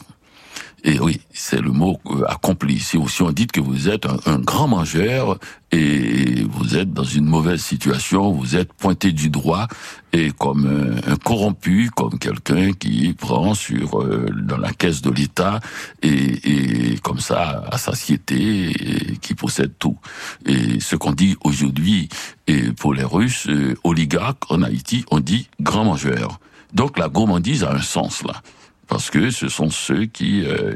Et 0.87 1.01
oui, 1.01 1.19
c'est 1.33 1.59
le 1.59 1.71
mot 1.71 1.99
accompli. 2.27 2.79
Si, 2.79 2.97
si 3.09 3.21
on 3.21 3.31
dit 3.33 3.47
que 3.47 3.59
vous 3.59 3.89
êtes 3.89 4.05
un, 4.05 4.19
un, 4.25 4.39
grand 4.39 4.69
mangeur 4.69 5.37
et 5.73 6.45
vous 6.49 6.77
êtes 6.77 6.93
dans 6.93 7.03
une 7.03 7.25
mauvaise 7.25 7.59
situation, 7.59 8.31
vous 8.31 8.55
êtes 8.55 8.71
pointé 8.71 9.11
du 9.11 9.29
doigt 9.29 9.67
et 10.13 10.31
comme 10.31 10.65
un, 10.65 11.11
un 11.11 11.17
corrompu, 11.17 11.91
comme 11.93 12.17
quelqu'un 12.17 12.71
qui 12.71 13.13
prend 13.13 13.53
sur 13.53 14.01
euh, 14.01 14.27
dans 14.43 14.55
la 14.55 14.71
caisse 14.71 15.01
de 15.01 15.11
l'État 15.11 15.59
et, 16.03 16.93
et, 16.93 16.97
comme 16.99 17.19
ça 17.19 17.65
à 17.69 17.77
satiété 17.77 18.69
et 18.69 19.17
qui 19.17 19.33
possède 19.33 19.73
tout. 19.77 19.97
Et 20.45 20.79
ce 20.79 20.95
qu'on 20.95 21.11
dit 21.11 21.35
aujourd'hui 21.43 22.07
et 22.47 22.71
pour 22.71 22.93
les 22.93 23.03
Russes 23.03 23.47
euh, 23.49 23.75
oligarques 23.83 24.49
en 24.49 24.61
Haïti, 24.61 25.03
on 25.11 25.19
dit 25.19 25.49
grand 25.59 25.83
mangeur. 25.83 26.39
Donc 26.73 26.97
la 26.97 27.09
gourmandise 27.09 27.65
a 27.65 27.73
un 27.73 27.81
sens 27.81 28.23
là 28.23 28.41
parce 28.87 29.09
que 29.09 29.29
ce 29.31 29.49
sont 29.49 29.69
ceux 29.69 30.05
qui, 30.05 30.43
euh, 30.45 30.73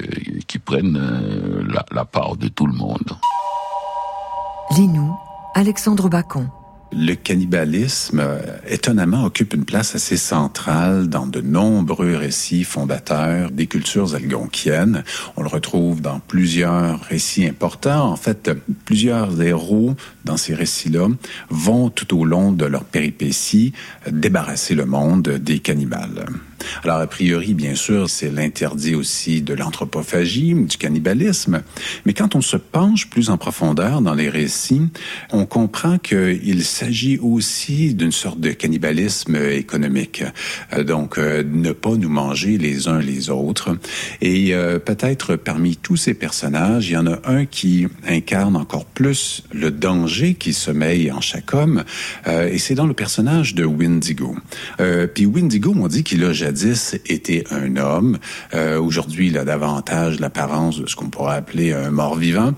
qui 0.47 0.59
prennent 0.59 0.97
euh, 0.97 1.63
la, 1.67 1.85
la, 1.91 2.05
part 2.05 2.35
de 2.35 2.47
tout 2.47 2.67
le 2.67 2.73
monde. 2.73 3.17
Linou, 4.77 5.15
Alexandre 5.55 6.09
Bacon. 6.09 6.49
Le 6.93 7.13
cannibalisme, 7.13 8.21
étonnamment, 8.67 9.23
occupe 9.23 9.53
une 9.53 9.63
place 9.63 9.95
assez 9.95 10.17
centrale 10.17 11.07
dans 11.07 11.25
de 11.25 11.39
nombreux 11.39 12.17
récits 12.17 12.65
fondateurs 12.65 13.49
des 13.49 13.65
cultures 13.65 14.13
algonquiennes. 14.13 15.05
On 15.37 15.41
le 15.41 15.47
retrouve 15.47 16.01
dans 16.01 16.19
plusieurs 16.19 16.99
récits 16.99 17.47
importants. 17.47 18.11
En 18.11 18.17
fait, 18.17 18.51
plusieurs 18.83 19.41
héros 19.41 19.95
dans 20.25 20.35
ces 20.35 20.53
récits-là 20.53 21.07
vont 21.49 21.89
tout 21.89 22.19
au 22.19 22.25
long 22.25 22.51
de 22.51 22.65
leur 22.65 22.83
péripétie 22.83 23.71
débarrasser 24.11 24.75
le 24.75 24.85
monde 24.85 25.29
des 25.29 25.59
cannibales. 25.59 26.25
Alors, 26.83 26.97
a 26.97 27.07
priori, 27.07 27.53
bien 27.53 27.75
sûr, 27.75 28.09
c'est 28.09 28.31
l'interdit 28.31 28.95
aussi 28.95 29.41
de 29.41 29.53
l'anthropophagie, 29.53 30.53
du 30.53 30.77
cannibalisme. 30.77 31.61
Mais 32.05 32.13
quand 32.13 32.35
on 32.35 32.41
se 32.41 32.57
penche 32.57 33.09
plus 33.09 33.29
en 33.29 33.37
profondeur 33.37 34.01
dans 34.01 34.13
les 34.13 34.29
récits, 34.29 34.81
on 35.31 35.45
comprend 35.45 35.97
qu'il 35.97 36.63
s'agit 36.63 37.17
aussi 37.19 37.93
d'une 37.93 38.11
sorte 38.11 38.39
de 38.39 38.51
cannibalisme 38.51 39.35
économique. 39.35 40.23
Euh, 40.73 40.83
donc, 40.83 41.17
euh, 41.17 41.43
ne 41.45 41.71
pas 41.71 41.95
nous 41.95 42.09
manger 42.09 42.57
les 42.57 42.87
uns 42.87 42.99
les 42.99 43.29
autres. 43.29 43.77
Et 44.21 44.53
euh, 44.53 44.79
peut-être 44.79 45.35
parmi 45.35 45.77
tous 45.77 45.97
ces 45.97 46.13
personnages, 46.13 46.89
il 46.89 46.93
y 46.93 46.97
en 46.97 47.07
a 47.07 47.19
un 47.25 47.45
qui 47.45 47.87
incarne 48.07 48.55
encore 48.55 48.85
plus 48.85 49.43
le 49.53 49.71
danger 49.71 50.33
qui 50.35 50.53
sommeille 50.53 51.11
en 51.11 51.21
chaque 51.21 51.53
homme, 51.53 51.83
et 52.27 52.57
c'est 52.57 52.75
dans 52.75 52.85
le 52.85 52.93
personnage 52.93 53.55
de 53.55 53.63
Windigo. 53.63 54.35
puis 55.13 55.25
Windigo, 55.25 55.73
on 55.77 55.87
dit 55.87 56.03
qu'il 56.03 56.23
a 56.23 56.33
jadis 56.51 56.95
été 57.05 57.45
un 57.51 57.77
homme. 57.77 58.17
Aujourd'hui, 58.53 59.27
il 59.27 59.37
a 59.37 59.45
davantage 59.45 60.19
l'apparence 60.19 60.79
de 60.79 60.87
ce 60.87 60.95
qu'on 60.95 61.09
pourrait 61.09 61.37
appeler 61.37 61.71
un 61.73 61.91
mort-vivant. 61.91 62.53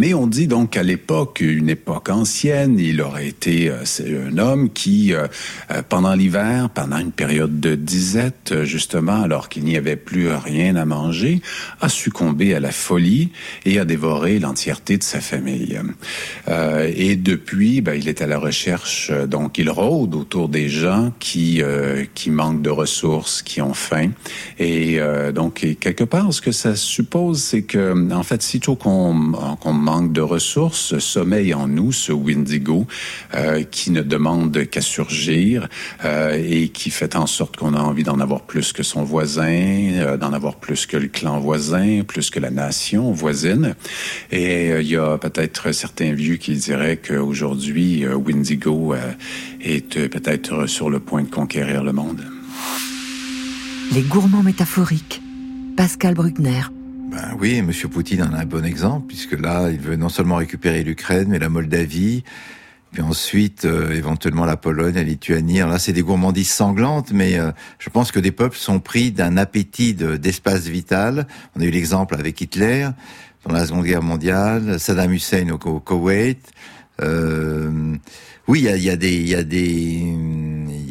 Mais 0.00 0.14
on 0.14 0.26
dit 0.26 0.46
donc 0.46 0.70
qu'à 0.70 0.82
l'époque, 0.82 1.42
une 1.42 1.68
époque 1.68 2.08
ancienne, 2.08 2.78
il 2.78 3.02
aurait 3.02 3.28
été 3.28 3.68
euh, 3.68 4.30
un 4.30 4.38
homme 4.38 4.70
qui, 4.70 5.12
euh, 5.12 5.26
euh, 5.70 5.82
pendant 5.86 6.14
l'hiver, 6.14 6.70
pendant 6.70 6.96
une 6.96 7.12
période 7.12 7.60
de 7.60 7.74
disette, 7.74 8.62
justement, 8.64 9.20
alors 9.20 9.50
qu'il 9.50 9.64
n'y 9.64 9.76
avait 9.76 9.96
plus 9.96 10.30
rien 10.30 10.76
à 10.76 10.86
manger, 10.86 11.42
a 11.82 11.90
succombé 11.90 12.54
à 12.54 12.60
la 12.60 12.70
folie 12.70 13.28
et 13.66 13.78
a 13.78 13.84
dévoré 13.84 14.38
l'entièreté 14.38 14.96
de 14.96 15.02
sa 15.02 15.20
famille. 15.20 15.78
et 16.48 17.16
depuis, 17.16 17.82
ben, 17.82 17.92
il 17.92 18.08
est 18.08 18.22
à 18.22 18.26
la 18.26 18.38
recherche, 18.38 19.12
donc 19.28 19.58
il 19.58 19.68
rôde 19.68 20.14
autour 20.14 20.48
des 20.48 20.70
gens 20.70 21.12
qui 21.18 21.62
qui 22.14 22.30
manquent 22.30 22.62
de 22.62 22.70
ressources, 22.70 23.42
qui 23.42 23.60
ont 23.60 23.74
faim. 23.74 24.10
Et 24.58 24.98
donc, 25.34 25.66
quelque 25.78 26.04
part, 26.04 26.32
ce 26.32 26.40
que 26.40 26.52
ça 26.52 26.74
suppose, 26.74 27.42
c'est 27.42 27.62
que, 27.62 28.12
en 28.12 28.22
fait, 28.22 28.42
sitôt 28.42 28.76
qu'on 28.76 29.32
qu'on 29.60 29.89
manque 29.90 30.12
de 30.12 30.20
ressources, 30.20 31.00
sommeille 31.00 31.52
en 31.52 31.66
nous 31.66 31.90
ce 31.90 32.12
Windigo 32.12 32.86
euh, 33.34 33.64
qui 33.64 33.90
ne 33.90 34.02
demande 34.02 34.66
qu'à 34.66 34.82
surgir 34.82 35.68
euh, 36.04 36.40
et 36.48 36.68
qui 36.68 36.90
fait 36.90 37.16
en 37.16 37.26
sorte 37.26 37.56
qu'on 37.56 37.74
a 37.74 37.80
envie 37.80 38.04
d'en 38.04 38.20
avoir 38.20 38.42
plus 38.42 38.72
que 38.72 38.84
son 38.84 39.02
voisin, 39.02 39.50
euh, 39.50 40.16
d'en 40.16 40.32
avoir 40.32 40.60
plus 40.60 40.86
que 40.86 40.96
le 40.96 41.08
clan 41.08 41.40
voisin, 41.40 42.02
plus 42.06 42.30
que 42.30 42.38
la 42.38 42.50
nation 42.50 43.10
voisine. 43.10 43.74
Et 44.30 44.68
il 44.80 44.86
y 44.86 44.96
a 44.96 45.18
peut-être 45.18 45.72
certains 45.72 46.12
vieux 46.12 46.36
qui 46.36 46.54
diraient 46.54 46.98
qu'aujourd'hui, 46.98 48.06
Windigo 48.06 48.94
est 49.60 50.08
peut-être 50.08 50.68
sur 50.68 50.88
le 50.88 51.00
point 51.00 51.24
de 51.24 51.30
conquérir 51.30 51.82
le 51.82 51.92
monde. 51.92 52.24
Les 53.92 54.02
gourmands 54.02 54.44
métaphoriques. 54.44 55.20
Pascal 55.76 56.14
Bruckner. 56.14 56.62
Ben 57.10 57.36
oui, 57.40 57.56
M. 57.56 57.72
Poutine 57.90 58.22
en 58.22 58.32
a 58.32 58.42
un 58.42 58.44
bon 58.46 58.64
exemple, 58.64 59.06
puisque 59.08 59.32
là, 59.32 59.68
il 59.68 59.80
veut 59.80 59.96
non 59.96 60.08
seulement 60.08 60.36
récupérer 60.36 60.84
l'Ukraine, 60.84 61.26
mais 61.28 61.40
la 61.40 61.48
Moldavie, 61.48 62.22
puis 62.92 63.02
ensuite 63.02 63.64
euh, 63.64 63.90
éventuellement 63.90 64.44
la 64.44 64.56
Pologne, 64.56 64.94
la 64.94 65.02
Lituanie. 65.02 65.58
Alors 65.58 65.72
là, 65.72 65.78
c'est 65.80 65.92
des 65.92 66.02
gourmandises 66.02 66.52
sanglantes, 66.52 67.10
mais 67.12 67.36
euh, 67.36 67.50
je 67.80 67.90
pense 67.90 68.12
que 68.12 68.20
des 68.20 68.30
peuples 68.30 68.56
sont 68.56 68.78
pris 68.78 69.10
d'un 69.10 69.36
appétit 69.38 69.92
d'espace 69.92 70.68
vital. 70.68 71.26
On 71.56 71.60
a 71.60 71.64
eu 71.64 71.70
l'exemple 71.72 72.14
avec 72.14 72.40
Hitler 72.40 72.88
dans 73.44 73.52
la 73.52 73.66
Seconde 73.66 73.86
Guerre 73.86 74.02
mondiale, 74.02 74.78
Saddam 74.78 75.12
Hussein 75.12 75.48
au, 75.50 75.58
Koweït. 75.58 76.38
Euh, 77.02 77.96
oui, 78.46 78.60
il 78.60 78.64
y 78.66 78.68
a, 78.68 78.76
y 78.76 78.90
a, 78.90 78.96
des, 78.96 79.20
y 79.20 79.34
a 79.34 79.42
des, 79.42 79.66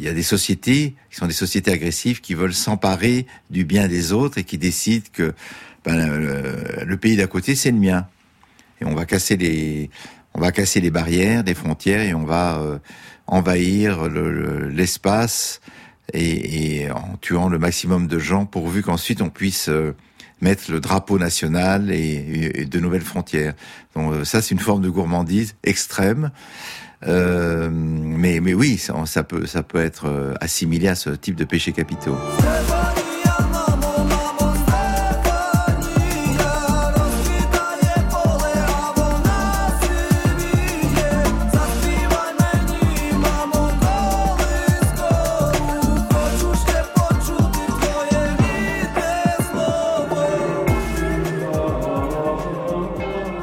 y 0.00 0.08
a 0.08 0.12
des 0.12 0.22
sociétés 0.22 0.94
qui 1.10 1.16
sont 1.16 1.26
des 1.26 1.32
sociétés 1.32 1.72
agressives 1.72 2.20
qui 2.20 2.34
veulent 2.34 2.54
s'emparer 2.54 3.26
du 3.48 3.64
bien 3.64 3.88
des 3.88 4.12
autres 4.12 4.36
et 4.36 4.44
qui 4.44 4.58
décident 4.58 5.06
que 5.12 5.32
ben, 5.84 6.84
le, 6.84 6.96
pays 6.96 7.16
d'à 7.16 7.26
côté, 7.26 7.54
c'est 7.54 7.70
le 7.70 7.78
mien. 7.78 8.06
Et 8.80 8.84
on 8.84 8.94
va 8.94 9.06
casser 9.06 9.36
les, 9.36 9.90
on 10.34 10.40
va 10.40 10.52
casser 10.52 10.80
les 10.80 10.90
barrières, 10.90 11.42
les 11.44 11.54
frontières, 11.54 12.02
et 12.02 12.14
on 12.14 12.24
va 12.24 12.58
euh, 12.58 12.78
envahir 13.26 14.08
l'espace 14.08 15.60
et, 16.12 16.90
en 16.90 17.16
tuant 17.20 17.48
le 17.48 17.58
maximum 17.58 18.06
de 18.06 18.18
gens, 18.18 18.46
pourvu 18.46 18.82
qu'ensuite 18.82 19.22
on 19.22 19.30
puisse 19.30 19.68
euh, 19.68 19.94
mettre 20.40 20.70
le 20.70 20.80
drapeau 20.80 21.18
national 21.18 21.90
et, 21.90 22.66
de 22.66 22.80
nouvelles 22.80 23.02
frontières. 23.02 23.54
Donc 23.94 24.12
euh, 24.12 24.24
ça, 24.24 24.42
c'est 24.42 24.52
une 24.54 24.60
forme 24.60 24.82
de 24.82 24.90
gourmandise 24.90 25.54
extrême. 25.62 26.30
mais, 27.06 28.40
mais 28.40 28.54
oui, 28.54 28.78
ça, 28.78 29.24
peut, 29.24 29.46
ça 29.46 29.62
peut 29.62 29.80
être 29.80 30.34
assimilé 30.40 30.88
à 30.88 30.94
ce 30.94 31.10
type 31.10 31.36
de 31.36 31.44
péché 31.44 31.72
capitaux. 31.72 32.16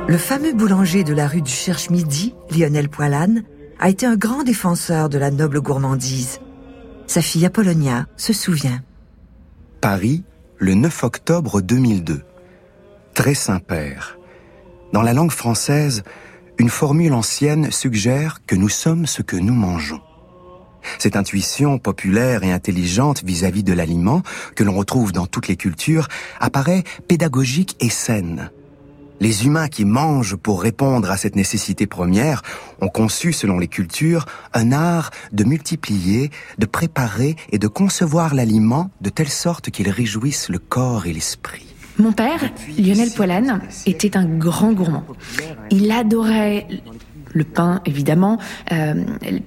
Le 0.07 0.17
fameux 0.17 0.53
boulanger 0.53 1.03
de 1.03 1.13
la 1.13 1.27
rue 1.27 1.41
du 1.41 1.51
Cherche-Midi, 1.51 2.33
Lionel 2.49 2.87
Poilane, 2.87 3.43
a 3.77 3.89
été 3.89 4.05
un 4.05 4.15
grand 4.15 4.43
défenseur 4.43 5.09
de 5.09 5.17
la 5.17 5.31
noble 5.31 5.59
gourmandise. 5.59 6.39
Sa 7.07 7.21
fille 7.21 7.45
Apollonia 7.45 8.07
se 8.15 8.31
souvient. 8.31 8.81
Paris, 9.81 10.23
le 10.59 10.75
9 10.75 11.03
octobre 11.03 11.59
2002. 11.59 12.21
Très 13.15 13.33
Saint-Père. 13.33 14.17
Dans 14.93 15.01
la 15.01 15.11
langue 15.11 15.31
française, 15.31 16.03
une 16.57 16.69
formule 16.69 17.13
ancienne 17.13 17.69
suggère 17.69 18.39
que 18.47 18.55
nous 18.55 18.69
sommes 18.69 19.07
ce 19.07 19.21
que 19.21 19.35
nous 19.35 19.53
mangeons. 19.53 20.01
Cette 20.99 21.17
intuition 21.17 21.79
populaire 21.79 22.45
et 22.45 22.53
intelligente 22.53 23.25
vis-à-vis 23.25 23.59
-vis 23.59 23.65
de 23.65 23.73
l'aliment, 23.73 24.21
que 24.55 24.63
l'on 24.63 24.77
retrouve 24.77 25.11
dans 25.11 25.27
toutes 25.27 25.49
les 25.49 25.57
cultures, 25.57 26.07
apparaît 26.39 26.85
pédagogique 27.09 27.75
et 27.81 27.89
saine. 27.89 28.51
Les 29.19 29.45
humains 29.45 29.67
qui 29.67 29.83
mangent 29.83 30.35
pour 30.35 30.61
répondre 30.61 31.09
à 31.09 31.17
cette 31.17 31.35
nécessité 31.35 31.87
première 31.87 32.43
ont 32.81 32.89
conçu, 32.89 33.33
selon 33.33 33.57
les 33.57 33.67
cultures, 33.67 34.25
un 34.53 34.71
art 34.71 35.09
de 35.31 35.43
multiplier, 35.43 36.29
de 36.59 36.65
préparer 36.67 37.35
et 37.51 37.57
de 37.57 37.67
concevoir 37.67 38.35
l'aliment 38.35 38.91
de 39.01 39.09
telle 39.09 39.29
sorte 39.29 39.71
qu'il 39.71 39.89
réjouisse 39.89 40.49
le 40.49 40.59
corps 40.59 41.07
et 41.07 41.13
l'esprit. 41.13 41.65
Mon 41.97 42.11
père, 42.11 42.51
Lionel 42.77 43.09
Poilane, 43.09 43.61
était 43.87 44.17
un 44.17 44.25
grand 44.25 44.71
gourmand. 44.71 45.03
Il 45.71 45.91
adorait 45.91 46.67
le 47.33 47.43
pain, 47.43 47.81
évidemment, 47.85 48.39
euh, 48.71 48.93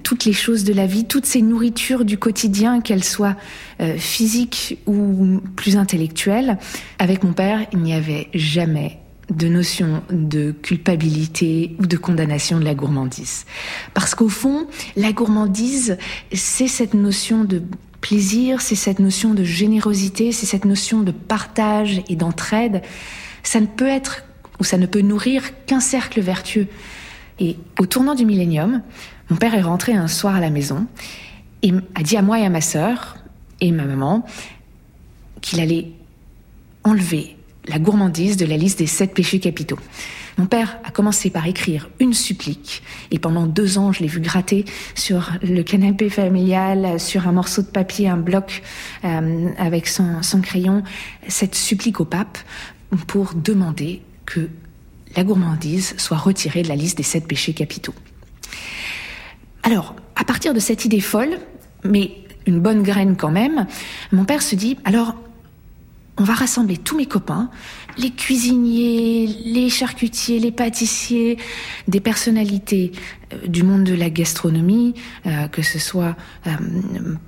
toutes 0.03 0.25
les 0.25 0.33
choses 0.33 0.65
de 0.65 0.73
la 0.73 0.85
vie, 0.85 1.05
toutes 1.05 1.25
ces 1.25 1.41
nourritures 1.41 2.03
du 2.03 2.17
quotidien, 2.17 2.81
qu'elles 2.81 3.03
soient 3.03 3.37
euh, 3.79 3.97
physiques 3.97 4.79
ou 4.85 5.39
plus 5.55 5.77
intellectuelles. 5.77 6.57
Avec 6.99 7.23
mon 7.23 7.33
père, 7.33 7.65
il 7.71 7.79
n'y 7.79 7.93
avait 7.93 8.27
jamais 8.33 9.00
de 9.31 9.47
notion 9.47 10.03
de 10.11 10.51
culpabilité 10.51 11.75
ou 11.79 11.85
de 11.85 11.97
condamnation 11.97 12.59
de 12.59 12.65
la 12.65 12.75
gourmandise. 12.75 13.45
Parce 13.93 14.13
qu'au 14.13 14.29
fond, 14.29 14.67
la 14.95 15.13
gourmandise, 15.13 15.97
c'est 16.33 16.67
cette 16.67 16.93
notion 16.93 17.43
de 17.43 17.63
plaisir, 18.01 18.61
c'est 18.61 18.75
cette 18.75 18.99
notion 18.99 19.33
de 19.33 19.43
générosité, 19.43 20.31
c'est 20.31 20.45
cette 20.45 20.65
notion 20.65 21.01
de 21.01 21.11
partage 21.11 22.01
et 22.09 22.15
d'entraide. 22.15 22.81
Ça 23.43 23.61
ne 23.61 23.67
peut 23.67 23.87
être 23.87 24.23
ou 24.59 24.63
ça 24.63 24.77
ne 24.77 24.85
peut 24.85 25.01
nourrir 25.01 25.43
qu'un 25.65 25.79
cercle 25.79 26.19
vertueux. 26.19 26.67
Et 27.39 27.57
au 27.79 27.85
tournant 27.85 28.15
du 28.15 28.25
millénium, 28.25 28.81
mon 29.29 29.37
père 29.37 29.55
est 29.55 29.61
rentré 29.61 29.93
un 29.93 30.07
soir 30.07 30.35
à 30.35 30.39
la 30.39 30.49
maison 30.49 30.87
et 31.63 31.71
a 31.95 32.03
dit 32.03 32.17
à 32.17 32.21
moi 32.21 32.39
et 32.39 32.45
à 32.45 32.49
ma 32.49 32.61
sœur 32.61 33.17
et 33.61 33.71
ma 33.71 33.85
maman 33.85 34.25
qu'il 35.41 35.59
allait 35.59 35.91
enlever 36.83 37.37
la 37.67 37.79
gourmandise 37.79 38.37
de 38.37 38.45
la 38.45 38.57
liste 38.57 38.79
des 38.79 38.87
sept 38.87 39.13
péchés 39.13 39.39
capitaux. 39.39 39.79
Mon 40.37 40.45
père 40.45 40.79
a 40.83 40.91
commencé 40.91 41.29
par 41.29 41.45
écrire 41.45 41.89
une 41.99 42.13
supplique, 42.13 42.83
et 43.11 43.19
pendant 43.19 43.45
deux 43.45 43.77
ans, 43.77 43.91
je 43.91 44.01
l'ai 44.01 44.07
vu 44.07 44.19
gratter 44.19 44.65
sur 44.95 45.31
le 45.43 45.61
canapé 45.61 46.09
familial, 46.09 46.99
sur 46.99 47.27
un 47.27 47.31
morceau 47.31 47.61
de 47.61 47.67
papier, 47.67 48.07
un 48.07 48.17
bloc, 48.17 48.63
euh, 49.03 49.49
avec 49.57 49.87
son, 49.87 50.23
son 50.23 50.41
crayon, 50.41 50.83
cette 51.27 51.55
supplique 51.55 51.99
au 51.99 52.05
pape 52.05 52.37
pour 53.07 53.33
demander 53.35 54.01
que 54.25 54.49
la 55.15 55.23
gourmandise 55.23 55.95
soit 55.97 56.17
retirée 56.17 56.63
de 56.63 56.69
la 56.69 56.75
liste 56.75 56.97
des 56.97 57.03
sept 57.03 57.27
péchés 57.27 57.53
capitaux. 57.53 57.93
Alors, 59.63 59.95
à 60.15 60.23
partir 60.23 60.53
de 60.53 60.59
cette 60.59 60.85
idée 60.85 61.01
folle, 61.01 61.37
mais 61.83 62.11
une 62.45 62.59
bonne 62.59 62.83
graine 62.83 63.15
quand 63.15 63.31
même, 63.31 63.67
mon 64.11 64.25
père 64.25 64.41
se 64.41 64.55
dit, 64.55 64.77
alors, 64.85 65.15
on 66.21 66.23
va 66.23 66.35
rassembler 66.35 66.77
tous 66.77 66.95
mes 66.95 67.07
copains, 67.07 67.49
les 67.97 68.11
cuisiniers, 68.11 69.25
les 69.43 69.69
charcutiers, 69.69 70.37
les 70.37 70.51
pâtissiers, 70.51 71.39
des 71.87 71.99
personnalités 71.99 72.91
du 73.47 73.63
monde 73.63 73.85
de 73.85 73.95
la 73.95 74.11
gastronomie, 74.11 74.93
euh, 75.25 75.47
que 75.47 75.63
ce 75.63 75.79
soit 75.79 76.15
euh, 76.45 76.51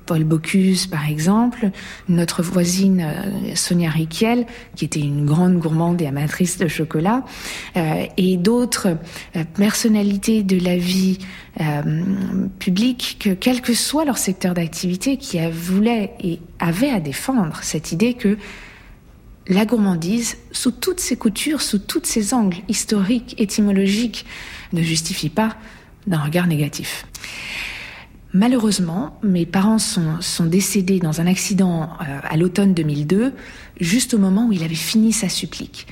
Paul 0.06 0.24
Bocuse 0.24 0.86
par 0.86 1.10
exemple, 1.10 1.72
notre 2.08 2.44
voisine 2.44 3.02
euh, 3.02 3.56
Sonia 3.56 3.90
Riquel, 3.90 4.46
qui 4.76 4.86
était 4.86 5.00
une 5.00 5.26
grande 5.26 5.58
gourmande 5.58 6.00
et 6.02 6.06
amatrice 6.06 6.60
de 6.60 6.68
chocolat, 6.68 7.24
et 8.18 8.38
d'autres 8.38 8.98
personnalités 9.56 10.44
de 10.44 10.64
la 10.64 10.78
vie 10.78 11.18
publique, 12.60 13.18
que 13.20 13.30
quel 13.30 13.62
que 13.62 13.74
soit 13.74 14.06
leur 14.06 14.18
secteur 14.18 14.54
d'activité, 14.54 15.18
qui 15.18 15.40
voulaient 15.50 16.14
et 16.22 16.40
avaient 16.60 16.90
à 16.90 17.00
défendre 17.00 17.60
cette 17.62 17.92
idée 17.92 18.14
que 18.14 18.38
la 19.48 19.66
gourmandise, 19.66 20.38
sous 20.52 20.72
toutes 20.72 21.00
ses 21.00 21.18
coutures, 21.18 21.62
sous 21.62 21.80
tous 21.80 22.04
ses 22.04 22.34
angles 22.34 22.58
historiques, 22.70 23.36
étymologiques, 23.40 24.26
ne 24.72 24.82
justifie 24.82 25.30
pas 25.30 25.58
d'un 26.08 26.20
regard 26.20 26.48
négatif. 26.48 27.06
Malheureusement, 28.34 29.20
mes 29.22 29.46
parents 29.46 29.78
sont, 29.78 30.46
décédés 30.46 31.00
dans 31.00 31.22
un 31.22 31.28
accident 31.28 31.84
euh, 31.84 32.20
à 32.24 32.36
l'automne 32.36 32.74
2002, 32.74 33.34
juste 33.80 34.14
au 34.16 34.18
moment 34.18 34.48
où 34.48 34.52
il 34.52 34.64
avait 34.64 34.74
fini 34.74 35.14
sa 35.14 35.30
supplique. 35.30 35.86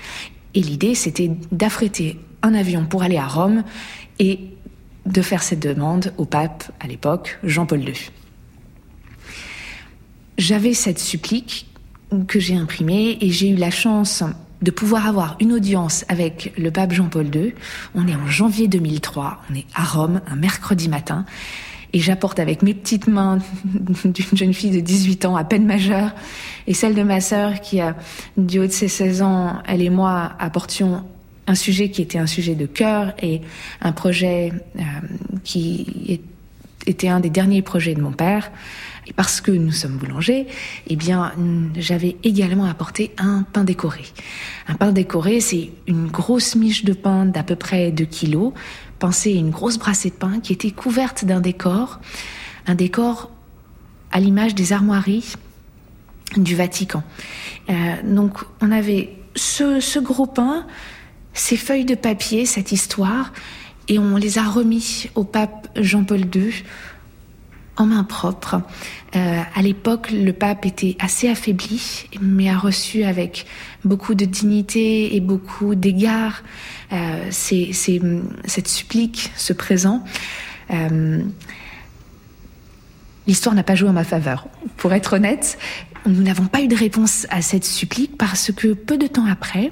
Et 0.56 0.62
l'idée, 0.62 0.96
c'était 0.96 1.32
d'affréter 1.52 2.20
un 2.42 2.56
avion 2.56 2.86
pour 2.86 3.04
aller 3.04 3.18
à 3.18 3.28
Rome 3.28 3.64
et 4.18 4.40
de 5.06 5.22
faire 5.22 5.44
cette 5.44 5.60
demande 5.60 6.14
au 6.18 6.26
pape, 6.26 6.72
à 6.80 6.88
l'époque, 6.88 7.38
Jean-Paul 7.44 7.82
II. 7.82 7.94
J'avais 10.38 10.74
cette 10.74 11.00
supplique 11.00 11.68
que 12.28 12.40
j'ai 12.40 12.56
imprimée 12.56 13.18
et 13.22 13.30
j'ai 13.30 13.50
eu 13.50 13.56
la 13.56 13.72
chance 13.72 14.24
de 14.62 14.72
pouvoir 14.72 15.08
avoir 15.08 15.38
une 15.40 15.54
audience 15.54 16.06
avec 16.08 16.54
le 16.58 16.72
pape 16.72 16.94
Jean-Paul 16.94 17.34
II. 17.36 17.54
On 17.96 18.08
est 18.08 18.16
en 18.16 18.28
janvier 18.28 18.68
2003, 18.68 19.42
on 19.50 19.56
est 19.56 19.66
à 19.74 19.84
Rome, 19.84 20.22
un 20.28 20.36
mercredi 20.36 20.88
matin, 20.88 21.26
et 21.94 22.00
j'apporte 22.00 22.40
avec 22.40 22.62
mes 22.62 22.74
petites 22.74 23.08
mains 23.08 23.40
d'une 24.06 24.38
jeune 24.38 24.54
fille 24.54 24.72
de 24.72 24.80
18 24.80 25.26
ans, 25.26 25.36
à 25.36 25.44
peine 25.44 25.66
majeure, 25.66 26.12
et 26.68 26.74
celle 26.74 26.94
de 26.94 27.04
ma 27.04 27.22
sœur 27.22 27.60
qui 27.62 27.80
a, 27.80 27.96
du 28.38 28.60
haut 28.60 28.68
de 28.68 28.72
ses 28.72 28.88
16 28.88 29.22
ans, 29.24 29.62
elle 29.66 29.82
et 29.82 29.90
moi 29.90 30.34
apportions 30.40 31.04
un 31.48 31.56
sujet 31.56 31.90
qui 31.90 32.02
était 32.02 32.20
un 32.20 32.28
sujet 32.28 32.56
de 32.56 32.66
cœur 32.66 33.14
et 33.22 33.42
un 33.82 33.92
projet 33.92 34.54
euh, 34.78 34.82
qui 35.44 36.22
était 36.86 37.10
un 37.10 37.20
des 37.20 37.30
derniers 37.30 37.62
projets 37.62 37.96
de 37.96 38.02
mon 38.02 38.12
père. 38.12 38.52
Et 39.08 39.14
parce 39.14 39.42
que 39.42 39.52
nous 39.52 39.72
sommes 39.72 39.98
boulangers, 39.98 40.48
eh 40.88 40.96
bien, 40.96 41.34
j'avais 41.76 42.18
également 42.24 42.66
apporté 42.66 43.12
un 43.18 43.44
pain 43.44 43.64
décoré. 43.64 44.04
Un 44.68 44.76
pain 44.76 44.92
décoré, 44.92 45.40
c'est 45.40 45.72
une 45.88 46.08
grosse 46.08 46.56
miche 46.56 46.86
de 46.86 46.94
pain 46.94 47.26
d'à 47.26 47.44
peu 47.44 47.56
près 47.56 47.92
2 47.92 48.06
kilos. 48.06 48.54
Pensez 49.00 49.34
à 49.34 49.38
une 49.38 49.50
grosse 49.50 49.80
brassée 49.80 50.12
de 50.12 50.16
pain 50.16 50.40
qui 50.40 50.54
était 50.54 50.72
couverte 50.72 51.26
d'un 51.26 51.42
décor. 51.42 52.00
Un 52.68 52.76
décor 52.76 53.32
à 54.12 54.20
l'image 54.20 54.54
des 54.54 54.72
armoiries 54.72 55.34
du 56.38 56.56
Vatican. 56.56 57.04
Euh, 57.70 57.74
donc, 58.04 58.40
on 58.62 58.72
avait 58.72 59.10
ce, 59.36 59.80
ce 59.80 59.98
gros 60.00 60.28
pain, 60.28 60.68
ces 61.34 61.58
feuilles 61.58 61.86
de 61.86 61.96
papier, 61.96 62.46
cette 62.46 62.72
histoire, 62.72 63.34
et 63.88 64.00
on 64.00 64.16
les 64.16 64.38
a 64.38 64.44
remis 64.44 65.10
au 65.16 65.24
pape 65.24 65.70
Jean-Paul 65.76 66.22
II 66.34 66.54
en 67.78 67.86
main 67.86 68.04
propre. 68.04 68.62
Euh, 69.16 69.42
à 69.56 69.62
l'époque, 69.62 70.12
le 70.12 70.32
pape 70.34 70.66
était 70.66 70.96
assez 71.00 71.30
affaibli, 71.30 72.08
mais 72.22 72.50
a 72.50 72.58
reçu 72.58 73.04
avec 73.04 73.46
beaucoup 73.84 74.16
de 74.16 74.26
dignité 74.26 75.16
et 75.16 75.20
beaucoup 75.20 75.76
d'égard 75.76 76.44
euh, 76.92 77.26
cette 77.32 78.68
supplique, 78.68 79.32
ce 79.36 79.54
présent. 79.54 80.04
Euh, 80.72 81.22
L'histoire 83.28 83.54
n'a 83.56 83.64
pas 83.64 83.76
joué 83.76 83.88
en 83.88 83.94
ma 83.94 84.04
faveur. 84.04 84.48
Pour 84.78 84.94
être 84.94 85.14
honnête, 85.14 85.58
nous 86.06 86.24
n'avons 86.24 86.48
pas 86.48 86.62
eu 86.62 86.68
de 86.68 86.76
réponse 86.76 87.28
à 87.30 87.42
cette 87.42 87.66
supplique 87.66 88.18
parce 88.18 88.52
que 88.52 88.74
peu 88.74 88.98
de 88.98 89.08
temps 89.08 89.28
après, 89.28 89.72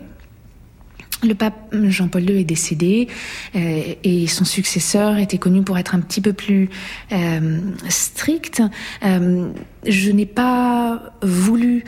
le 1.23 1.35
pape 1.35 1.73
Jean-Paul 1.73 2.29
II 2.29 2.39
est 2.39 2.45
décédé 2.45 3.07
euh, 3.55 3.95
et 4.03 4.27
son 4.27 4.45
successeur 4.45 5.17
était 5.17 5.37
connu 5.37 5.63
pour 5.63 5.77
être 5.77 5.95
un 5.95 5.99
petit 5.99 6.21
peu 6.21 6.33
plus 6.33 6.69
euh, 7.11 7.59
strict. 7.89 8.61
Euh, 9.03 9.49
je 9.85 10.11
n'ai 10.11 10.25
pas 10.25 11.13
voulu 11.21 11.83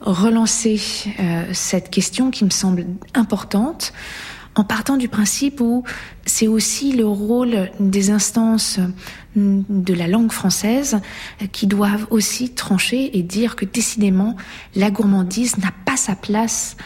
relancer 0.00 0.80
cette 1.52 1.90
question 1.90 2.30
qui 2.30 2.46
me 2.46 2.50
semble 2.50 2.86
importante 3.12 3.92
en 4.54 4.64
partant 4.64 4.96
du 4.96 5.08
principe 5.08 5.60
où 5.60 5.84
c'est 6.24 6.48
aussi 6.48 6.92
le 6.92 7.06
rôle 7.06 7.70
des 7.78 8.10
instances 8.10 8.80
de 9.36 9.94
la 9.94 10.08
langue 10.08 10.32
française 10.32 11.00
qui 11.52 11.66
doivent 11.66 12.06
aussi 12.08 12.50
trancher 12.50 13.18
et 13.18 13.22
dire 13.22 13.56
que 13.56 13.66
décidément 13.66 14.36
la 14.74 14.90
gourmandise 14.90 15.58
n'a 15.58 15.72
pas 15.84 15.98
sa 15.98 16.16
place 16.16 16.76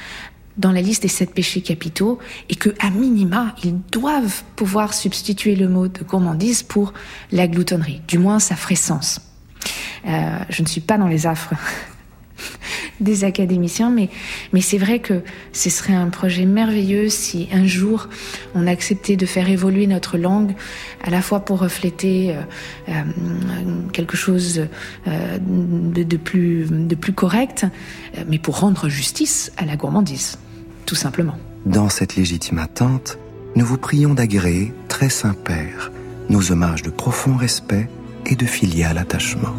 dans 0.57 0.73
la 0.73 0.81
liste 0.81 1.03
des 1.03 1.09
sept 1.09 1.33
péchés 1.35 1.61
capitaux 1.61 2.19
et 2.49 2.55
que, 2.55 2.71
à 2.79 2.91
minima, 2.91 3.55
ils 3.65 3.77
doivent 3.91 4.43
pouvoir 4.57 4.95
substituer 4.95 5.57
le 5.57 5.69
mot 5.69 5.89
de 5.89 6.03
gourmandise 6.05 6.63
pour 6.63 6.93
la 7.33 7.49
gloutonnerie. 7.49 8.03
Du 8.07 8.19
moins, 8.19 8.39
ça 8.39 8.57
ferait 8.57 8.75
sens. 8.75 9.21
Euh, 10.07 10.39
je 10.51 10.63
ne 10.63 10.69
suis 10.69 10.81
pas 10.81 10.99
dans 10.99 11.09
les 11.09 11.27
affres 11.27 11.55
des 13.01 13.25
académiciens, 13.25 13.91
mais, 13.91 14.11
mais 14.53 14.61
c'est 14.61 14.79
vrai 14.79 15.01
que 15.01 15.23
ce 15.53 15.71
serait 15.71 15.95
un 15.95 16.09
projet 16.09 16.45
merveilleux 16.45 17.09
si 17.09 17.49
un 17.53 17.67
jour 17.67 18.09
on 18.55 18.67
acceptait 18.67 19.17
de 19.17 19.27
faire 19.27 19.49
évoluer 19.49 19.87
notre 19.87 20.19
langue, 20.19 20.55
à 21.03 21.11
la 21.11 21.23
fois 21.23 21.41
pour 21.41 21.59
refléter 21.59 22.37
euh, 22.37 22.43
euh, 22.91 23.03
quelque 23.93 24.17
chose 24.17 24.69
de, 25.07 26.17
plus, 26.17 26.67
de 26.71 26.95
plus 26.95 27.13
correct, 27.13 27.67
mais 28.29 28.39
pour 28.39 28.61
rendre 28.61 28.89
justice 28.89 29.51
à 29.57 29.65
la 29.65 29.77
gourmandise 29.77 30.39
Dans 31.66 31.88
cette 31.88 32.14
légitime 32.14 32.59
attente, 32.59 33.18
nous 33.57 33.64
vous 33.64 33.78
prions 33.78 34.14
d'agréer, 34.14 34.72
très 34.88 35.09
Saint-Père, 35.09 35.90
nos 36.28 36.53
hommages 36.53 36.82
de 36.82 36.90
profond 36.90 37.36
respect 37.36 37.88
et 38.26 38.36
de 38.36 38.47
filial 38.47 38.99
attachement. 38.99 39.55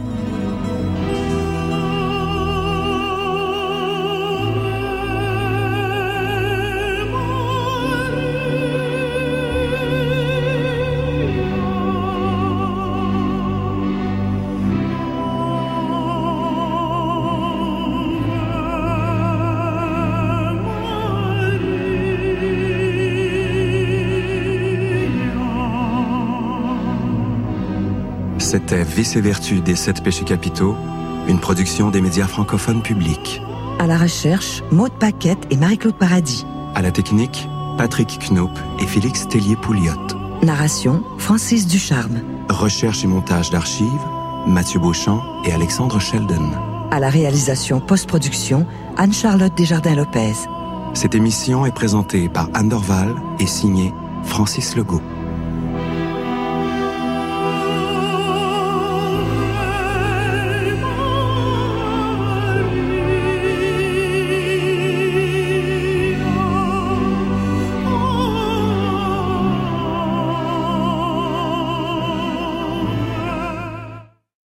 C'était 28.68 28.84
Vice 28.84 29.16
et 29.16 29.22
Vertu 29.22 29.60
des 29.60 29.76
sept 29.76 30.04
péchés 30.04 30.26
capitaux, 30.26 30.76
une 31.28 31.40
production 31.40 31.92
des 31.92 32.02
médias 32.02 32.26
francophones 32.26 32.82
publics. 32.82 33.40
À 33.78 33.86
la 33.86 33.96
recherche, 33.96 34.64
Maude 34.72 34.94
Paquette 34.94 35.46
et 35.52 35.56
Marie-Claude 35.56 35.94
Paradis. 35.94 36.48
À 36.74 36.82
la 36.82 36.90
technique, 36.90 37.48
Patrick 37.78 38.18
Knoop 38.28 38.50
et 38.80 38.88
Félix 38.88 39.28
Tellier-Pouliot. 39.28 40.18
Narration, 40.42 41.04
Francis 41.20 41.68
Ducharme. 41.68 42.22
Recherche 42.50 43.04
et 43.04 43.08
montage 43.08 43.52
d'archives, 43.52 43.86
Mathieu 44.48 44.80
Beauchamp 44.80 45.22
et 45.44 45.52
Alexandre 45.52 46.00
Sheldon. 46.00 46.50
À 46.90 47.00
la 47.00 47.10
réalisation 47.10 47.80
post-production, 47.80 48.66
Anne-Charlotte 48.98 49.54
Desjardins-Lopez. 49.56 50.34
Cette 50.96 51.14
émission 51.14 51.68
est 51.68 51.76
présentée 51.76 52.30
par 52.30 52.50
Anne 52.56 52.70
Dorval 52.70 53.14
et 53.38 53.46
signée 53.46 53.94
Francis 54.24 54.76
Legault. 54.76 55.04